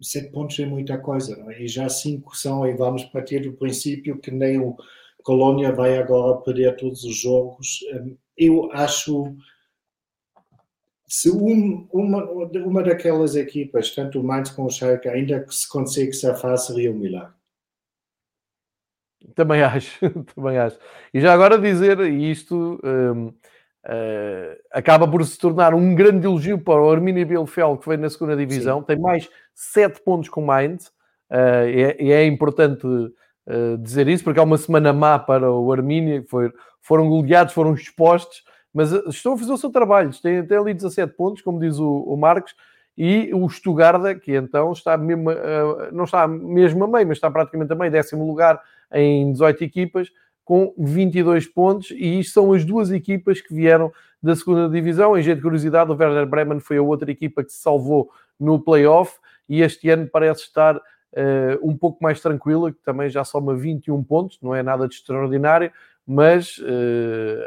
sete 0.00 0.30
pontos 0.30 0.58
é 0.58 0.66
muita 0.66 0.98
coisa, 0.98 1.34
é? 1.50 1.62
e 1.62 1.68
já 1.68 1.88
cinco 1.88 2.36
são, 2.36 2.66
e 2.66 2.74
vamos 2.74 3.04
partir 3.04 3.40
do 3.40 3.52
princípio 3.52 4.18
que 4.18 4.30
nem 4.30 4.58
o 4.58 4.76
Colônia 5.22 5.72
vai 5.72 5.96
agora 5.96 6.40
perder 6.40 6.76
todos 6.76 7.04
os 7.04 7.16
jogos. 7.16 7.80
Hum, 7.94 8.16
eu 8.36 8.70
acho 8.72 9.36
se 11.06 11.30
um, 11.30 11.86
uma, 11.92 12.24
uma 12.24 12.82
daquelas 12.82 13.36
equipas, 13.36 13.94
tanto 13.94 14.20
o 14.20 14.24
Mainz 14.24 14.50
como 14.50 14.68
o 14.68 14.70
Schalke, 14.70 15.08
ainda 15.08 15.40
que 15.44 15.54
se 15.54 15.68
consegue 15.68 16.12
safar, 16.12 16.58
seria 16.58 16.90
um 16.90 16.98
milagre. 16.98 17.32
Também 19.34 19.62
acho, 19.64 20.10
também 20.34 20.58
acho. 20.58 20.78
E 21.12 21.20
já 21.20 21.32
agora 21.32 21.56
dizer 21.56 22.00
isto 22.00 22.80
um, 22.82 23.28
uh, 23.28 24.58
acaba 24.72 25.06
por 25.08 25.24
se 25.24 25.38
tornar 25.38 25.72
um 25.72 25.94
grande 25.94 26.26
elogio 26.26 26.58
para 26.58 26.82
o 26.82 26.90
Arminia 26.90 27.24
Bielefeld 27.24 27.78
que 27.78 27.88
vem 27.88 27.98
na 27.98 28.10
segunda 28.10 28.36
divisão, 28.36 28.80
Sim. 28.80 28.86
tem 28.86 28.98
mais 28.98 29.28
7 29.54 30.02
pontos 30.02 30.28
com 30.28 30.42
o 30.42 30.46
Mainz 30.46 30.88
uh, 31.30 31.68
e, 31.68 32.10
é, 32.12 32.12
é 32.12 32.26
importante 32.26 32.86
uh, 32.86 33.78
dizer 33.78 34.08
isso, 34.08 34.24
porque 34.24 34.40
há 34.40 34.42
uma 34.42 34.58
semana 34.58 34.92
má 34.92 35.18
para 35.18 35.50
o 35.50 35.72
Armínia, 35.72 36.24
foi, 36.28 36.52
foram 36.80 37.08
goleados, 37.08 37.54
foram 37.54 37.74
expostos, 37.74 38.42
mas 38.72 38.92
eh, 38.92 39.02
estão 39.08 39.34
a 39.34 39.38
fazer 39.38 39.52
o 39.52 39.56
seu 39.56 39.70
trabalho, 39.70 40.10
têm, 40.20 40.44
têm 40.44 40.58
ali 40.58 40.74
17 40.74 41.14
pontos, 41.14 41.42
como 41.42 41.60
diz 41.60 41.78
o, 41.78 41.88
o 41.88 42.16
Marcos, 42.16 42.54
e 42.96 43.32
o 43.34 43.48
Stuttgart, 43.48 44.20
que 44.20 44.34
então 44.36 44.72
está 44.72 44.96
mesmo, 44.96 45.30
uh, 45.30 45.92
não 45.92 46.04
está 46.04 46.28
mesmo 46.28 46.84
a 46.84 46.88
meio, 46.88 47.08
mas 47.08 47.16
está 47.16 47.30
praticamente 47.30 47.72
a 47.72 47.76
meio, 47.76 47.90
décimo 47.90 48.26
lugar 48.26 48.60
em 48.92 49.32
18 49.32 49.64
equipas, 49.64 50.08
com 50.44 50.74
22 50.78 51.46
pontos, 51.48 51.90
e 51.90 52.20
isto 52.20 52.34
são 52.34 52.52
as 52.52 52.64
duas 52.64 52.92
equipas 52.92 53.40
que 53.40 53.54
vieram 53.54 53.90
da 54.22 54.36
segunda 54.36 54.68
divisão. 54.68 55.16
Em 55.16 55.22
jeito 55.22 55.38
de 55.38 55.42
curiosidade, 55.42 55.90
o 55.90 55.96
Werder 55.96 56.26
Bremen 56.26 56.60
foi 56.60 56.76
a 56.76 56.82
outra 56.82 57.10
equipa 57.10 57.42
que 57.42 57.50
se 57.50 57.60
salvou 57.60 58.10
no 58.38 58.60
playoff, 58.60 59.18
e 59.48 59.62
este 59.62 59.90
ano 59.90 60.08
parece 60.10 60.42
estar 60.42 60.76
uh, 60.76 60.80
um 61.62 61.76
pouco 61.76 62.02
mais 62.02 62.20
tranquila, 62.20 62.72
que 62.72 62.82
também 62.82 63.08
já 63.08 63.24
soma 63.24 63.54
21 63.54 64.02
pontos, 64.02 64.38
não 64.42 64.54
é 64.54 64.62
nada 64.62 64.88
de 64.88 64.94
extraordinário, 64.94 65.70
mas 66.06 66.58
uh, 66.58 67.42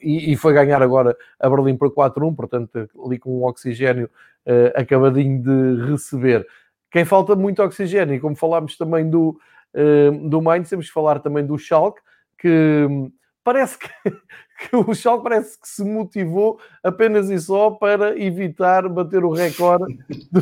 e, 0.00 0.32
e, 0.32 0.36
foi 0.36 0.54
ganhar 0.54 0.82
agora 0.82 1.16
a 1.38 1.48
Berlim 1.48 1.76
por 1.76 1.90
4-1, 1.92 2.34
portanto, 2.34 2.88
ali 3.04 3.18
com 3.18 3.38
um 3.38 3.44
oxigênio 3.44 4.08
uh, 4.46 4.80
acabadinho 4.80 5.42
de 5.42 5.90
receber. 5.90 6.46
Quem 6.90 7.04
falta 7.04 7.36
muito 7.36 7.62
oxigênio, 7.62 8.14
e 8.14 8.20
como 8.20 8.34
falámos 8.34 8.78
também 8.78 9.08
do, 9.08 9.38
uh, 9.74 10.28
do 10.28 10.40
Mainz, 10.40 10.70
temos 10.70 10.86
que 10.86 10.92
falar 10.92 11.18
também 11.18 11.44
do 11.44 11.58
Schalke, 11.58 12.00
que 12.38 12.86
hum, 12.88 13.12
parece 13.44 13.78
que, 13.78 13.88
que, 14.70 14.76
o 14.76 14.94
Schalke 14.94 15.24
parece 15.24 15.60
que 15.60 15.68
se 15.68 15.84
motivou 15.84 16.58
apenas 16.82 17.28
e 17.28 17.38
só 17.38 17.70
para 17.70 18.18
evitar 18.18 18.88
bater 18.88 19.22
o 19.22 19.32
recorde 19.32 19.98
do, 20.32 20.40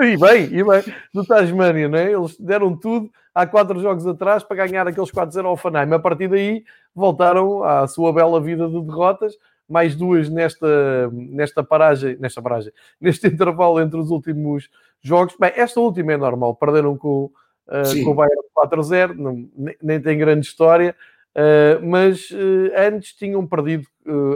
e 0.00 0.16
bem, 0.16 0.44
e 0.44 0.64
bem, 0.64 0.94
do 1.12 1.24
Tasmania, 1.24 1.88
não 1.88 1.98
é? 1.98 2.12
Eles 2.12 2.38
deram 2.38 2.76
tudo 2.76 3.10
há 3.34 3.46
quatro 3.46 3.80
jogos 3.80 4.06
atrás 4.06 4.42
para 4.42 4.66
ganhar 4.66 4.86
aqueles 4.86 5.10
4-0 5.10 5.44
ao 5.44 5.56
Fanaim. 5.56 5.92
A 5.92 5.98
partir 5.98 6.28
daí 6.28 6.64
voltaram 6.94 7.62
à 7.62 7.86
sua 7.86 8.12
bela 8.12 8.40
vida 8.40 8.68
de 8.68 8.80
derrotas, 8.80 9.34
mais 9.68 9.94
duas 9.94 10.28
nesta, 10.28 11.08
nesta 11.12 11.62
paragem, 11.62 12.16
nesta 12.18 12.42
paragem, 12.42 12.72
neste 13.00 13.26
intervalo 13.26 13.80
entre 13.80 13.98
os 13.98 14.10
últimos 14.10 14.68
jogos. 15.00 15.36
Bem, 15.38 15.52
esta 15.54 15.80
última 15.80 16.12
é 16.12 16.16
normal, 16.16 16.54
perderam 16.54 16.96
com, 16.96 17.30
uh, 17.68 18.04
com 18.04 18.10
o 18.10 18.14
Bayern 18.14 18.42
4-0, 18.56 19.48
nem, 19.56 19.76
nem 19.80 20.00
tem 20.00 20.18
grande 20.18 20.46
história. 20.46 20.94
Uh, 21.36 21.86
mas 21.86 22.30
uh, 22.30 22.72
antes 22.76 23.12
tinham 23.12 23.46
perdido 23.46 23.86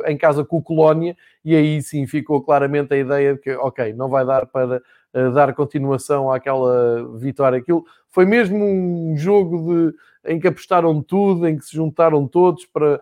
em 0.07 0.17
casa 0.17 0.45
com 0.45 0.59
o 0.59 0.63
Colónia 0.63 1.17
e 1.45 1.57
aí 1.57 1.83
sim 1.83 2.07
ficou 2.07 2.43
claramente 2.43 2.95
a 2.95 2.97
ideia 2.97 3.35
de 3.35 3.41
que, 3.41 3.51
ok, 3.53 3.93
não 3.95 4.09
vai 4.09 4.25
dar 4.25 4.47
para 4.47 4.81
dar 5.35 5.55
continuação 5.55 6.31
àquela 6.31 7.17
vitória. 7.19 7.59
Aquilo 7.59 7.85
foi 8.09 8.25
mesmo 8.25 8.65
um 8.65 9.17
jogo 9.17 9.91
de, 9.93 10.33
em 10.33 10.41
que 10.41 10.49
apostaram 10.49 11.03
tudo, 11.03 11.47
em 11.47 11.59
que 11.59 11.65
se 11.65 11.77
juntaram 11.77 12.27
todos 12.27 12.67
para 12.67 13.01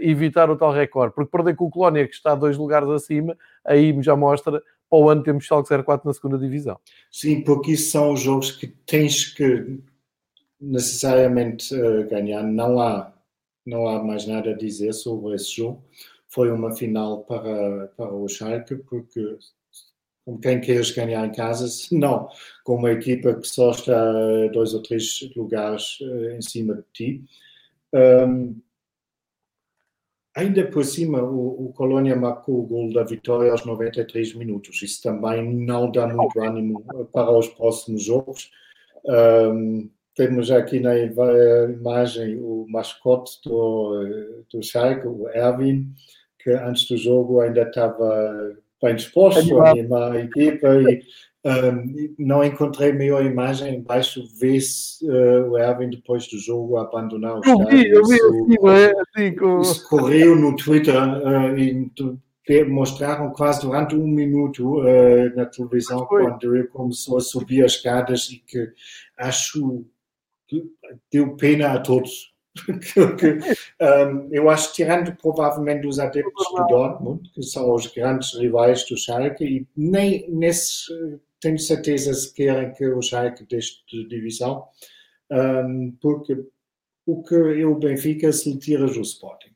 evitar 0.00 0.50
o 0.50 0.56
tal 0.56 0.72
recorde. 0.72 1.14
Porque 1.14 1.30
perder 1.30 1.56
com 1.56 1.66
o 1.66 1.70
Colónia, 1.70 2.06
que 2.06 2.14
está 2.14 2.34
dois 2.34 2.56
lugares 2.56 2.88
acima, 2.88 3.36
aí 3.64 3.96
já 4.02 4.16
mostra 4.16 4.62
para 4.92 4.98
o 4.98 5.08
ano 5.08 5.22
temos 5.22 5.46
Schalke 5.46 5.70
04 5.70 6.06
na 6.06 6.12
segunda 6.12 6.36
divisão. 6.36 6.78
Sim, 7.10 7.40
porque 7.40 7.72
isso 7.72 7.90
são 7.92 8.12
os 8.12 8.20
jogos 8.20 8.52
que 8.52 8.66
tens 8.66 9.24
que 9.24 9.80
necessariamente 10.60 11.74
uh, 11.74 12.06
ganhar. 12.10 12.42
Não 12.42 12.78
há, 12.78 13.10
não 13.64 13.88
há 13.88 14.04
mais 14.04 14.26
nada 14.26 14.50
a 14.50 14.56
dizer 14.56 14.92
sobre 14.92 15.34
esse 15.34 15.56
jogo. 15.56 15.82
Foi 16.28 16.50
uma 16.50 16.72
final 16.72 17.24
para, 17.24 17.86
para 17.96 18.12
o 18.12 18.28
Schalke, 18.28 18.76
porque 18.76 19.38
com 20.24 20.38
quem 20.38 20.60
queres 20.60 20.90
ganhar 20.90 21.26
em 21.26 21.32
casa, 21.32 21.66
não 21.90 22.28
com 22.64 22.76
uma 22.76 22.92
equipa 22.92 23.34
que 23.34 23.46
só 23.46 23.70
está 23.70 24.12
dois 24.52 24.72
ou 24.74 24.82
três 24.82 25.20
lugares 25.36 25.98
uh, 26.00 26.30
em 26.30 26.42
cima 26.42 26.76
de 26.76 26.84
ti. 26.92 27.24
Um, 27.92 28.60
ainda 30.34 30.66
por 30.66 30.84
cima, 30.84 31.22
o, 31.22 31.66
o 31.66 31.72
Colônia 31.72 32.16
marcou 32.16 32.60
o 32.60 32.66
gol 32.66 32.92
da 32.92 33.02
vitória 33.02 33.50
aos 33.50 33.64
93 33.64 34.34
minutos. 34.34 34.80
Isso 34.82 35.02
também 35.02 35.52
não 35.52 35.90
dá 35.90 36.06
muito 36.06 36.40
ânimo 36.40 36.84
para 37.12 37.30
os 37.30 37.48
próximos 37.48 38.04
jogos. 38.04 38.50
Um, 39.04 39.90
temos 40.14 40.50
aqui 40.50 40.78
na 40.78 40.94
imagem 40.98 42.36
o 42.38 42.66
mascote 42.68 43.40
do, 43.44 44.44
do 44.52 44.62
Schalke, 44.62 45.06
o 45.06 45.28
Erwin, 45.30 45.92
que 46.38 46.50
antes 46.50 46.86
do 46.86 46.96
jogo 46.96 47.40
ainda 47.40 47.62
estava 47.62 48.56
bem 48.82 48.96
disposto 48.96 49.60
a 49.60 49.70
animar 49.70 50.12
a 50.12 50.20
equipa 50.20 50.68
e 50.82 51.02
um, 51.44 52.14
não 52.18 52.44
encontrei 52.44 52.92
melhor 52.92 53.24
imagem. 53.24 53.76
Embaixo 53.76 54.22
vê-se 54.38 55.04
uh, 55.08 55.50
o 55.50 55.58
Erwin 55.58 55.90
depois 55.90 56.26
do 56.28 56.38
jogo 56.38 56.76
a 56.76 56.82
abandonar 56.82 57.36
o 57.36 57.40
estádio. 57.40 57.62
Eu 57.62 57.68
vi, 57.68 57.88
eu 57.88 58.04
vi 58.04 58.54
isso, 58.54 59.00
assim, 59.00 59.34
com... 59.36 59.60
isso 59.60 59.88
correu 59.88 60.36
no 60.36 60.54
Twitter 60.56 60.94
uh, 60.94 61.58
e 61.58 61.90
mostraram 62.68 63.30
quase 63.30 63.62
durante 63.62 63.94
um 63.94 64.06
minuto 64.06 64.80
uh, 64.80 65.36
na 65.36 65.46
televisão 65.46 66.04
quando 66.06 66.54
ele 66.54 66.64
começou 66.64 67.18
a 67.18 67.20
subir 67.20 67.64
as 67.64 67.72
escadas 67.72 68.28
e 68.30 68.38
que 68.38 68.68
acho 69.18 69.84
deu 71.10 71.36
pena 71.36 71.72
a 71.72 71.80
todos. 71.80 72.31
um, 73.80 74.28
eu 74.30 74.50
acho, 74.50 74.74
tirando 74.74 75.14
provavelmente 75.16 75.86
os 75.86 75.98
adeptos 75.98 76.46
do 76.54 76.66
Dortmund, 76.66 77.30
que 77.32 77.42
são 77.42 77.72
os 77.72 77.86
grandes 77.86 78.34
rivais 78.34 78.86
do 78.86 78.96
Schalke, 78.96 79.44
e 79.44 79.66
nem 79.76 80.30
nesse 80.30 80.86
tenho 81.40 81.58
certeza 81.58 82.12
se 82.14 82.32
querem 82.32 82.72
que 82.72 82.86
o 82.86 83.02
Schalke 83.02 83.44
deixe 83.46 83.82
de 83.88 84.06
divisão, 84.06 84.64
um, 85.30 85.96
porque 86.00 86.36
o 87.06 87.22
que 87.22 87.34
é 87.34 87.66
o 87.66 87.74
Benfica 87.74 88.30
se 88.32 88.52
lhe 88.52 88.58
tiras 88.58 88.96
o 88.96 89.00
Sporting 89.00 89.52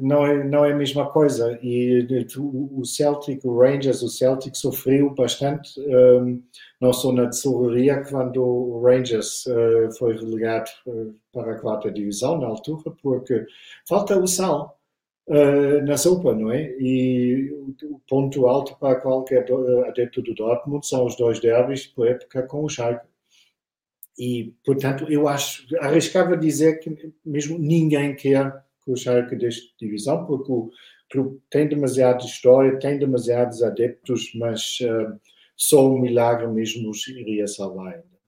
não 0.00 0.26
é, 0.26 0.44
não 0.44 0.64
é 0.64 0.72
a 0.72 0.76
mesma 0.76 1.10
coisa. 1.10 1.58
E 1.62 2.06
o 2.38 2.84
Celtic, 2.84 3.44
o 3.44 3.60
Rangers, 3.60 4.02
o 4.02 4.08
Celtic 4.08 4.54
sofreu 4.56 5.14
bastante, 5.14 5.78
um, 5.80 6.42
não 6.80 6.92
só 6.92 7.12
na 7.12 7.26
tesouraria, 7.26 8.04
quando 8.04 8.42
o 8.42 8.82
Rangers 8.82 9.46
uh, 9.46 9.92
foi 9.98 10.16
relegado 10.16 10.70
uh, 10.86 11.14
para 11.32 11.52
a 11.52 11.58
quarta 11.58 11.90
divisão, 11.90 12.40
na 12.40 12.46
altura, 12.46 12.94
porque 13.02 13.46
falta 13.86 14.16
o 14.18 14.26
sal 14.26 14.78
uh, 15.26 15.84
na 15.84 15.96
sopa, 15.96 16.34
não 16.34 16.52
é? 16.52 16.70
E 16.78 17.50
o 17.82 18.00
ponto 18.08 18.46
alto 18.46 18.76
para 18.78 19.00
qualquer 19.00 19.46
adepto 19.88 20.22
do 20.22 20.34
Dortmund 20.34 20.86
são 20.86 21.04
os 21.04 21.16
dois 21.16 21.40
derbys 21.40 21.86
por 21.86 22.06
época 22.06 22.42
com 22.44 22.64
o 22.64 22.68
Schalke. 22.68 23.06
E, 24.16 24.52
portanto, 24.64 25.06
eu 25.08 25.28
acho, 25.28 25.66
arriscava 25.80 26.36
dizer 26.36 26.80
que 26.80 27.12
mesmo 27.24 27.58
ninguém 27.58 28.16
quer 28.16 28.64
que 28.84 28.90
o 28.90 28.96
Schalke 28.96 29.36
desta 29.36 29.66
divisão, 29.78 30.24
porque 30.26 30.50
o 30.50 30.70
clube 31.10 31.40
tem 31.50 31.68
demasiada 31.68 32.24
história, 32.24 32.78
tem 32.78 32.98
demasiados 32.98 33.62
adeptos, 33.62 34.32
mas 34.34 34.78
uh, 34.80 35.18
só 35.58 35.90
um 35.90 35.98
milagre 35.98 36.46
mesmo 36.46 36.88
os 36.88 37.06
iria 37.08 37.48
salvar 37.48 37.94
ainda. 37.94 38.18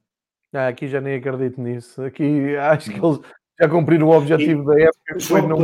Ah, 0.52 0.66
aqui 0.66 0.88
já 0.88 1.00
nem 1.00 1.14
acredito 1.14 1.60
nisso. 1.60 2.02
Aqui 2.02 2.56
acho 2.56 2.90
que 2.90 2.98
eles 2.98 3.20
já 3.58 3.68
cumpriram 3.68 4.08
o 4.08 4.16
objetivo 4.16 4.62
e, 4.72 4.76
da 4.76 4.82
época. 4.82 5.20
Foi 5.20 5.40
não... 5.42 5.58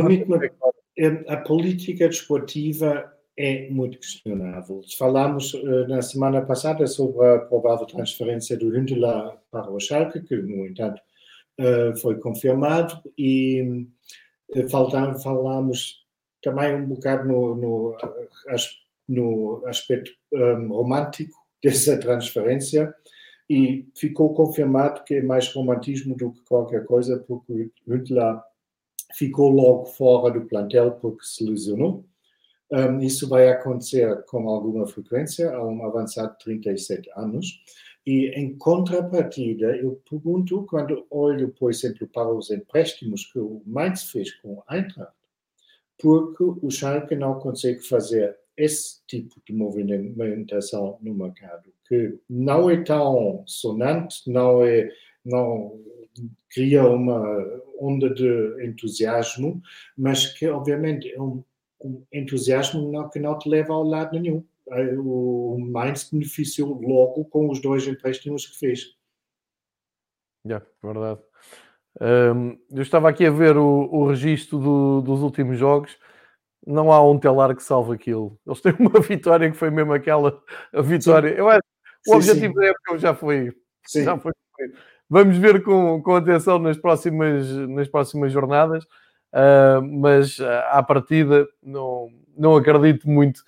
Eh, 0.97 1.25
a 1.27 1.37
política 1.37 2.07
desportiva 2.07 3.13
é 3.35 3.69
muito 3.69 3.99
questionável. 3.99 4.81
Falámos 4.97 5.53
uh, 5.53 5.87
na 5.87 6.01
semana 6.01 6.41
passada 6.41 6.87
sobre 6.87 7.23
a 7.27 7.39
provável 7.39 7.85
transferência 7.85 8.57
do 8.57 8.75
Hündler 8.75 9.37
para 9.51 9.69
o 9.69 9.79
Schalke, 9.79 10.21
que, 10.21 10.35
no 10.37 10.65
entanto, 10.65 10.99
uh, 11.59 11.95
foi 11.97 12.17
confirmado, 12.17 12.99
e 13.15 13.85
eh, 14.55 14.67
falámos 14.67 16.05
também 16.41 16.73
um 16.73 16.85
bocado 16.87 17.27
no, 17.27 17.55
no, 17.55 17.97
no 19.07 19.63
aspecto 19.67 20.11
um, 20.33 20.69
romântico 20.69 21.36
dessa 21.63 21.99
transferência 21.99 22.93
e 23.49 23.87
ficou 23.95 24.33
confirmado 24.33 25.03
que 25.03 25.15
é 25.15 25.21
mais 25.21 25.51
romantismo 25.53 26.15
do 26.15 26.31
que 26.31 26.41
qualquer 26.41 26.85
coisa, 26.85 27.17
porque 27.27 27.71
o 27.85 27.93
Hüttler 27.93 28.41
ficou 29.13 29.49
logo 29.49 29.85
fora 29.85 30.33
do 30.37 30.45
plantel 30.45 30.91
porque 30.93 31.23
se 31.23 31.45
lesionou. 31.45 32.05
Um, 32.69 32.99
isso 32.99 33.29
vai 33.29 33.47
acontecer 33.47 34.25
com 34.25 34.49
alguma 34.49 34.85
frequência 34.85 35.55
a 35.55 35.65
um 35.65 35.85
avançado 35.85 36.33
de 36.33 36.43
37 36.43 37.09
anos. 37.15 37.63
E 38.05 38.27
em 38.39 38.57
contrapartida, 38.57 39.75
eu 39.77 40.01
pergunto, 40.09 40.65
quando 40.65 41.05
olho, 41.09 41.49
por 41.57 41.69
exemplo, 41.69 42.07
para 42.07 42.29
os 42.29 42.51
empréstimos 42.51 43.25
que 43.31 43.39
o 43.39 43.61
Mainz 43.65 44.03
fez 44.03 44.33
com 44.35 44.55
o 44.55 44.63
Eintracht, 44.69 45.13
porque 45.97 46.43
o 46.43 46.69
Schalke 46.69 47.15
não 47.15 47.39
consegue 47.39 47.81
fazer 47.81 48.37
esse 48.57 49.05
tipo 49.07 49.39
de 49.45 49.53
movimentação 49.53 50.97
no 51.01 51.13
mercado, 51.13 51.71
que 51.87 52.17
não 52.29 52.69
é 52.69 52.83
tão 52.83 53.43
sonante, 53.45 54.29
não 54.29 54.63
é, 54.63 54.89
não 55.23 55.79
cria 56.49 56.83
uma 56.83 57.23
onda 57.79 58.09
de 58.09 58.65
entusiasmo, 58.65 59.61
mas 59.95 60.25
que 60.33 60.47
obviamente 60.47 61.11
é 61.11 61.21
um, 61.21 61.43
um 61.81 62.03
entusiasmo 62.11 62.91
não, 62.91 63.07
que 63.09 63.19
não 63.19 63.37
te 63.37 63.47
leva 63.47 63.73
ao 63.73 63.83
lado 63.83 64.19
nenhum 64.19 64.43
o 64.99 65.57
Mainz 65.59 66.09
beneficiou 66.09 66.79
logo 66.81 67.25
com 67.25 67.49
os 67.49 67.61
dois 67.61 67.87
empréstimos 67.87 68.45
que 68.45 68.57
fez. 68.57 68.95
Yeah, 70.45 70.65
verdade. 70.83 71.21
Um, 71.99 72.57
eu 72.71 72.81
estava 72.81 73.09
aqui 73.09 73.25
a 73.25 73.31
ver 73.31 73.57
o, 73.57 73.89
o 73.91 74.07
registro 74.07 74.59
do, 74.59 75.01
dos 75.01 75.21
últimos 75.21 75.57
jogos. 75.57 75.97
Não 76.67 76.91
há 76.91 77.01
um 77.01 77.17
telar 77.17 77.55
que 77.55 77.63
salve 77.63 77.93
aquilo. 77.93 78.37
Eles 78.45 78.59
têm 78.59 78.73
uma 78.77 78.99
vitória 78.99 79.49
que 79.49 79.55
foi 79.55 79.69
mesmo 79.69 79.93
aquela 79.93 80.37
a 80.73 80.81
vitória. 80.81 81.29
Eu 81.29 81.49
acho, 81.49 81.61
o 82.07 82.11
sim, 82.11 82.15
objetivo 82.15 82.53
sim. 82.53 82.59
da 82.59 82.65
época 82.67 82.97
já 82.97 83.13
foi. 83.13 83.53
Sim. 83.85 84.03
Já 84.03 84.17
foi. 84.17 84.33
Vamos 85.09 85.37
ver 85.37 85.63
com, 85.63 86.01
com 86.01 86.15
atenção 86.15 86.59
nas 86.59 86.77
próximas, 86.77 87.49
nas 87.69 87.87
próximas 87.87 88.33
jornadas, 88.33 88.83
uh, 89.33 89.81
mas 89.81 90.37
uh, 90.39 90.45
à 90.71 90.83
partida 90.83 91.47
não, 91.63 92.09
não 92.37 92.57
acredito 92.57 93.09
muito 93.09 93.41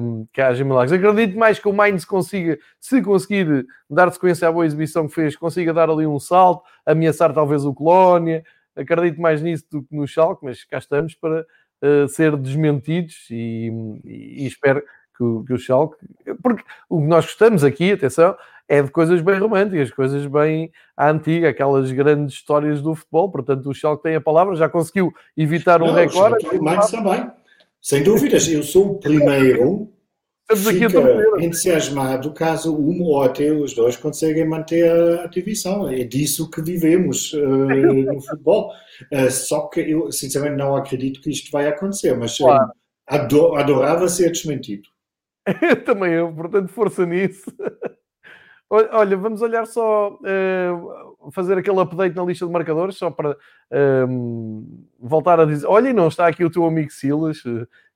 um, 0.00 0.26
que 0.32 0.40
haja 0.40 0.64
milagres. 0.64 0.92
Acredito 0.92 1.38
mais 1.38 1.58
que 1.58 1.68
o 1.68 1.72
Mainz 1.72 2.04
consiga, 2.04 2.58
se 2.80 3.02
conseguir 3.02 3.66
dar 3.88 4.10
sequência 4.10 4.48
à 4.48 4.52
boa 4.52 4.64
exibição 4.64 5.06
que 5.06 5.14
fez, 5.14 5.36
consiga 5.36 5.74
dar 5.74 5.90
ali 5.90 6.06
um 6.06 6.18
salto, 6.18 6.62
ameaçar 6.86 7.32
talvez 7.32 7.64
o 7.64 7.74
Colónia. 7.74 8.42
Acredito 8.74 9.20
mais 9.20 9.42
nisso 9.42 9.66
do 9.70 9.82
que 9.82 9.94
no 9.94 10.06
Schalke, 10.06 10.44
mas 10.44 10.64
cá 10.64 10.78
estamos 10.78 11.14
para 11.14 11.44
uh, 11.82 12.08
ser 12.08 12.36
desmentidos 12.36 13.26
e, 13.30 13.70
e, 14.04 14.44
e 14.44 14.46
espero 14.46 14.82
que 15.16 15.22
o, 15.22 15.44
que 15.44 15.52
o 15.52 15.58
Schalke... 15.58 15.96
Porque 16.42 16.62
o 16.88 17.00
que 17.00 17.06
nós 17.06 17.24
gostamos 17.26 17.62
aqui, 17.64 17.92
atenção, 17.92 18.36
é 18.68 18.80
de 18.80 18.90
coisas 18.90 19.20
bem 19.20 19.36
românticas, 19.38 19.90
coisas 19.90 20.24
bem 20.26 20.70
à 20.96 21.10
antiga, 21.10 21.48
aquelas 21.48 21.90
grandes 21.90 22.36
histórias 22.36 22.80
do 22.80 22.94
futebol. 22.94 23.30
Portanto, 23.30 23.68
o 23.68 23.74
Schalke 23.74 24.04
tem 24.04 24.14
a 24.14 24.20
palavra, 24.20 24.54
já 24.54 24.68
conseguiu 24.68 25.12
evitar 25.36 25.82
um 25.82 25.88
Não, 25.88 25.94
recorde. 25.94 26.46
O 26.46 26.90
também. 26.90 27.30
Sem 27.82 28.04
dúvidas, 28.04 28.46
eu 28.48 28.62
sou 28.62 28.92
o 28.92 28.98
primeiro 28.98 29.90
que 30.50 30.56
fica 30.56 31.44
entusiasmado 31.44 32.32
caso 32.32 32.76
um 32.76 33.02
ou 33.02 33.22
até 33.22 33.50
os 33.52 33.74
dois 33.74 33.96
conseguem 33.96 34.46
manter 34.46 34.90
a 35.20 35.26
divisão. 35.26 35.88
É 35.88 36.04
disso 36.04 36.50
que 36.50 36.60
vivemos 36.60 37.32
uh, 37.32 37.38
no 37.40 38.20
futebol. 38.22 38.72
Uh, 39.12 39.30
só 39.30 39.68
que 39.68 39.80
eu, 39.80 40.10
sinceramente, 40.10 40.58
não 40.58 40.74
acredito 40.74 41.20
que 41.20 41.30
isto 41.30 41.50
vai 41.50 41.68
acontecer, 41.68 42.16
mas 42.16 42.38
eh, 42.40 42.44
claro. 42.44 42.72
ador, 43.06 43.58
adorava 43.58 44.08
ser 44.08 44.30
desmentido. 44.30 44.88
Também 45.86 46.12
eu, 46.12 46.32
portanto, 46.32 46.68
força 46.68 47.06
nisso. 47.06 47.50
Olha, 48.72 49.16
vamos 49.16 49.42
olhar 49.42 49.66
só 49.66 50.12
uh, 50.12 51.30
fazer 51.32 51.58
aquele 51.58 51.80
update 51.80 52.14
na 52.14 52.22
lista 52.22 52.46
de 52.46 52.52
marcadores, 52.52 52.96
só 52.96 53.10
para 53.10 53.36
um, 54.08 54.86
voltar 54.96 55.40
a 55.40 55.44
dizer: 55.44 55.66
olha, 55.66 55.92
não 55.92 56.06
está 56.06 56.28
aqui 56.28 56.44
o 56.44 56.50
teu 56.50 56.64
amigo 56.64 56.88
Silas, 56.88 57.42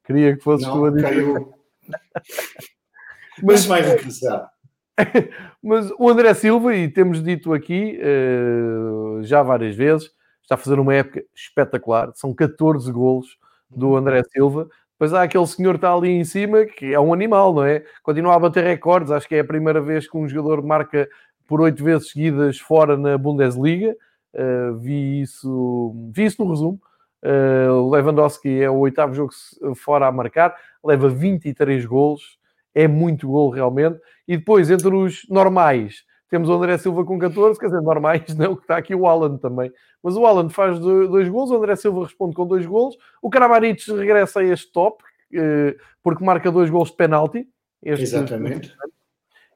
queria 0.05 0.37
que 0.37 0.43
fosses 0.43 0.67
tu 0.67 0.85
a 0.85 0.91
dizer. 0.91 1.03
Caiu. 1.03 1.64
mas, 3.43 3.65
vai 3.65 3.83
regressar. 3.83 4.49
mas 5.63 5.91
o 5.99 6.09
André 6.09 6.33
Silva, 6.35 6.75
e 6.75 6.89
temos 6.89 7.23
dito 7.23 7.53
aqui 7.53 7.99
uh, 8.01 9.23
já 9.23 9.43
várias 9.43 9.75
vezes, 9.75 10.11
está 10.43 10.55
a 10.55 10.59
fazer 10.59 10.79
uma 10.79 10.95
época 10.95 11.25
espetacular, 11.35 12.13
são 12.15 12.35
14 12.35 12.91
golos 12.93 13.39
do. 13.71 13.97
André 13.97 14.23
Silva. 14.25 14.69
Depois 14.93 15.13
há 15.13 15.25
aquele 15.25 15.47
senhor 15.47 15.73
que 15.73 15.79
está 15.79 15.93
ali 15.93 16.11
em 16.11 16.25
cima, 16.25 16.65
que 16.65 16.95
é 16.95 17.01
um 17.01 17.13
animal, 17.13 17.53
não 17.53 17.65
é? 17.65 17.85
Continua 18.03 18.37
a 18.37 18.39
bater 18.39 18.63
recordes, 18.63 19.11
acho 19.11 19.27
que 19.27 19.35
é 19.35 19.41
a 19.41 19.45
primeira 19.45 19.81
vez 19.81 20.09
que 20.09 20.17
um 20.17 20.29
jogador 20.29 20.63
marca 20.63 21.09
por 21.49 21.61
oito 21.61 21.83
vezes 21.83 22.11
seguidas 22.11 22.59
fora 22.59 22.97
na 22.97 23.19
Bundesliga. 23.19 23.97
Uh, 24.33 24.77
vi, 24.79 25.21
isso, 25.21 26.11
vi 26.13 26.25
isso 26.25 26.43
no 26.43 26.51
resumo. 26.51 26.81
Uh, 27.25 27.91
Lewandowski 27.91 28.61
é 28.61 28.69
o 28.69 28.77
oitavo 28.81 29.15
jogo 29.15 29.33
fora 29.75 30.07
a 30.07 30.13
marcar, 30.13 30.55
leva 30.85 31.09
23 31.09 31.87
golos, 31.87 32.39
é 32.75 32.87
muito 32.87 33.29
gol 33.29 33.49
realmente. 33.49 33.99
E 34.29 34.37
depois, 34.37 34.71
entre 34.71 34.95
os 34.95 35.27
normais, 35.31 36.05
temos 36.29 36.49
o 36.49 36.53
André 36.53 36.77
Silva 36.77 37.05
com 37.05 37.19
14, 37.19 37.59
quer 37.59 37.67
dizer, 37.67 37.81
normais, 37.81 38.23
não, 38.37 38.55
que 38.55 38.63
está 38.63 38.77
aqui 38.77 38.95
o 38.95 39.07
Alan 39.07 39.39
também. 39.39 39.73
Mas 40.03 40.17
o 40.17 40.27
Alan 40.27 40.51
faz 40.51 40.79
dois 40.79 41.29
gols, 41.29 41.51
o 41.51 41.57
André 41.57 41.77
Silva 41.77 42.03
responde 42.03 42.35
com 42.35 42.47
dois 42.47 42.67
gols, 42.67 42.97
o 43.23 43.31
Kramaric 43.31 43.91
regressa 43.93 44.41
a 44.41 44.45
este 44.45 44.71
top, 44.71 45.03
uh, 45.03 45.81
porque 46.03 46.25
marca 46.25 46.53
dois 46.53 46.69
gols 46.69 46.91
de 46.91 46.97
penalti. 46.97 47.49
Exatamente. 47.83 48.75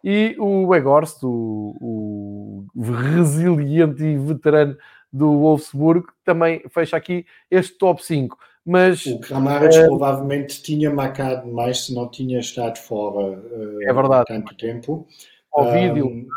E 0.04 0.36
o 0.38 0.68
Weghorst, 0.68 1.22
o, 1.24 2.66
o 2.74 2.82
resiliente 2.82 4.04
e 4.04 4.16
veterano 4.16 4.76
do 5.12 5.38
Wolfsburg, 5.38 6.06
também 6.24 6.62
fecha 6.68 6.96
aqui 6.96 7.24
este 7.50 7.76
top 7.78 8.04
5. 8.04 8.36
Mas, 8.64 9.06
o 9.06 9.18
Kramaric 9.20 9.78
uh, 9.78 9.86
provavelmente 9.86 10.62
tinha 10.62 10.90
marcado 10.90 11.50
mais 11.50 11.86
se 11.86 11.94
não 11.94 12.06
tinha 12.11 12.38
estado 12.38 12.76
fora 12.76 13.38
uh, 13.38 13.82
é 13.82 13.92
verdade. 13.92 14.26
tanto 14.26 14.54
tempo. 14.56 15.06
Ao 15.50 15.72
vídeo. 15.72 16.06
Um, 16.06 16.28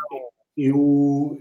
eu, 0.56 1.38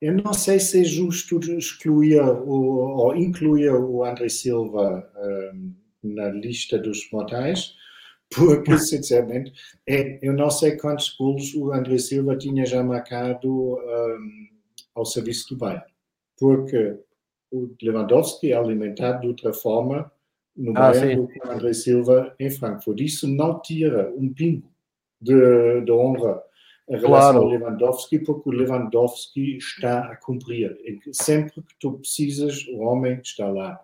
eu 0.00 0.12
não 0.12 0.32
sei 0.32 0.58
se 0.58 0.80
é 0.80 0.84
justo 0.84 1.38
excluir 1.56 2.20
o, 2.20 2.50
ou 2.50 3.16
incluir 3.16 3.70
o 3.70 4.04
André 4.04 4.28
Silva 4.28 5.08
um, 5.16 5.72
na 6.02 6.30
lista 6.30 6.78
dos 6.78 7.08
mortais, 7.12 7.74
porque, 8.34 8.76
sinceramente, 8.78 9.52
é, 9.86 10.18
eu 10.20 10.32
não 10.32 10.50
sei 10.50 10.76
quantos 10.76 11.16
gols 11.16 11.54
o 11.54 11.72
André 11.72 11.98
Silva 11.98 12.36
tinha 12.36 12.66
já 12.66 12.82
marcado 12.82 13.76
um, 13.76 14.48
ao 14.96 15.04
serviço 15.04 15.50
do 15.50 15.58
Bayern, 15.58 15.84
porque 16.38 16.98
o 17.50 17.70
Lewandowski 17.82 18.52
é 18.52 18.56
alimentado 18.56 19.22
de 19.22 19.28
outra 19.28 19.52
forma 19.52 20.10
no 20.56 20.72
ah, 20.76 20.90
Bayern 20.90 21.16
do 21.16 21.28
que 21.28 21.38
o 21.38 21.50
André 21.50 21.72
Silva 21.72 22.34
em 22.38 22.50
Frankfurt. 22.50 23.00
Isso 23.00 23.28
não 23.28 23.60
tira 23.60 24.12
um 24.16 24.32
pingo 24.32 24.70
de, 25.20 25.80
de 25.82 25.92
honra 25.92 26.42
em 26.88 26.96
relação 26.96 27.08
claro. 27.08 27.38
ao 27.38 27.48
Lewandowski, 27.48 28.18
porque 28.18 28.48
o 28.48 28.52
Lewandowski 28.52 29.56
está 29.56 30.00
a 30.00 30.16
cumprir. 30.16 30.76
Sempre 31.12 31.62
que 31.62 31.74
tu 31.80 31.98
precisas, 31.98 32.66
o 32.68 32.80
homem 32.80 33.20
está 33.22 33.48
lá. 33.48 33.80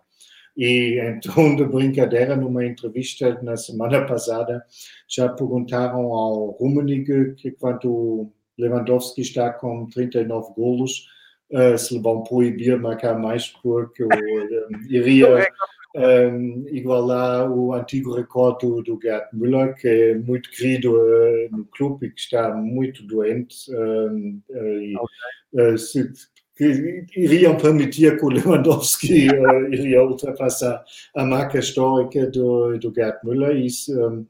E 0.55 0.99
tom 1.23 1.55
de 1.55 1.65
brincadeira, 1.65 2.35
numa 2.35 2.65
entrevista 2.65 3.41
na 3.41 3.55
semana 3.57 4.05
passada, 4.05 4.63
já 5.07 5.29
perguntaram 5.29 6.13
ao 6.13 6.51
Rummenigge 6.51 7.35
que 7.35 7.51
quando 7.51 7.89
o 7.89 8.33
Lewandowski 8.57 9.21
está 9.21 9.51
com 9.51 9.87
39 9.87 10.53
golos, 10.53 11.07
uh, 11.51 11.77
se 11.77 11.93
lhe 11.93 12.01
vão 12.01 12.23
proibir 12.23 12.79
marcar 12.79 13.17
mais 13.17 13.47
porque 13.47 14.03
uh, 14.03 14.09
iria 14.89 15.47
um, 15.95 16.65
igualar 16.69 17.51
o 17.51 17.73
antigo 17.73 18.15
recorde 18.15 18.65
do, 18.65 18.81
do 18.81 18.99
Gerd 19.01 19.25
Müller, 19.33 19.75
que 19.75 19.87
é 19.87 20.15
muito 20.15 20.49
querido 20.49 20.95
uh, 20.95 21.49
no 21.51 21.65
clube 21.65 22.07
e 22.07 22.11
que 22.11 22.19
está 22.19 22.53
muito 22.55 23.05
doente. 23.05 23.55
Um, 23.73 24.41
uh, 24.49 24.81
e, 24.81 24.95
okay. 24.95 25.73
uh, 25.73 25.77
se, 25.77 26.11
que 26.55 27.05
iriam 27.15 27.57
permitir 27.57 28.17
que 28.17 28.25
o 28.25 28.29
Lewandowski 28.29 29.27
iria 29.71 30.03
ultrapassar 30.03 30.83
a 31.15 31.25
marca 31.25 31.59
histórica 31.59 32.27
do, 32.27 32.77
do 32.77 32.93
Gerd 32.93 33.17
Müller. 33.23 33.57
Isso, 33.57 33.91
um, 33.99 34.25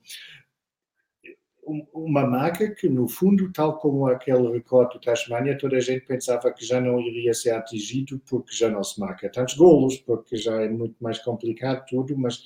uma 1.94 2.26
marca 2.26 2.70
que, 2.70 2.90
no 2.90 3.08
fundo, 3.08 3.52
tal 3.52 3.78
como 3.80 4.08
aquele 4.08 4.52
recorde 4.52 4.96
do 4.96 5.02
Tasmania, 5.02 5.58
toda 5.58 5.78
a 5.78 5.80
gente 5.80 6.06
pensava 6.06 6.52
que 6.52 6.66
já 6.66 6.82
não 6.82 7.00
iria 7.00 7.34
ser 7.34 7.52
atingido 7.52 8.20
porque 8.30 8.54
já 8.54 8.70
não 8.70 8.84
se 8.84 9.00
marca 9.00 9.30
tantos 9.30 9.56
golos, 9.56 9.98
porque 9.98 10.38
já 10.38 10.62
é 10.62 10.70
muito 10.70 10.96
mais 11.02 11.20
complicado 11.20 11.86
tudo, 11.88 12.18
mas 12.18 12.44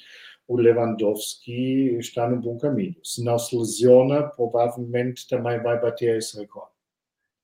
o 0.47 0.55
Lewandowski 0.57 1.97
está 1.97 2.29
no 2.29 2.39
bom 2.39 2.57
caminho. 2.57 2.95
Se 3.03 3.23
não 3.23 3.39
se 3.39 3.55
lesiona, 3.57 4.23
provavelmente 4.23 5.27
também 5.27 5.59
vai 5.61 5.79
bater 5.79 6.17
esse 6.17 6.39
recorde 6.39 6.74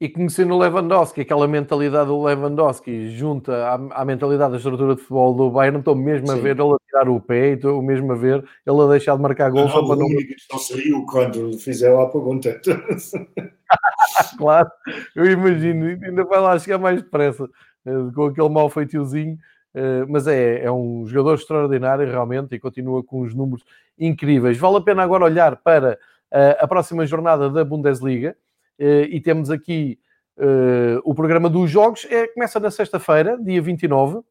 e 0.01 0.09
conhecendo 0.09 0.55
o 0.55 0.57
Lewandowski, 0.57 1.21
aquela 1.21 1.47
mentalidade 1.47 2.07
do 2.07 2.23
Lewandowski 2.23 3.11
junta 3.11 3.53
à, 3.67 4.01
à, 4.01 4.03
mentalidade 4.03 4.49
da 4.49 4.57
estrutura 4.57 4.95
de 4.95 5.01
futebol 5.01 5.35
do 5.35 5.51
Bayern, 5.51 5.77
estou 5.77 5.93
mesmo 5.95 6.25
Sim. 6.25 6.33
a 6.33 6.41
ver 6.41 6.59
ele 6.59 6.73
a 6.73 6.77
tirar 6.87 7.07
o 7.07 7.21
pé, 7.21 7.49
estou 7.49 7.83
mesmo 7.83 8.11
a 8.11 8.15
ver 8.15 8.43
ele 8.65 8.81
a 8.81 8.87
deixar 8.87 9.15
de 9.15 9.21
marcar 9.21 9.51
gols. 9.51 9.71
Não, 9.71 9.83
não, 9.83 10.09
não 10.51 10.59
se 10.59 10.73
riu 10.73 11.05
quando 11.05 11.55
fizeram 11.59 12.01
a 12.01 12.09
pergunta. 12.09 12.59
claro, 14.39 14.71
eu 15.15 15.29
imagino, 15.29 15.85
ainda 15.85 16.23
vai 16.25 16.39
lá 16.39 16.57
chegar 16.57 16.79
mais 16.79 16.99
depressa, 16.99 17.47
eh, 17.85 17.91
com 18.15 18.25
aquele 18.25 18.49
mau 18.49 18.71
feitiozinho, 18.71 19.37
eh, 19.75 20.03
mas 20.09 20.25
é, 20.25 20.63
é 20.63 20.71
um 20.71 21.05
jogador 21.05 21.35
extraordinário 21.35 22.09
realmente 22.09 22.55
e 22.55 22.59
continua 22.59 23.03
com 23.03 23.21
os 23.21 23.35
números 23.35 23.63
incríveis. 23.99 24.57
Vale 24.57 24.77
a 24.77 24.81
pena 24.81 25.03
agora 25.03 25.25
olhar 25.25 25.57
para 25.57 25.99
eh, 26.31 26.57
a 26.59 26.67
próxima 26.67 27.05
jornada 27.05 27.51
da 27.51 27.63
Bundesliga, 27.63 28.35
e 29.09 29.21
temos 29.21 29.51
aqui 29.51 29.99
uh, 30.37 31.01
o 31.03 31.13
programa 31.13 31.49
dos 31.49 31.69
jogos. 31.69 32.05
É, 32.09 32.27
começa 32.27 32.59
na 32.59 32.71
sexta-feira, 32.71 33.37
dia 33.41 33.61
29, 33.61 34.21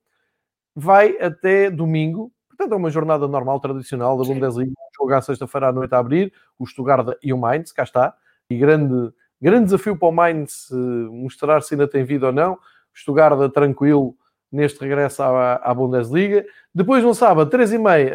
vai 0.75 1.17
até 1.21 1.71
domingo. 1.71 2.33
Portanto, 2.49 2.73
é 2.73 2.77
uma 2.77 2.91
jornada 2.91 3.27
normal, 3.27 3.61
tradicional 3.61 4.19
da 4.19 4.25
Bundesliga. 4.25 4.73
Jogar 4.99 5.19
à 5.19 5.23
sexta-feira 5.23 5.69
à 5.69 5.73
noite 5.73 5.95
a 5.95 5.99
abrir, 5.99 6.33
o 6.59 6.67
Stuttgart 6.67 7.17
e 7.23 7.33
o 7.33 7.39
Mainz, 7.39 7.73
cá 7.73 7.85
está. 7.85 8.15
E 8.51 8.59
grande, 8.59 9.13
grande 9.41 9.67
desafio 9.67 9.97
para 9.97 10.09
o 10.09 10.13
Mainz 10.13 10.69
uh, 10.71 10.77
mostrar 11.13 11.63
se 11.63 11.75
ainda 11.75 11.89
tem 11.89 12.05
vida 12.05 12.27
ou 12.27 12.33
não. 12.33 12.55
O 12.55 12.59
Stuttgart 12.99 13.51
tranquilo 13.53 14.15
neste 14.53 14.81
regresso 14.81 15.23
à, 15.23 15.55
à 15.55 15.73
Bundesliga. 15.73 16.45
Depois, 16.75 17.03
no 17.05 17.15
sábado, 17.15 17.49
3 17.49 17.73
e 17.73 17.79
meia, 17.79 18.15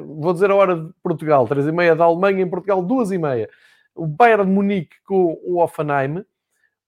uh, 0.00 0.20
vou 0.20 0.32
dizer 0.32 0.50
a 0.50 0.54
hora 0.54 0.76
de 0.76 0.92
Portugal, 1.02 1.46
3 1.46 1.68
e 1.68 1.72
meia 1.72 1.94
da 1.94 2.04
Alemanha, 2.04 2.42
em 2.42 2.50
Portugal, 2.50 2.82
2 2.82 3.12
e 3.12 3.18
meia 3.18 3.48
o 3.96 4.06
Bayern 4.06 4.44
de 4.44 4.52
Munique 4.52 4.96
com 5.04 5.38
o 5.44 5.58
Offenheim, 5.62 6.24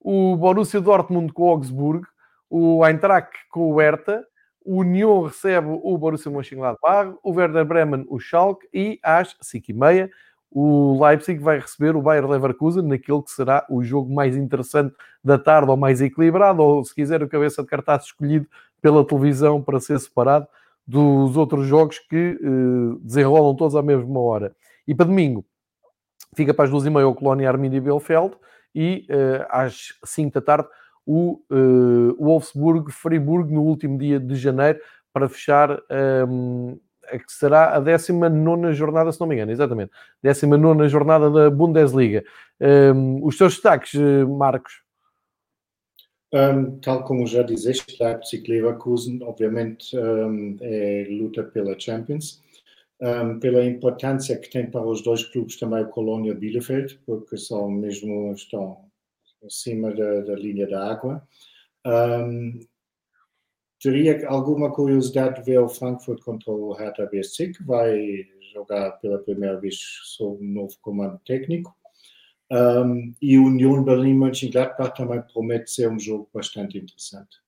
o 0.01 0.37
Borussia 0.37 0.81
Dortmund 0.81 1.33
com 1.33 1.45
o 1.45 1.51
Augsburg, 1.51 2.07
o 2.49 2.85
Eintracht 2.87 3.33
com 3.51 3.73
o 3.73 3.81
Hertha, 3.81 4.25
o 4.65 4.81
Union 4.81 5.23
recebe 5.23 5.69
o 5.69 5.97
Borussia 5.97 6.31
Mönchengladbach, 6.31 7.15
o 7.23 7.33
Werder 7.33 7.65
Bremen 7.65 8.05
o 8.09 8.19
Schalke 8.21 8.69
e 8.73 8.99
às 9.03 9.35
5h30 9.43 10.11
o 10.51 10.99
Leipzig 11.05 11.43
vai 11.43 11.59
receber 11.59 11.95
o 11.95 12.03
Bayer 12.03 12.27
Leverkusen 12.27 12.83
naquele 12.83 13.23
que 13.23 13.31
será 13.31 13.67
o 13.69 13.83
jogo 13.83 14.13
mais 14.13 14.37
interessante 14.37 14.95
da 15.23 15.39
tarde 15.39 15.71
ou 15.71 15.77
mais 15.77 16.01
equilibrado, 16.01 16.63
ou 16.63 16.83
se 16.85 16.95
quiser 16.95 17.23
o 17.23 17.29
cabeça 17.29 17.63
de 17.63 17.69
cartaz 17.69 18.05
escolhido 18.05 18.47
pela 18.81 19.07
televisão 19.07 19.63
para 19.63 19.79
ser 19.79 19.99
separado 20.01 20.47
dos 20.87 21.37
outros 21.37 21.67
jogos 21.67 21.99
que 21.99 22.39
uh, 22.43 22.99
desenrolam 23.01 23.55
todos 23.55 23.77
à 23.77 23.83
mesma 23.83 24.21
hora. 24.21 24.57
E 24.87 24.95
para 24.95 25.05
domingo, 25.05 25.45
Fica 26.35 26.55
para 26.55 26.64
as 26.64 26.70
duas 26.70 26.85
e 26.85 26.91
meia 26.91 27.09
o 27.09 27.14
Colónia 27.14 27.49
Arminia 27.49 27.81
Bielefeld 27.81 28.37
e 28.74 29.07
uh, 29.11 29.47
às 29.49 29.95
5 30.05 30.35
da 30.35 30.41
tarde 30.41 30.68
o 31.07 31.41
uh, 31.51 32.22
Wolfsburg 32.22 32.93
Friburgo 32.93 33.53
no 33.53 33.62
último 33.62 33.99
dia 33.99 34.20
de 34.20 34.37
janeiro 34.37 34.79
para 35.12 35.29
fechar 35.29 35.70
um, 35.70 36.68
ehm, 36.70 36.81
a 37.11 37.18
que 37.18 37.33
será 37.33 37.74
a 37.74 37.81
19 37.81 38.74
jornada, 38.74 39.11
se 39.11 39.18
não 39.18 39.26
me 39.26 39.35
engano, 39.35 39.51
exatamente, 39.51 39.91
19 40.22 40.87
jornada 40.89 41.31
da 41.31 41.51
Bundesliga. 41.51 42.22
Um, 42.61 42.66
ehm, 42.66 43.20
os 43.22 43.39
seus 43.39 43.55
destaques, 43.55 43.95
eh, 43.95 44.24
Marcos? 44.26 44.83
Um, 46.33 46.79
tal 46.81 47.05
como 47.05 47.26
já 47.26 47.43
dizeste, 47.43 47.97
Leipzig 47.99 48.47
Leverkusen, 48.47 49.22
obviamente, 49.22 49.97
é 50.61 51.07
luta 51.09 51.43
pela 51.43 51.79
Champions 51.81 52.43
um, 53.01 53.38
pela 53.38 53.64
importância 53.64 54.38
que 54.38 54.51
tem 54.51 54.70
para 54.70 54.84
os 54.84 55.03
dois 55.03 55.24
clubes 55.24 55.57
também 55.57 55.84
o 55.84 55.88
Colônia 55.88 56.34
Bielefeld, 56.34 56.99
porque 57.07 57.36
são 57.36 57.70
mesmo 57.70 58.32
estão 58.32 58.88
acima 59.44 59.94
da, 59.94 60.20
da 60.22 60.34
linha 60.34 60.66
da 60.66 60.90
água. 60.90 61.26
Um, 61.86 62.61
teria 63.80 64.28
alguma 64.28 64.72
curiosidade 64.72 65.36
de 65.36 65.42
ver 65.42 65.59
o 65.59 65.68
Frankfurt 65.68 66.22
contra 66.22 66.51
o 66.51 66.72
Hertha 66.72 67.07
BSC, 67.07 67.53
que 67.53 67.62
vai 67.62 68.26
jogar 68.53 68.92
pela 68.92 69.18
primeira 69.18 69.61
vez 69.61 69.76
sob 70.05 70.44
um 70.44 70.49
novo 70.49 70.76
comando 70.80 71.20
técnico. 71.24 71.76
Um, 72.51 73.14
e 73.20 73.38
União 73.38 73.84
Berlim-Mönchengladbach 73.84 74.96
também 74.96 75.22
promete 75.22 75.70
ser 75.70 75.90
um 75.90 75.99
jogo 75.99 76.28
bastante 76.32 76.78
interessante. 76.78 77.38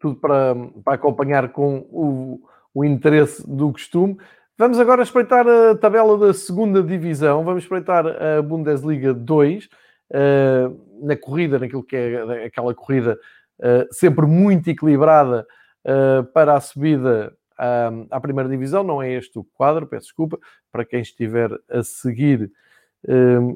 Tudo 0.00 0.16
para, 0.16 0.54
para 0.84 0.94
acompanhar 0.94 1.52
com 1.52 1.78
o, 1.90 2.40
o 2.74 2.84
interesse 2.84 3.44
do 3.48 3.72
costume. 3.72 4.16
Vamos 4.60 4.78
agora 4.78 5.02
espreitar 5.02 5.46
a 5.48 5.74
tabela 5.74 6.18
da 6.18 6.34
segunda 6.34 6.82
divisão. 6.82 7.42
Vamos 7.44 7.62
espreitar 7.62 8.06
a 8.06 8.42
Bundesliga 8.42 9.14
2. 9.14 9.64
Uh, 9.64 9.68
eh, 10.12 10.70
na 11.02 11.16
corrida, 11.16 11.58
naquilo 11.58 11.82
que 11.82 11.96
é 11.96 12.44
aquela 12.44 12.74
corrida 12.74 13.18
uh, 13.60 13.86
sempre 13.90 14.26
muito 14.26 14.68
equilibrada 14.68 15.46
uh, 15.86 16.24
para 16.32 16.56
a 16.56 16.60
subida 16.60 17.32
à, 17.56 17.90
à, 18.10 18.20
primeira 18.20 18.50
divisão. 18.50 18.82
Não 18.82 19.00
é 19.00 19.10
este 19.12 19.38
o 19.38 19.44
quadro, 19.44 19.86
peço 19.86 20.08
desculpa. 20.08 20.38
Para 20.70 20.84
quem 20.84 21.00
estiver 21.00 21.50
a 21.70 21.82
seguir, 21.82 22.52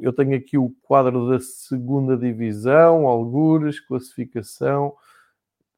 eu 0.01 0.11
tenho 0.11 0.35
aqui 0.35 0.57
o 0.57 0.75
quadro 0.83 1.29
da 1.29 1.39
segunda 1.39 2.17
divisão, 2.17 3.07
algures, 3.07 3.79
classificação. 3.79 4.95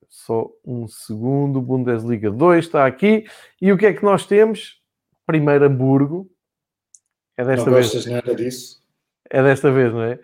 Só 0.08 0.50
um 0.64 0.86
segundo. 0.86 1.60
Bundesliga 1.60 2.30
2 2.30 2.64
está 2.64 2.86
aqui. 2.86 3.24
E 3.60 3.72
o 3.72 3.78
que 3.78 3.86
é 3.86 3.92
que 3.92 4.04
nós 4.04 4.26
temos? 4.26 4.80
Primeiro 5.26 5.64
Hamburgo. 5.64 6.30
É 7.36 7.44
desta 7.44 7.70
não 7.70 7.74
vez. 7.74 8.06
nada 8.06 8.34
disso. 8.34 8.82
É 9.28 9.42
desta 9.42 9.70
vez, 9.70 9.92
não 9.92 10.02
é? 10.02 10.18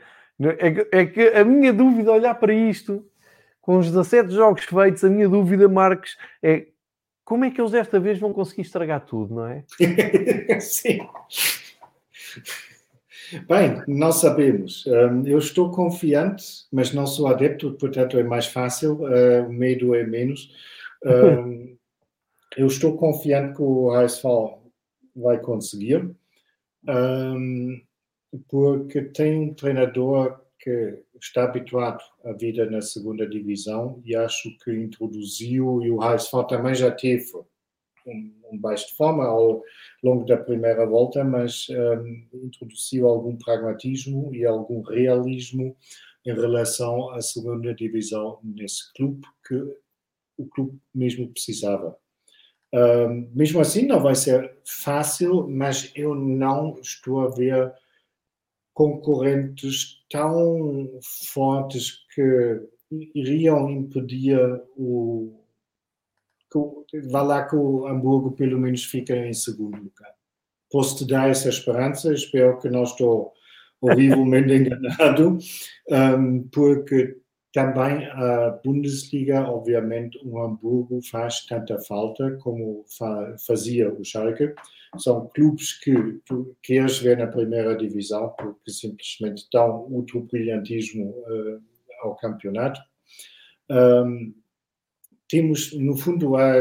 É 0.59 0.70
que, 0.70 0.89
é 0.93 1.07
que 1.07 1.28
a 1.28 1.45
minha 1.45 1.72
dúvida, 1.72 2.11
olhar 2.11 2.35
para 2.35 2.55
isto, 2.55 3.07
com 3.61 3.78
os 3.78 3.87
17 3.87 4.30
jogos 4.30 4.64
feitos, 4.64 5.05
a 5.05 5.11
minha 5.11 5.28
dúvida, 5.28 5.68
Marcos, 5.68 6.16
é 6.43 6.66
como 7.24 7.45
é 7.45 7.51
que 7.51 7.61
eles 7.61 7.70
desta 7.70 8.01
vez 8.01 8.18
vão 8.18 8.33
conseguir 8.33 8.62
estragar 8.62 9.05
tudo, 9.05 9.35
não 9.35 9.47
é? 9.47 9.64
Sim. 10.61 10.99
Bem, 13.49 13.83
não 13.89 14.12
sabemos. 14.12 14.85
Hum, 14.87 15.26
eu 15.26 15.39
estou 15.39 15.70
confiante, 15.70 16.45
mas 16.70 16.93
não 16.93 17.07
sou 17.07 17.26
adepto, 17.26 17.72
portanto 17.74 18.18
é 18.18 18.22
mais 18.22 18.47
fácil, 18.47 19.03
uh, 19.03 19.51
medo 19.51 19.95
é 19.95 20.05
menos. 20.05 20.51
Hum, 21.05 21.76
eu 22.57 22.66
estou 22.66 22.97
confiante 22.97 23.57
que 23.57 23.62
o 23.62 23.91
Reisfall 23.91 24.62
vai 25.14 25.39
conseguir, 25.39 26.11
hum, 26.89 27.80
porque 28.49 29.03
tem 29.03 29.39
um 29.39 29.55
treinador 29.55 30.41
que 30.59 31.03
está 31.20 31.45
habituado 31.45 32.03
à 32.24 32.33
vida 32.33 32.70
na 32.70 32.80
segunda 32.80 33.26
divisão 33.26 34.01
e 34.05 34.14
acho 34.14 34.57
que 34.59 34.72
introduziu, 34.72 35.83
e 35.83 35.91
o 35.91 35.99
Reisfall 35.99 36.47
também 36.47 36.74
já 36.74 36.91
teve 36.91 37.33
um, 38.07 38.59
baixo 38.59 38.89
de 38.89 38.97
forma 38.97 39.25
ao 39.25 39.63
longo 40.03 40.25
da 40.25 40.37
primeira 40.37 40.87
volta, 40.87 41.25
mas 41.25 41.67
um, 41.71 42.45
introduziu 42.45 43.07
algum 43.07 43.37
pragmatismo 43.37 44.35
e 44.35 44.45
algum 44.45 44.83
realismo 44.83 45.77
em 46.25 46.33
relação 46.33 47.11
à 47.11 47.21
segunda 47.21 47.75
divisão 47.75 48.39
nesse 48.43 48.93
clube 48.95 49.27
que 49.47 49.57
o 50.37 50.47
clube 50.47 50.79
mesmo 50.95 51.29
precisava. 51.29 51.97
Um, 52.75 53.31
mesmo 53.35 53.61
assim, 53.61 53.87
não 53.87 54.01
vai 54.01 54.15
ser 54.15 54.57
fácil, 54.65 55.47
mas 55.49 55.93
eu 55.95 56.15
não 56.15 56.79
estou 56.81 57.21
a 57.21 57.29
ver 57.29 57.73
concorrentes 58.73 60.03
tão 60.11 60.91
fortes 61.33 62.07
que 62.15 62.63
iriam 63.15 63.71
impedir 63.71 64.39
o 64.77 65.41
vá 67.11 67.23
lá 67.23 67.45
que 67.47 67.57
o 67.57 67.87
Hamburgo 67.87 68.33
pelo 68.33 68.59
menos 68.59 68.85
fica 68.85 69.15
em 69.17 69.33
segundo 69.33 69.77
lugar. 69.77 70.13
Posso 70.71 70.99
te 70.99 71.07
dar 71.07 71.29
essa 71.29 71.49
esperança, 71.49 72.13
espero 72.13 72.59
que 72.59 72.69
não 72.69 72.83
estou 72.83 73.33
horrivelmente 73.81 74.53
enganado, 74.55 75.39
um, 75.91 76.49
porque 76.49 77.23
também 77.53 78.07
a 78.07 78.59
Bundesliga, 78.65 79.43
obviamente, 79.43 80.19
o 80.25 80.43
Hamburgo 80.43 81.01
faz 81.03 81.45
tanta 81.45 81.79
falta 81.81 82.39
como 82.39 82.85
fa 82.97 83.37
fazia 83.47 83.93
o 83.93 84.03
Schalke. 84.03 84.55
São 84.99 85.29
clubes 85.29 85.79
que 85.81 85.95
tu 86.25 86.57
queres 86.63 86.99
ver 86.99 87.19
na 87.19 87.27
primeira 87.27 87.77
divisão 87.77 88.35
porque 88.39 88.71
simplesmente 88.71 89.47
dão 89.53 89.87
outro 89.93 90.23
brilhantismo 90.23 91.11
uh, 91.11 91.63
ao 92.01 92.17
campeonato. 92.17 92.81
Um, 93.71 94.35
temos, 95.33 95.72
no 95.72 95.97
fundo, 95.97 96.37
a, 96.37 96.61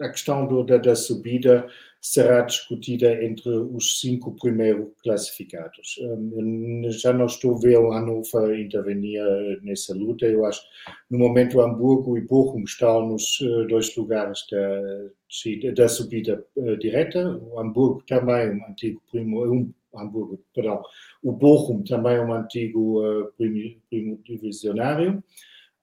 a 0.00 0.08
questão 0.08 0.46
do, 0.46 0.64
da, 0.64 0.78
da, 0.78 0.96
subida 0.96 1.66
será 2.00 2.40
discutida 2.40 3.22
entre 3.22 3.50
os 3.50 4.00
cinco 4.00 4.34
primeiros 4.36 4.88
classificados. 5.02 5.98
Um, 6.00 6.82
já 6.88 7.12
não 7.12 7.26
estou 7.26 7.54
a 7.56 7.60
ver 7.60 7.76
o 7.76 7.92
Hannover 7.92 8.58
intervenir 8.58 9.20
nessa 9.62 9.94
luta. 9.94 10.24
Eu 10.24 10.46
acho, 10.46 10.62
no 11.10 11.18
momento, 11.18 11.60
Hamburgo 11.60 12.16
e 12.16 12.22
Bochum 12.22 12.64
estão 12.64 13.06
nos 13.06 13.38
uh, 13.42 13.66
dois 13.68 13.94
lugares 13.94 14.46
da, 14.50 15.72
da 15.74 15.86
subida 15.86 16.42
uh, 16.56 16.78
direta. 16.78 17.36
O 17.36 17.60
Hamburgo 17.60 18.02
também 18.06 18.48
um 18.48 18.66
antigo 18.66 19.02
primo, 19.10 19.44
um, 19.44 19.70
Hamburgo, 19.94 20.42
perdão, 20.54 20.82
o 21.22 21.32
Bochum 21.32 21.82
também 21.82 22.14
é 22.14 22.22
um 22.22 22.32
antigo 22.32 23.04
uh, 23.04 23.30
primo, 23.36 23.76
primo 23.90 24.18
divisionário. 24.24 25.22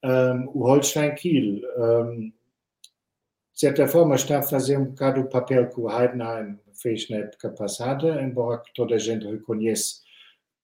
Um, 0.04 0.48
o 0.54 0.68
Holstein 0.68 1.16
Kiel, 1.16 1.62
um, 1.78 2.32
de 3.54 3.60
certa 3.60 3.88
forma, 3.88 4.16
está 4.16 4.40
a 4.40 4.44
fazer 4.44 4.78
um 4.78 4.86
bocado 4.86 5.22
o 5.22 5.30
papel 5.30 5.70
que 5.70 5.80
o 5.80 5.90
Heidenheim 5.90 6.60
fez 6.82 7.10
na 7.10 7.18
época 7.18 7.50
passada, 7.50 8.22
embora 8.22 8.62
toda 8.76 8.96
a 8.96 9.00
gente 9.00 9.26
reconheça 9.26 10.02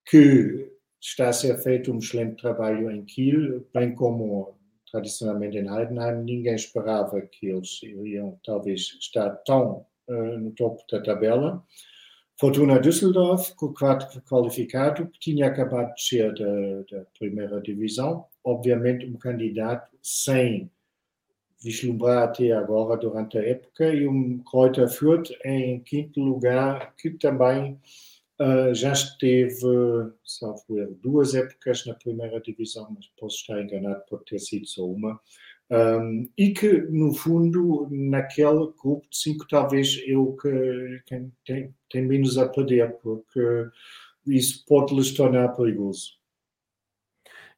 que 0.05 0.71
está 1.01 1.29
a 1.29 1.33
ser 1.33 1.57
feito 1.57 1.91
um 1.91 1.97
excelente 1.97 2.41
trabalho 2.41 2.91
em 2.91 3.03
Kiel, 3.03 3.65
bem 3.73 3.93
como 3.95 4.55
tradicionalmente 4.91 5.57
em 5.57 5.67
Heidenheim, 5.67 6.23
ninguém 6.23 6.55
esperava 6.55 7.19
que 7.21 7.47
eles 7.47 7.81
iriam 7.81 8.39
talvez 8.45 8.81
estar 8.99 9.31
tão 9.37 9.85
uh, 10.07 10.37
no 10.37 10.51
topo 10.51 10.83
da 10.91 11.01
tabela. 11.01 11.63
Fortuna 12.39 12.79
Düsseldorf, 12.79 13.55
com 13.55 13.67
o 13.67 13.73
quarto 13.73 14.21
qualificado, 14.21 15.07
que 15.07 15.19
tinha 15.19 15.47
acabado 15.47 15.93
de 15.95 16.03
ser 16.03 16.33
da, 16.33 16.97
da 16.97 17.05
primeira 17.17 17.61
divisão, 17.61 18.25
obviamente 18.43 19.05
um 19.05 19.17
candidato 19.17 19.95
sem 20.01 20.69
vislumbrar 21.63 22.23
até 22.23 22.51
agora 22.51 22.97
durante 22.97 23.37
a 23.37 23.41
época, 23.41 23.93
e 23.93 24.07
um 24.07 24.39
Kräuter 24.39 24.89
Fürth 24.89 25.31
em 25.45 25.79
quinto 25.79 26.19
lugar, 26.19 26.93
que 26.97 27.11
também 27.11 27.79
uh, 28.39 28.75
já 28.75 28.91
esteve, 28.91 29.65
salvo 30.25 30.77
erro, 30.77 30.99
duas 31.01 31.33
épocas 31.33 31.85
na 31.85 31.93
primeira 31.93 32.41
divisão, 32.41 32.93
mas 32.93 33.07
posso 33.17 33.37
estar 33.37 33.61
enganado 33.61 34.03
por 34.09 34.23
ter 34.23 34.39
sido 34.39 34.67
só 34.67 34.85
uma, 34.85 35.19
um, 35.71 36.29
e 36.37 36.51
que, 36.51 36.81
no 36.89 37.13
fundo, 37.13 37.87
naquele 37.89 38.71
grupo 38.79 39.07
de 39.09 39.17
cinco, 39.17 39.47
talvez 39.47 40.01
eu 40.05 40.35
que 40.35 41.01
quem 41.05 41.31
tem, 41.45 41.73
tem 41.89 42.05
menos 42.05 42.37
a 42.37 42.47
perder, 42.47 42.97
porque 43.01 43.39
isso 44.27 44.63
pode 44.67 44.93
lhes 44.93 45.13
tornar 45.13 45.49
perigoso. 45.55 46.11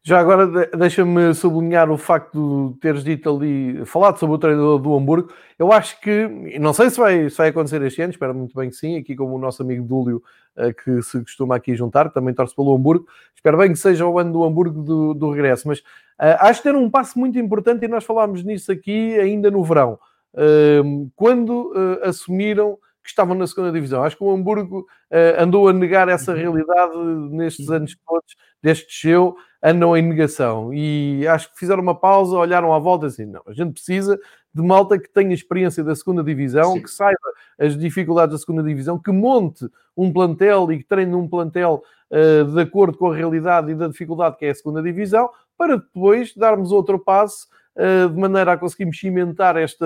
Já 0.07 0.19
agora 0.19 0.67
deixa-me 0.77 1.33
sublinhar 1.33 1.89
o 1.89 1.97
facto 1.97 2.73
de 2.73 2.79
teres 2.79 3.03
dito 3.03 3.27
ali, 3.27 3.83
falado 3.87 4.19
sobre 4.19 4.35
o 4.35 4.37
treinador 4.37 4.77
do 4.77 4.95
Hamburgo. 4.95 5.33
Eu 5.57 5.71
acho 5.71 5.99
que, 5.99 6.27
não 6.59 6.73
sei 6.73 6.91
se 6.91 6.99
vai, 6.99 7.27
se 7.27 7.35
vai 7.35 7.49
acontecer 7.49 7.81
este 7.81 8.03
ano, 8.03 8.11
espero 8.11 8.35
muito 8.35 8.55
bem 8.55 8.69
que 8.69 8.75
sim, 8.75 8.97
aqui 8.97 9.15
como 9.15 9.33
o 9.33 9.39
nosso 9.39 9.63
amigo 9.63 9.83
Dúlio, 9.83 10.21
eh, 10.57 10.71
que 10.73 11.01
se 11.01 11.19
costuma 11.21 11.55
aqui 11.55 11.75
juntar, 11.75 12.11
também 12.11 12.35
torce 12.35 12.55
pelo 12.55 12.75
Hamburgo. 12.75 13.07
Espero 13.33 13.57
bem 13.57 13.71
que 13.71 13.79
seja 13.79 14.05
o 14.05 14.19
ano 14.19 14.31
do 14.31 14.43
Hamburgo 14.43 14.83
do, 14.83 15.15
do 15.15 15.31
regresso, 15.31 15.67
mas 15.67 15.79
uh, 15.79 16.37
acho 16.41 16.61
que 16.61 16.67
era 16.67 16.77
um 16.77 16.87
passo 16.87 17.17
muito 17.17 17.39
importante 17.39 17.83
e 17.83 17.87
nós 17.87 18.03
falámos 18.03 18.43
nisso 18.43 18.71
aqui 18.71 19.17
ainda 19.17 19.49
no 19.49 19.63
verão, 19.63 19.97
uh, 20.35 21.11
quando 21.15 21.71
uh, 21.71 22.07
assumiram 22.07 22.77
que 23.05 23.11
estavam 23.11 23.35
na 23.35 23.45
segunda 23.45 23.71
divisão. 23.71 24.03
Acho 24.03 24.17
que 24.17 24.23
o 24.23 24.31
Hamburgo 24.31 24.79
uh, 24.79 25.41
andou 25.41 25.69
a 25.69 25.73
negar 25.73 26.09
essa 26.09 26.31
uhum. 26.31 26.37
realidade 26.37 26.97
nestes 27.29 27.69
uhum. 27.69 27.75
anos 27.75 27.95
todos, 28.05 28.35
desde 28.63 28.83
que 28.83 28.89
desceu, 28.89 29.35
andam 29.61 29.95
em 29.95 30.01
negação. 30.01 30.73
E 30.73 31.27
acho 31.27 31.51
que 31.53 31.59
fizeram 31.59 31.83
uma 31.83 31.93
pausa, 31.93 32.35
olharam 32.35 32.73
à 32.73 32.79
volta 32.79 33.05
assim: 33.05 33.25
não, 33.25 33.43
a 33.45 33.53
gente 33.53 33.73
precisa 33.73 34.19
de 34.53 34.61
malta 34.61 34.97
que 34.97 35.07
tenha 35.07 35.33
experiência 35.33 35.83
da 35.83 35.95
segunda 35.95 36.23
divisão, 36.23 36.73
Sim. 36.73 36.81
que 36.81 36.89
saiba 36.89 37.29
as 37.59 37.77
dificuldades 37.77 38.33
da 38.33 38.39
segunda 38.39 38.63
divisão, 38.63 38.97
que 38.97 39.11
monte 39.11 39.69
um 39.95 40.11
plantel 40.11 40.71
e 40.71 40.79
que 40.79 40.83
treine 40.83 41.13
um 41.13 41.27
plantel 41.27 41.83
uh, 42.09 42.51
de 42.51 42.59
acordo 42.59 42.97
com 42.97 43.11
a 43.11 43.15
realidade 43.15 43.71
e 43.71 43.75
da 43.75 43.87
dificuldade 43.87 44.37
que 44.37 44.45
é 44.45 44.49
a 44.49 44.55
segunda 44.55 44.81
divisão, 44.81 45.29
para 45.55 45.77
depois 45.77 46.33
darmos 46.35 46.71
outro 46.71 46.97
passo 46.97 47.47
uh, 47.75 48.09
de 48.09 48.19
maneira 48.19 48.53
a 48.53 48.57
conseguirmos 48.57 48.99
cimentar 48.99 49.57
esta, 49.57 49.85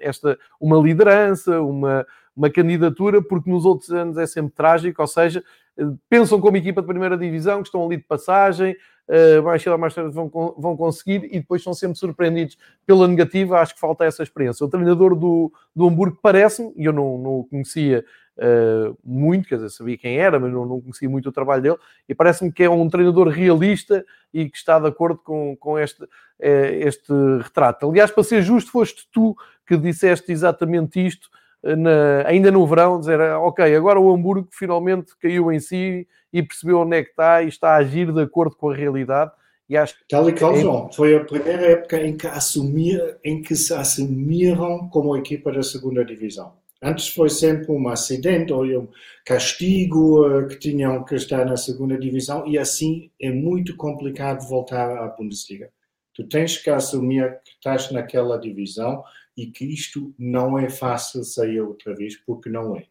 esta, 0.00 0.38
uma 0.60 0.76
liderança, 0.76 1.60
uma, 1.60 2.06
uma 2.40 2.48
candidatura, 2.48 3.20
porque 3.22 3.50
nos 3.50 3.66
outros 3.66 3.90
anos 3.90 4.16
é 4.16 4.26
sempre 4.26 4.54
trágico, 4.54 5.02
ou 5.02 5.06
seja, 5.06 5.44
eh, 5.76 5.84
pensam 6.08 6.40
como 6.40 6.56
equipa 6.56 6.80
de 6.80 6.88
primeira 6.88 7.18
divisão, 7.18 7.60
que 7.60 7.68
estão 7.68 7.84
ali 7.84 7.98
de 7.98 8.04
passagem, 8.04 8.74
uh, 9.08 9.42
mais 9.42 9.62
cedo 9.62 9.72
ou 9.72 9.78
mais 9.78 9.94
tarde 9.94 10.14
vão, 10.14 10.30
vão 10.56 10.74
conseguir 10.74 11.24
e 11.24 11.38
depois 11.38 11.62
são 11.62 11.74
sempre 11.74 11.98
surpreendidos 11.98 12.56
pela 12.86 13.06
negativa. 13.06 13.60
Acho 13.60 13.74
que 13.74 13.80
falta 13.80 14.06
essa 14.06 14.22
experiência. 14.22 14.64
O 14.64 14.70
treinador 14.70 15.14
do, 15.14 15.52
do 15.76 15.86
Hamburgo 15.86 16.18
parece-me, 16.22 16.72
e 16.76 16.86
eu 16.86 16.94
não, 16.94 17.18
não 17.18 17.30
o 17.40 17.44
conhecia 17.44 18.06
uh, 18.38 18.96
muito, 19.04 19.46
quer 19.46 19.56
dizer, 19.56 19.68
sabia 19.68 19.98
quem 19.98 20.16
era, 20.16 20.40
mas 20.40 20.50
não, 20.50 20.64
não 20.64 20.80
conhecia 20.80 21.10
muito 21.10 21.28
o 21.28 21.32
trabalho 21.32 21.62
dele, 21.62 21.76
e 22.08 22.14
parece-me 22.14 22.50
que 22.50 22.62
é 22.62 22.70
um 22.70 22.88
treinador 22.88 23.28
realista 23.28 24.02
e 24.32 24.48
que 24.48 24.56
está 24.56 24.78
de 24.78 24.86
acordo 24.86 25.18
com, 25.18 25.54
com 25.56 25.78
este, 25.78 26.02
uh, 26.04 26.08
este 26.40 27.12
retrato. 27.42 27.86
Aliás, 27.86 28.10
para 28.10 28.24
ser 28.24 28.40
justo, 28.40 28.70
foste 28.70 29.06
tu 29.12 29.36
que 29.66 29.76
disseste 29.76 30.32
exatamente 30.32 31.04
isto, 31.04 31.28
na, 31.62 32.26
ainda 32.26 32.50
no 32.50 32.66
verão, 32.66 32.98
dizer, 32.98 33.20
ok, 33.20 33.74
agora 33.74 34.00
o 34.00 34.12
Hamburgo 34.12 34.48
finalmente 34.50 35.12
caiu 35.20 35.52
em 35.52 35.60
si 35.60 36.06
e 36.32 36.42
percebeu 36.42 36.80
onde 36.80 36.96
é 36.96 37.02
que 37.02 37.10
está 37.10 37.42
e 37.42 37.48
está 37.48 37.70
a 37.70 37.76
agir 37.76 38.12
de 38.12 38.22
acordo 38.22 38.56
com 38.56 38.70
a 38.70 38.74
realidade. 38.74 39.30
E 39.68 39.76
acho 39.76 39.94
Tal 40.08 40.28
e 40.28 40.32
qual, 40.32 40.56
é... 40.56 40.60
João. 40.60 40.90
Foi 40.92 41.14
a 41.14 41.24
primeira 41.24 41.64
época 41.64 42.00
em 42.00 42.16
que, 42.16 42.26
assumir, 42.26 43.18
em 43.24 43.40
que 43.40 43.54
se 43.54 43.72
assumiram 43.72 44.88
como 44.88 45.16
equipa 45.16 45.52
da 45.52 45.62
segunda 45.62 46.04
divisão. 46.04 46.54
Antes 46.82 47.08
foi 47.08 47.28
sempre 47.28 47.70
um 47.70 47.88
acidente 47.88 48.52
ou 48.52 48.64
um 48.64 48.88
castigo 49.24 50.26
eh, 50.26 50.46
que 50.46 50.58
tinham 50.58 51.04
que 51.04 51.14
estar 51.14 51.44
na 51.44 51.56
segunda 51.56 51.98
divisão 51.98 52.46
e 52.46 52.58
assim 52.58 53.10
é 53.20 53.30
muito 53.30 53.76
complicado 53.76 54.48
voltar 54.48 54.90
à 54.96 55.06
Bundesliga. 55.08 55.70
Tu 56.14 56.26
tens 56.26 56.56
que 56.56 56.70
assumir 56.70 57.38
que 57.44 57.50
estás 57.50 57.90
naquela 57.90 58.38
divisão 58.38 59.04
e 59.36 59.46
que 59.46 59.64
isto 59.64 60.14
não 60.18 60.58
é 60.58 60.68
fácil 60.68 61.24
sair 61.24 61.60
outra 61.60 61.94
vez, 61.94 62.16
porque 62.16 62.48
não 62.48 62.76
é. 62.76 62.86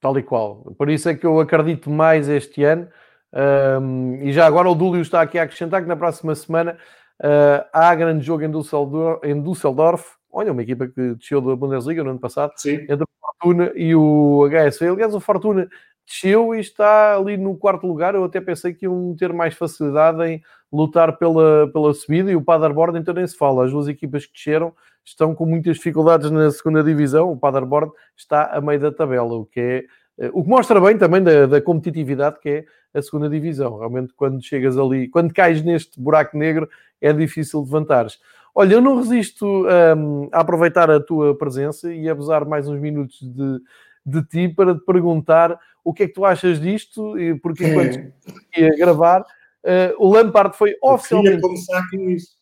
Tal 0.00 0.18
e 0.18 0.22
qual. 0.22 0.74
Por 0.76 0.90
isso 0.90 1.08
é 1.08 1.14
que 1.14 1.26
eu 1.26 1.40
acredito 1.40 1.90
mais 1.90 2.28
este 2.28 2.62
ano. 2.64 2.88
Um, 3.32 4.16
e 4.22 4.32
já 4.32 4.46
agora 4.46 4.68
o 4.68 4.74
Dúlio 4.74 5.02
está 5.02 5.20
aqui 5.20 5.38
a 5.38 5.42
acrescentar 5.42 5.82
que 5.82 5.88
na 5.88 5.96
próxima 5.96 6.34
semana 6.34 6.78
uh, 7.20 7.66
há 7.72 7.94
grande 7.94 8.24
jogo 8.24 8.44
em 8.44 8.50
Düsseldorf, 8.50 9.26
em 9.26 9.42
Düsseldorf. 9.42 10.16
Olha, 10.30 10.52
uma 10.52 10.62
equipa 10.62 10.86
que 10.86 11.14
desceu 11.14 11.40
da 11.40 11.56
Bundesliga 11.56 12.04
no 12.04 12.10
ano 12.10 12.20
passado, 12.20 12.52
Sim. 12.56 12.82
entre 12.82 13.04
o 13.04 13.08
Fortuna 13.20 13.72
e 13.74 13.94
o 13.94 14.46
HSV. 14.48 14.88
Aliás, 14.88 15.14
o 15.14 15.20
Fortuna 15.20 15.68
desceu 16.06 16.54
e 16.54 16.60
está 16.60 17.16
ali 17.16 17.36
no 17.36 17.56
quarto 17.56 17.86
lugar. 17.86 18.14
Eu 18.14 18.24
até 18.24 18.40
pensei 18.40 18.74
que 18.74 18.84
iam 18.84 19.14
ter 19.16 19.32
mais 19.32 19.54
facilidade 19.54 20.22
em 20.24 20.42
lutar 20.72 21.16
pela, 21.16 21.70
pela 21.72 21.92
subida 21.94 22.30
e 22.30 22.36
o 22.36 22.44
Paderborn 22.44 22.98
então 22.98 23.14
nem 23.14 23.26
se 23.26 23.36
fala. 23.36 23.64
As 23.64 23.72
duas 23.72 23.88
equipas 23.88 24.26
que 24.26 24.32
desceram 24.34 24.74
estão 25.06 25.34
com 25.34 25.46
muitas 25.46 25.76
dificuldades 25.76 26.30
na 26.30 26.50
segunda 26.50 26.82
divisão. 26.82 27.30
O 27.30 27.36
Paderborn 27.36 27.90
está 28.16 28.46
a 28.46 28.60
meio 28.60 28.80
da 28.80 28.92
tabela, 28.92 29.34
o 29.34 29.46
que 29.46 29.60
é 29.60 29.84
eh, 30.18 30.30
o 30.32 30.42
que 30.42 30.48
mostra 30.48 30.80
bem 30.80 30.98
também 30.98 31.22
da, 31.22 31.46
da, 31.46 31.60
competitividade 31.60 32.40
que 32.40 32.48
é 32.48 32.64
a 32.94 33.02
segunda 33.02 33.28
divisão. 33.28 33.78
Realmente, 33.78 34.12
quando 34.14 34.42
chegas 34.42 34.76
ali, 34.76 35.08
quando 35.08 35.32
cais 35.32 35.62
neste 35.62 36.00
buraco 36.00 36.36
negro, 36.36 36.68
é 37.00 37.12
difícil 37.12 37.60
levantares. 37.60 38.18
Olha, 38.54 38.74
eu 38.74 38.80
não 38.80 38.96
resisto 38.96 39.46
um, 39.46 40.28
a 40.32 40.40
aproveitar 40.40 40.90
a 40.90 40.98
tua 40.98 41.36
presença 41.36 41.92
e 41.92 42.08
abusar 42.08 42.46
mais 42.46 42.66
uns 42.66 42.80
minutos 42.80 43.20
de, 43.20 43.60
de 44.04 44.22
ti 44.24 44.48
para 44.48 44.74
te 44.74 44.80
perguntar 44.80 45.58
o 45.84 45.92
que 45.92 46.04
é 46.04 46.06
que 46.08 46.14
tu 46.14 46.24
achas 46.24 46.58
disto, 46.58 47.14
porque 47.42 47.66
enquanto 47.66 48.12
ia 48.56 48.74
gravar, 48.76 49.20
uh, 49.20 49.94
o 49.98 50.10
Lampard 50.10 50.56
foi 50.56 50.74
oficialmente. 50.82 51.34
Eu 51.34 51.40
queria 51.42 51.48
começar 51.48 51.90
com 51.90 52.10
isso. 52.10 52.35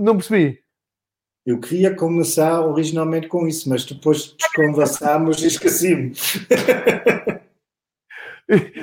Não 0.00 0.16
percebi. 0.16 0.62
Eu 1.44 1.60
queria 1.60 1.94
começar 1.94 2.62
originalmente 2.62 3.28
com 3.28 3.46
isso, 3.46 3.68
mas 3.68 3.84
depois 3.84 4.34
desconversámos 4.38 5.42
e 5.42 5.46
esqueci-me. 5.46 6.12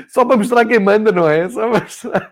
Só 0.09 0.25
para 0.25 0.37
mostrar 0.37 0.65
quem 0.65 0.79
manda, 0.79 1.11
não 1.11 1.27
é? 1.27 1.47
Só 1.49 1.69
para 1.69 1.81
mostrar. 1.81 2.31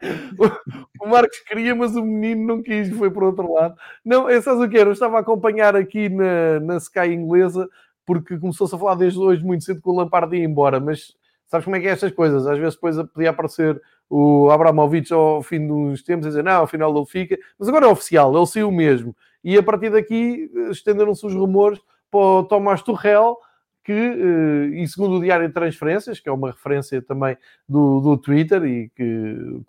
O, 1.00 1.08
Marcos 1.08 1.40
queria, 1.48 1.76
mas 1.76 1.96
o 1.96 2.04
menino 2.04 2.46
não 2.46 2.62
quis, 2.62 2.90
foi 2.96 3.10
para 3.12 3.24
o 3.24 3.28
outro 3.28 3.54
lado. 3.54 3.76
Não, 4.04 4.28
é, 4.28 4.42
sabes 4.42 4.62
o 4.62 4.70
que 4.70 4.78
era? 4.78 4.90
Eu 4.90 4.94
estava 4.94 5.18
a 5.18 5.22
acompanhar 5.22 5.76
aqui 5.76 6.10
na, 6.10 6.60
na 6.60 6.78
Sky 6.78 7.08
inglesa 7.08 7.70
porque 8.06 8.40
começou-se 8.40 8.74
a 8.74 8.78
falar 8.78 8.96
desde 8.96 9.20
hoje 9.20 9.44
muito 9.44 9.64
cedo 9.64 9.82
que 9.82 9.90
o 9.90 9.96
Lampard 9.96 10.36
ia 10.36 10.44
embora, 10.44 10.80
mas 10.80 11.14
sabes 11.46 11.64
como 11.64 11.76
é 11.76 11.80
que 11.80 11.88
é 11.88 11.92
estas 11.92 12.12
coisas? 12.12 12.48
Às 12.48 12.58
vezes 12.58 12.74
depois 12.74 12.96
podia 13.14 13.30
aparecer 13.30 13.80
o 14.10 14.50
Abramovich 14.50 15.14
ao 15.14 15.44
fim 15.44 15.68
dos 15.68 16.02
tempos 16.04 16.26
e 16.26 16.30
dizer 16.30 16.44
não, 16.44 16.64
afinal 16.64 16.96
ele 16.96 17.06
fica, 17.06 17.38
mas 17.58 17.70
agora 17.70 17.86
é 17.86 17.90
oficial, 17.90 18.36
ele 18.36 18.48
saiu 18.48 18.72
mesmo. 18.72 19.16
E 19.44 19.58
a 19.58 19.64
partir 19.64 19.92
daqui 19.92 20.50
estenderam-se 20.72 21.26
os 21.26 21.34
rumores 21.34 21.80
para 22.10 22.20
o 22.20 22.44
Tomás 22.44 22.82
Tuchel, 22.82 23.38
que, 23.84 23.94
eh, 23.94 24.82
e 24.82 24.88
segundo 24.88 25.16
o 25.16 25.22
Diário 25.22 25.48
de 25.48 25.54
Transferências, 25.54 26.20
que 26.20 26.28
é 26.28 26.32
uma 26.32 26.52
referência 26.52 27.02
também 27.02 27.38
do, 27.68 28.00
do 28.02 28.18
Twitter, 28.18 28.64
e 28.66 28.90
que 28.90 29.62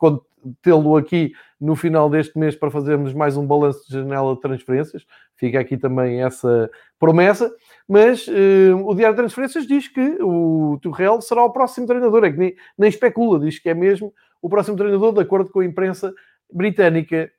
tê-lo 0.63 0.97
aqui 0.97 1.33
no 1.61 1.77
final 1.77 2.09
deste 2.09 2.39
mês 2.39 2.57
para 2.57 2.71
fazermos 2.71 3.13
mais 3.13 3.37
um 3.37 3.47
balanço 3.47 3.87
de 3.87 3.95
janela 3.95 4.35
de 4.35 4.41
transferências, 4.41 5.07
fica 5.37 5.61
aqui 5.61 5.77
também 5.77 6.23
essa 6.23 6.71
promessa, 6.99 7.51
mas 7.87 8.27
uh, 8.27 8.77
o 8.85 8.95
Diário 8.95 9.15
de 9.15 9.23
Transferências 9.23 9.67
diz 9.67 9.89
que 9.89 10.19
o 10.23 10.79
Tuchel 10.83 11.21
será 11.21 11.45
o 11.45 11.53
próximo 11.53 11.87
treinador, 11.87 12.25
é 12.25 12.33
que 12.33 12.39
nem, 12.39 12.55
nem 12.77 12.89
especula, 12.89 13.39
diz 13.39 13.59
que 13.59 13.69
é 13.69 13.75
mesmo 13.75 14.13
o 14.43 14.49
próximo 14.49 14.77
treinador, 14.77 15.13
de 15.13 15.21
acordo 15.21 15.51
com 15.51 15.61
a 15.61 15.65
imprensa 15.65 16.13
britânica. 16.53 17.31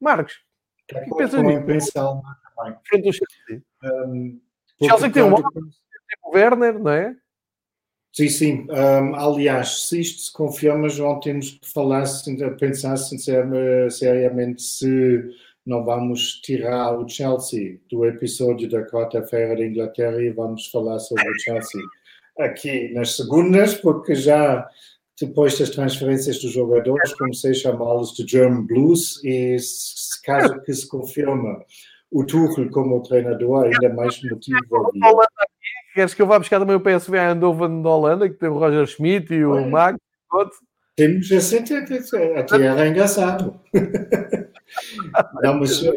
Marcos, 0.00 0.34
o 0.92 1.00
que 1.04 1.16
pensas 1.16 1.42
nisso? 1.42 1.58
Imprensa 1.58 2.22
Frente 2.88 3.06
ao 3.06 3.12
Chelsea. 3.12 3.62
Um, 3.84 4.40
Chelsea 4.82 5.10
tem 5.10 5.22
um 5.22 5.34
tem 5.34 6.18
o 6.24 6.30
Werner, 6.34 6.78
não 6.78 6.90
é? 6.90 7.16
Sim, 8.12 8.28
sim. 8.28 8.66
Um, 8.70 9.14
aliás, 9.14 9.88
se 9.88 10.00
isto 10.00 10.22
se 10.22 10.32
confirma, 10.32 10.88
João, 10.88 11.20
temos 11.20 11.52
que 11.52 11.72
falar, 11.72 12.04
pensar 12.58 12.96
seriamente 12.96 14.62
se 14.62 15.22
não 15.64 15.84
vamos 15.84 16.40
tirar 16.40 16.98
o 16.98 17.06
Chelsea 17.08 17.78
do 17.90 18.06
episódio 18.06 18.68
da 18.68 18.82
quarta-feira 18.86 19.54
da 19.54 19.66
Inglaterra 19.66 20.20
e 20.20 20.30
vamos 20.30 20.66
falar 20.68 20.98
sobre 20.98 21.28
o 21.28 21.38
Chelsea 21.40 21.82
aqui 22.38 22.92
nas 22.94 23.16
segundas, 23.16 23.74
porque 23.74 24.14
já 24.14 24.66
depois 25.20 25.58
das 25.58 25.70
transferências 25.70 26.40
dos 26.40 26.52
jogadores 26.52 27.14
comecei 27.14 27.50
a 27.50 27.54
chamá-los 27.54 28.12
de 28.12 28.26
German 28.26 28.66
Blues 28.66 29.22
e 29.24 29.56
caso 30.24 30.60
que 30.62 30.72
se 30.72 30.86
confirma 30.86 31.64
o 32.10 32.24
Tuchel 32.24 32.70
como 32.70 33.02
treinador, 33.02 33.64
ainda 33.64 33.94
mais 33.94 34.20
motivo 34.22 34.92
Queres 35.94 36.14
que 36.14 36.22
eu 36.22 36.26
vá 36.26 36.38
buscar 36.38 36.60
também 36.60 36.76
o 36.76 36.80
PSV 36.80 37.18
a 37.18 37.32
Eindhoven 37.32 37.82
da 37.82 37.90
Holanda, 37.90 38.28
que 38.28 38.36
tem 38.36 38.48
o 38.48 38.58
Roger 38.58 38.86
Schmidt 38.86 39.34
e 39.34 39.44
o 39.44 39.68
Max? 39.68 39.98
Temos 40.96 41.30
assim, 41.32 41.58
até 42.36 42.62
era 42.62 42.88
engraçado. 42.88 43.60
Não, 45.42 45.60
mas 45.60 45.82
eh, 45.82 45.92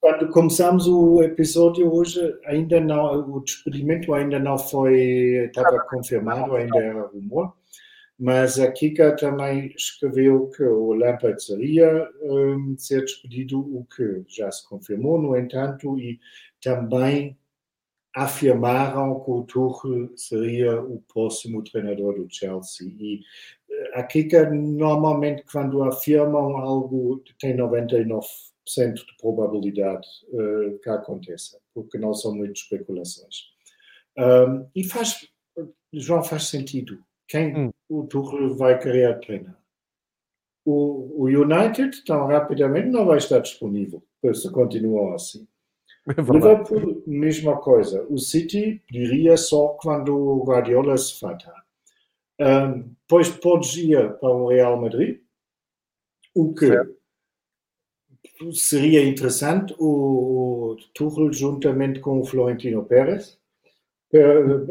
quando 0.00 0.28
começamos 0.28 0.86
o 0.86 1.22
episódio 1.22 1.92
hoje, 1.92 2.20
ainda 2.46 2.80
não, 2.80 3.28
o 3.28 3.42
experimento 3.42 4.14
ainda 4.14 4.38
não 4.38 4.56
foi, 4.56 5.46
estava 5.46 5.78
confirmado, 5.90 6.54
ainda 6.54 6.78
era 6.78 7.06
rumor, 7.06 7.54
mas 8.18 8.60
a 8.60 8.70
Kika 8.70 9.16
também 9.16 9.72
escreveu 9.76 10.48
que 10.48 10.62
o 10.62 10.92
Lampard 10.92 11.42
seria 11.42 12.08
um, 12.22 12.76
ser 12.78 13.00
despedido, 13.00 13.58
o 13.58 13.84
que 13.84 14.24
já 14.28 14.50
se 14.50 14.66
confirmou, 14.68 15.20
no 15.20 15.36
entanto, 15.36 15.98
e 15.98 16.20
também 16.62 17.36
afirmaram 18.14 19.20
que 19.20 19.30
o 19.30 19.42
Tuchel 19.42 20.16
seria 20.16 20.80
o 20.80 21.02
próximo 21.12 21.62
treinador 21.64 22.14
do 22.14 22.28
Chelsea. 22.30 22.86
E 22.88 23.20
eh, 23.68 23.98
a 23.98 24.04
Kika, 24.04 24.50
normalmente, 24.50 25.42
quando 25.50 25.82
afirmam 25.82 26.56
algo, 26.56 27.22
tem 27.40 27.56
99% 27.56 28.22
de 28.94 29.16
probabilidade 29.20 30.06
uh, 30.28 30.78
que 30.78 30.88
aconteça, 30.88 31.58
porque 31.74 31.98
não 31.98 32.14
são 32.14 32.34
muitas 32.34 32.60
especulações. 32.60 33.52
Um, 34.16 34.66
e 34.76 34.84
faz, 34.84 35.28
João, 35.92 36.22
faz 36.22 36.44
sentido. 36.44 37.04
Quem 37.28 37.56
hum. 37.56 37.70
o 37.88 38.04
Tuchel 38.04 38.54
vai 38.56 38.78
querer 38.78 39.18
treinar? 39.20 39.58
O, 40.64 41.24
o 41.24 41.26
United, 41.26 42.04
tão 42.04 42.26
rapidamente, 42.26 42.88
não 42.88 43.06
vai 43.06 43.18
estar 43.18 43.38
disponível 43.38 44.02
se 44.32 44.50
continuam 44.50 45.14
assim. 45.14 45.46
É 46.06 46.20
Liverpool, 46.20 47.02
mesma 47.06 47.56
coisa. 47.58 48.06
O 48.10 48.18
City 48.18 48.82
diria 48.90 49.38
só 49.38 49.68
quando 49.68 50.14
o 50.14 50.44
Guardiola 50.44 50.98
se 50.98 51.18
faltar. 51.18 51.64
Um, 52.38 52.94
depois 53.00 53.30
podes 53.30 53.74
ir 53.76 54.12
para 54.18 54.28
o 54.28 54.48
Real 54.48 54.78
Madrid, 54.78 55.22
o 56.34 56.52
que 56.52 56.66
certo. 56.66 56.94
seria 58.52 59.02
interessante, 59.02 59.74
o, 59.78 60.72
o 60.72 60.76
Tuchel 60.92 61.32
juntamente 61.32 62.00
com 62.00 62.20
o 62.20 62.24
Florentino 62.24 62.84
Pérez, 62.84 63.40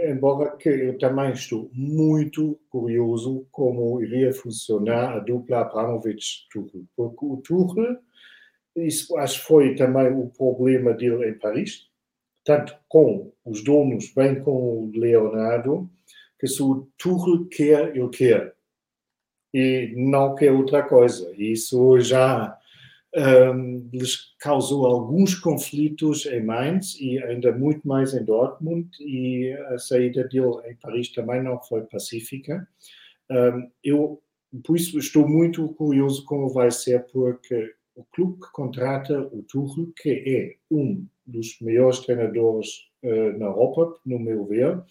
embora 0.09 0.55
que 0.57 0.69
eu 0.69 0.97
também 0.97 1.31
estou 1.31 1.69
muito 1.73 2.59
curioso 2.69 3.45
como 3.51 4.01
iria 4.01 4.33
funcionar 4.33 5.17
a 5.17 5.19
dupla 5.19 5.61
Abramovich-Tuchel, 5.61 6.83
porque 6.95 7.25
o 7.25 7.37
Tuchel 7.37 7.97
isso 8.75 9.15
acho 9.17 9.39
que 9.39 9.47
foi 9.47 9.75
também 9.75 10.11
o 10.11 10.29
problema 10.29 10.93
dele 10.93 11.29
em 11.29 11.37
Paris, 11.37 11.87
tanto 12.43 12.75
com 12.87 13.31
os 13.45 13.63
donos, 13.63 14.11
bem 14.13 14.41
com 14.41 14.51
o 14.51 14.91
Leonardo, 14.93 15.89
que 16.39 16.47
se 16.47 16.61
o 16.61 16.87
Tuchel 16.97 17.45
quer, 17.49 17.95
ele 17.95 18.09
quer. 18.09 18.55
E 19.53 19.93
não 19.95 20.33
quer 20.33 20.51
outra 20.51 20.81
coisa. 20.81 21.31
Isso 21.37 21.99
já 21.99 22.57
um, 23.15 23.89
lhes 23.93 24.33
causou 24.39 24.85
alguns 24.85 25.35
conflitos 25.35 26.25
em 26.25 26.43
Mainz 26.43 26.99
e 26.99 27.21
ainda 27.23 27.51
muito 27.51 27.87
mais 27.87 28.13
em 28.13 28.23
Dortmund 28.23 28.89
e 28.99 29.53
a 29.69 29.77
saída 29.77 30.27
dele 30.27 30.55
em 30.65 30.75
Paris 30.75 31.09
também 31.09 31.43
não 31.43 31.61
foi 31.61 31.81
pacífica. 31.81 32.67
Um, 33.29 33.69
eu, 33.83 34.21
por 34.63 34.75
isso, 34.75 34.97
estou 34.97 35.27
muito 35.27 35.67
curioso 35.69 36.25
como 36.25 36.49
vai 36.49 36.71
ser, 36.71 37.05
porque 37.11 37.73
o 37.95 38.03
clube 38.05 38.39
que 38.39 38.51
contrata 38.51 39.19
o 39.21 39.43
Tuchel, 39.43 39.91
que 39.95 40.09
é 40.09 40.55
um 40.71 41.05
dos 41.25 41.57
melhores 41.61 41.99
treinadores 41.99 42.67
uh, 43.03 43.37
na 43.37 43.45
Europa, 43.45 43.95
no 44.05 44.19
meu 44.19 44.45
ver, 44.45 44.81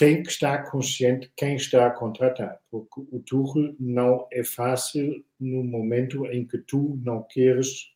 tem 0.00 0.22
que 0.22 0.30
estar 0.30 0.70
consciente 0.70 1.30
quem 1.36 1.56
está 1.56 1.86
a 1.86 1.90
contratar, 1.90 2.58
porque 2.70 3.02
o 3.12 3.20
Tuchel 3.20 3.76
não 3.78 4.26
é 4.32 4.42
fácil 4.42 5.22
no 5.38 5.62
momento 5.62 6.24
em 6.24 6.46
que 6.46 6.56
tu 6.56 6.98
não 7.04 7.22
queres 7.22 7.92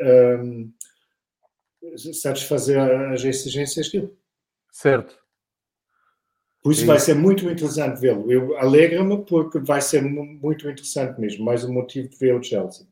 um, 0.00 0.72
satisfazer 2.14 2.80
as 2.80 3.22
exigências 3.24 3.92
dele. 3.92 4.10
Certo. 4.72 5.22
Por 6.62 6.72
isso 6.72 6.86
vai 6.86 6.98
ser 6.98 7.14
muito 7.14 7.44
interessante 7.44 8.00
vê-lo. 8.00 8.32
Eu 8.32 8.56
alegra-me 8.56 9.22
porque 9.26 9.58
vai 9.58 9.82
ser 9.82 10.00
muito 10.00 10.66
interessante 10.66 11.20
mesmo. 11.20 11.44
Mais 11.44 11.62
um 11.62 11.74
motivo 11.74 12.08
de 12.08 12.16
ver 12.16 12.34
o 12.34 12.42
Chelsea. 12.42 12.86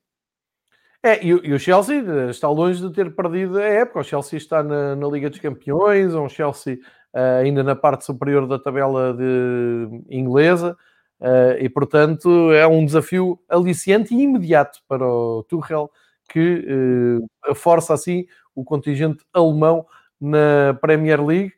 É, 1.03 1.25
e, 1.25 1.33
o 1.33 1.59
Chelsea 1.59 1.97
eh, 1.97 2.31
está 2.31 2.51
longe 2.51 2.87
de 2.87 2.93
ter 2.93 3.13
perdido 3.15 3.59
a 3.59 3.65
época. 3.65 4.01
O 4.01 4.05
Chelsea 4.05 4.37
está 4.37 4.63
na, 4.63 4.95
na 4.95 5.09
Liga 5.09 5.31
dos 5.31 5.41
Campeões, 5.41 6.15
um 6.15 6.29
Chelsea 6.29 6.75
uh, 6.75 6.79
ainda 7.15 7.63
na 7.63 7.77
parte 7.77 8.05
superior 8.05 8.47
da 8.47 8.59
tabela 8.59 9.13
de, 9.15 10.03
inglesa, 10.09 10.77
uh, 11.21 11.57
e 11.61 11.69
portanto 11.69 12.53
é 12.53 12.67
um 12.67 12.85
desafio 12.85 13.39
aliciante 13.49 14.15
e 14.15 14.23
imediato 14.23 14.81
para 14.89 15.07
o 15.07 15.45
Tuchel, 15.45 15.91
que 16.31 17.21
uh, 17.49 17.55
força 17.55 17.93
assim 17.93 18.27
o 18.55 18.65
contingente 18.65 19.25
alemão 19.33 19.87
na 20.21 20.77
Premier 20.81 21.25
League. 21.25 21.53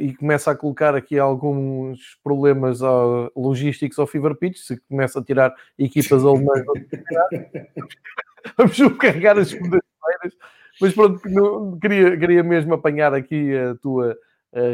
E 0.00 0.14
começa 0.14 0.52
a 0.52 0.54
colocar 0.54 0.94
aqui 0.94 1.18
alguns 1.18 2.16
problemas 2.22 2.80
uh, 2.80 3.28
logísticos 3.34 3.98
ao 3.98 4.06
Fever 4.06 4.36
Pitch, 4.36 4.58
se 4.58 4.80
começa 4.88 5.18
a 5.18 5.24
tirar 5.24 5.52
equipas 5.76 6.24
alemãs, 6.24 6.62
vamos 8.56 8.98
carregar 8.98 9.36
as 9.36 9.48
segundas-feiras. 9.48 10.36
Mas 10.80 10.94
pronto, 10.94 11.20
queria, 11.80 12.16
queria 12.16 12.42
mesmo 12.44 12.72
apanhar 12.74 13.12
aqui 13.14 13.52
a 13.56 13.74
tua 13.74 14.16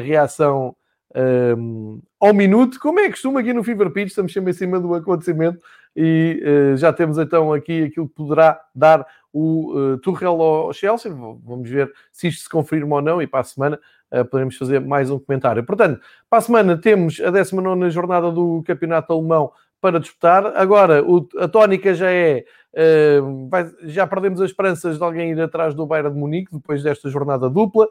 reação 0.02 0.74
um, 1.14 2.00
ao 2.20 2.34
minuto. 2.34 2.78
Como 2.80 3.00
é 3.00 3.08
costume 3.10 3.40
aqui 3.40 3.52
no 3.52 3.64
Fever 3.64 3.90
Pitch, 3.90 4.08
estamos 4.08 4.32
sempre 4.32 4.50
em 4.50 4.54
cima 4.54 4.80
do 4.80 4.94
acontecimento 4.94 5.58
e 5.96 6.42
uh, 6.44 6.76
já 6.76 6.92
temos 6.92 7.18
então 7.18 7.52
aqui 7.52 7.84
aquilo 7.84 8.08
que 8.08 8.14
poderá 8.14 8.60
dar 8.74 9.06
o 9.32 9.96
uh, 9.96 10.26
ao 10.26 10.72
Chelsea. 10.72 11.12
Vamos 11.12 11.68
ver 11.68 11.92
se 12.12 12.28
isto 12.28 12.42
se 12.42 12.48
confirma 12.48 12.96
ou 12.96 13.02
não 13.02 13.22
e 13.22 13.26
para 13.26 13.40
a 13.40 13.44
semana 13.44 13.80
uh, 14.12 14.24
poderemos 14.24 14.56
fazer 14.56 14.80
mais 14.80 15.10
um 15.10 15.18
comentário. 15.18 15.64
Portanto, 15.64 16.00
para 16.28 16.38
a 16.38 16.42
semana 16.42 16.76
temos 16.76 17.20
a 17.20 17.30
19 17.30 17.90
jornada 17.90 18.30
do 18.30 18.62
Campeonato 18.66 19.12
Alemão 19.12 19.52
para 19.80 20.00
disputar. 20.00 20.56
Agora, 20.56 21.04
o, 21.04 21.26
a 21.38 21.48
tónica 21.48 21.94
já 21.94 22.10
é. 22.10 22.44
Uh, 22.70 23.48
vai, 23.48 23.68
já 23.84 24.06
perdemos 24.06 24.40
as 24.40 24.50
esperanças 24.50 24.98
de 24.98 25.02
alguém 25.02 25.30
ir 25.30 25.40
atrás 25.40 25.74
do 25.74 25.86
Bayern 25.86 26.12
de 26.12 26.20
Munique 26.20 26.52
depois 26.52 26.82
desta 26.82 27.08
jornada 27.08 27.48
dupla. 27.48 27.88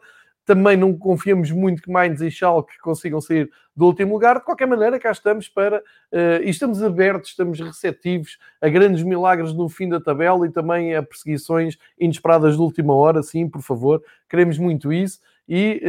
Também 0.48 0.78
não 0.78 0.96
confiamos 0.96 1.50
muito 1.50 1.82
que 1.82 1.90
Mainz 1.90 2.22
e 2.22 2.30
Schalke 2.30 2.78
consigam 2.78 3.20
sair 3.20 3.50
do 3.76 3.84
último 3.84 4.14
lugar. 4.14 4.38
De 4.38 4.46
qualquer 4.46 4.66
maneira, 4.66 4.98
cá 4.98 5.10
estamos 5.10 5.46
para... 5.46 5.80
Uh, 6.10 6.42
e 6.42 6.48
estamos 6.48 6.82
abertos, 6.82 7.28
estamos 7.28 7.60
receptivos 7.60 8.38
a 8.58 8.66
grandes 8.70 9.02
milagres 9.02 9.52
no 9.52 9.68
fim 9.68 9.90
da 9.90 10.00
tabela 10.00 10.46
e 10.46 10.50
também 10.50 10.96
a 10.96 11.02
perseguições 11.02 11.76
inesperadas 12.00 12.54
de 12.54 12.62
última 12.62 12.94
hora. 12.94 13.22
Sim, 13.22 13.46
por 13.46 13.60
favor. 13.60 14.02
Queremos 14.26 14.56
muito 14.56 14.90
isso. 14.90 15.20
E... 15.46 15.82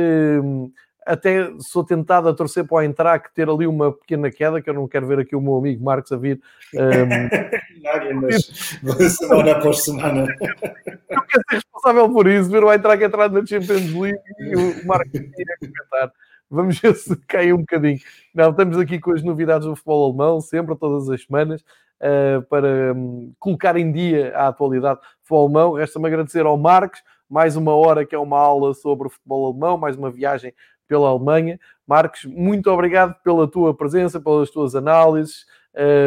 Uh, 0.44 0.70
até 1.10 1.52
sou 1.60 1.84
tentado 1.84 2.30
a 2.30 2.34
torcer 2.34 2.66
para 2.66 2.78
o 2.78 2.82
Eintracht 2.82 3.30
ter 3.34 3.50
ali 3.50 3.66
uma 3.66 3.92
pequena 3.92 4.30
queda, 4.30 4.62
que 4.62 4.70
eu 4.70 4.74
não 4.76 4.88
quero 4.88 5.08
ver 5.08 5.20
aqui 5.20 5.36
o 5.36 5.42
meu 5.42 5.58
amigo 5.58 5.84
Marcos 5.84 6.12
a 6.12 6.18
vir. 6.18 6.40
Um... 6.76 7.84
Lágrimas, 7.84 8.78
semana 9.18 9.52
após 9.54 9.84
semana. 9.84 10.28
Eu 10.40 11.22
quero 11.24 11.44
ser 11.50 11.56
responsável 11.56 12.10
por 12.12 12.28
isso, 12.28 12.50
ver 12.50 12.64
o 12.64 12.72
Eintracht 12.72 13.04
entrar 13.04 13.30
na 13.30 13.44
Champions 13.46 13.92
League 13.92 14.20
e 14.40 14.56
o 14.56 14.86
Marcos 14.86 15.20
a 15.20 15.66
comentar. 15.66 16.14
Vamos 16.52 16.80
ver 16.80 16.96
se 16.96 17.16
cai 17.28 17.52
um 17.54 17.58
bocadinho. 17.58 18.00
Não, 18.34 18.52
estamos 18.52 18.78
aqui 18.78 19.00
com 19.00 19.12
as 19.12 19.24
novidades 19.24 19.68
do 19.68 19.76
futebol 19.76 20.10
alemão, 20.10 20.42
sempre, 20.42 20.76
todas 20.76 21.10
as 21.10 21.24
semanas, 21.24 21.62
uh, 22.02 22.42
para 22.50 22.94
um, 22.94 23.34
colocar 23.40 23.78
em 23.78 23.92
dia 23.92 24.36
a 24.36 24.48
atualidade 24.48 25.00
do 25.00 25.06
futebol 25.22 25.46
alemão. 25.46 25.74
Resta-me 25.74 26.08
agradecer 26.08 26.46
ao 26.46 26.58
Marcos, 26.58 27.02
mais 27.30 27.56
uma 27.56 27.76
hora 27.76 28.06
que 28.06 28.16
é 28.16 28.20
uma 28.20 28.40
aula 28.40 28.74
sobre 28.74 29.08
o 29.08 29.12
futebol 29.12 29.48
alemão, 29.48 29.78
mais 29.78 29.96
uma 29.96 30.10
viagem 30.10 30.54
pela 30.90 31.08
Alemanha. 31.08 31.60
Marcos, 31.88 32.26
muito 32.26 32.70
obrigado 32.70 33.16
pela 33.24 33.48
tua 33.48 33.74
presença, 33.74 34.20
pelas 34.20 34.50
tuas 34.50 34.76
análises, 34.76 35.46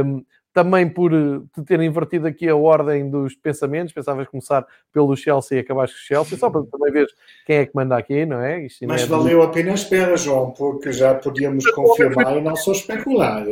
um, 0.05 0.23
também 0.53 0.87
por 0.87 1.15
eh, 1.15 1.41
te 1.55 1.63
ter 1.65 1.81
invertido 1.81 2.27
aqui 2.27 2.47
a 2.47 2.55
ordem 2.55 3.09
dos 3.09 3.35
pensamentos. 3.35 3.91
Pensavas 3.91 4.29
começar 4.29 4.67
pelo 4.93 5.17
Chelsea 5.17 5.57
e 5.57 5.61
acabaste 5.61 5.97
com 5.97 6.03
o 6.03 6.05
Chelsea, 6.05 6.37
só 6.37 6.51
para 6.51 6.63
também 6.67 6.93
ver 6.93 7.07
quem 7.47 7.57
é 7.57 7.65
que 7.65 7.75
manda 7.75 7.97
aqui, 7.97 8.27
não 8.27 8.39
é? 8.39 8.67
Isto 8.67 8.87
Mas 8.87 9.05
é 9.05 9.07
valeu 9.07 9.41
a 9.41 9.49
pena 9.49 9.71
a 9.71 9.75
espera, 9.75 10.15
João, 10.15 10.51
porque 10.51 10.93
já 10.93 11.15
podíamos 11.15 11.65
confirmar 11.71 12.37
e 12.37 12.43
não 12.43 12.55
só 12.55 12.73
especular. 12.73 13.47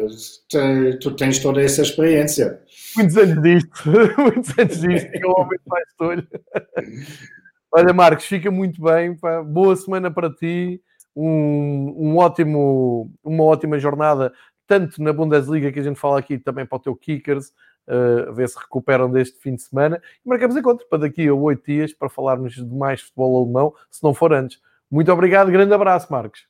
Tu 1.01 1.11
tens 1.16 1.39
toda 1.39 1.62
essa 1.62 1.81
experiência. 1.81 2.61
Muitos 2.97 3.16
anos 3.16 3.43
disto, 3.43 3.72
muitos 4.18 4.59
anos 4.59 4.81
disto, 4.81 5.11
que 5.11 5.24
eu 5.24 5.31
homem 5.31 5.59
mais 5.66 5.87
tolho. 5.97 6.28
Olha, 7.72 7.95
Marcos, 7.95 8.26
fica 8.26 8.51
muito 8.51 8.83
bem. 8.83 9.16
Pá. 9.16 9.43
Boa 9.43 9.74
semana 9.74 10.11
para 10.11 10.28
ti 10.28 10.83
um, 11.14 11.94
um 11.96 12.16
ótimo, 12.16 13.12
uma 13.22 13.44
ótima 13.44 13.78
jornada, 13.78 14.32
tanto 14.66 15.02
na 15.02 15.12
Bundesliga 15.12 15.72
que 15.72 15.80
a 15.80 15.82
gente 15.82 15.98
fala 15.98 16.18
aqui, 16.18 16.38
também 16.38 16.64
para 16.64 16.76
o 16.76 16.80
teu 16.80 16.94
Kickers, 16.94 17.48
uh, 17.88 18.28
a 18.28 18.32
ver 18.32 18.48
se 18.48 18.58
recuperam 18.58 19.11
deste 19.11 19.38
fim 19.40 19.54
de 19.54 19.62
semana. 19.62 20.00
E 20.24 20.28
marcamos 20.28 20.56
encontro 20.56 20.86
para 20.88 21.00
daqui 21.00 21.28
a 21.28 21.34
oito 21.34 21.64
dias 21.66 21.92
para 21.92 22.08
falarmos 22.08 22.54
de 22.54 22.74
mais 22.74 23.00
futebol 23.00 23.42
alemão, 23.42 23.74
se 23.90 24.02
não 24.02 24.14
for 24.14 24.32
antes. 24.32 24.61
Muito 24.90 25.12
obrigado, 25.12 25.50
grande 25.50 25.74
abraço, 25.74 26.11
Marcos. 26.11 26.46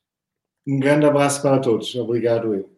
Um 0.67 0.79
grande 0.79 1.05
abraço 1.05 1.41
para 1.41 1.59
todos. 1.59 1.93
Obrigado, 1.95 2.53
eu. 2.53 2.70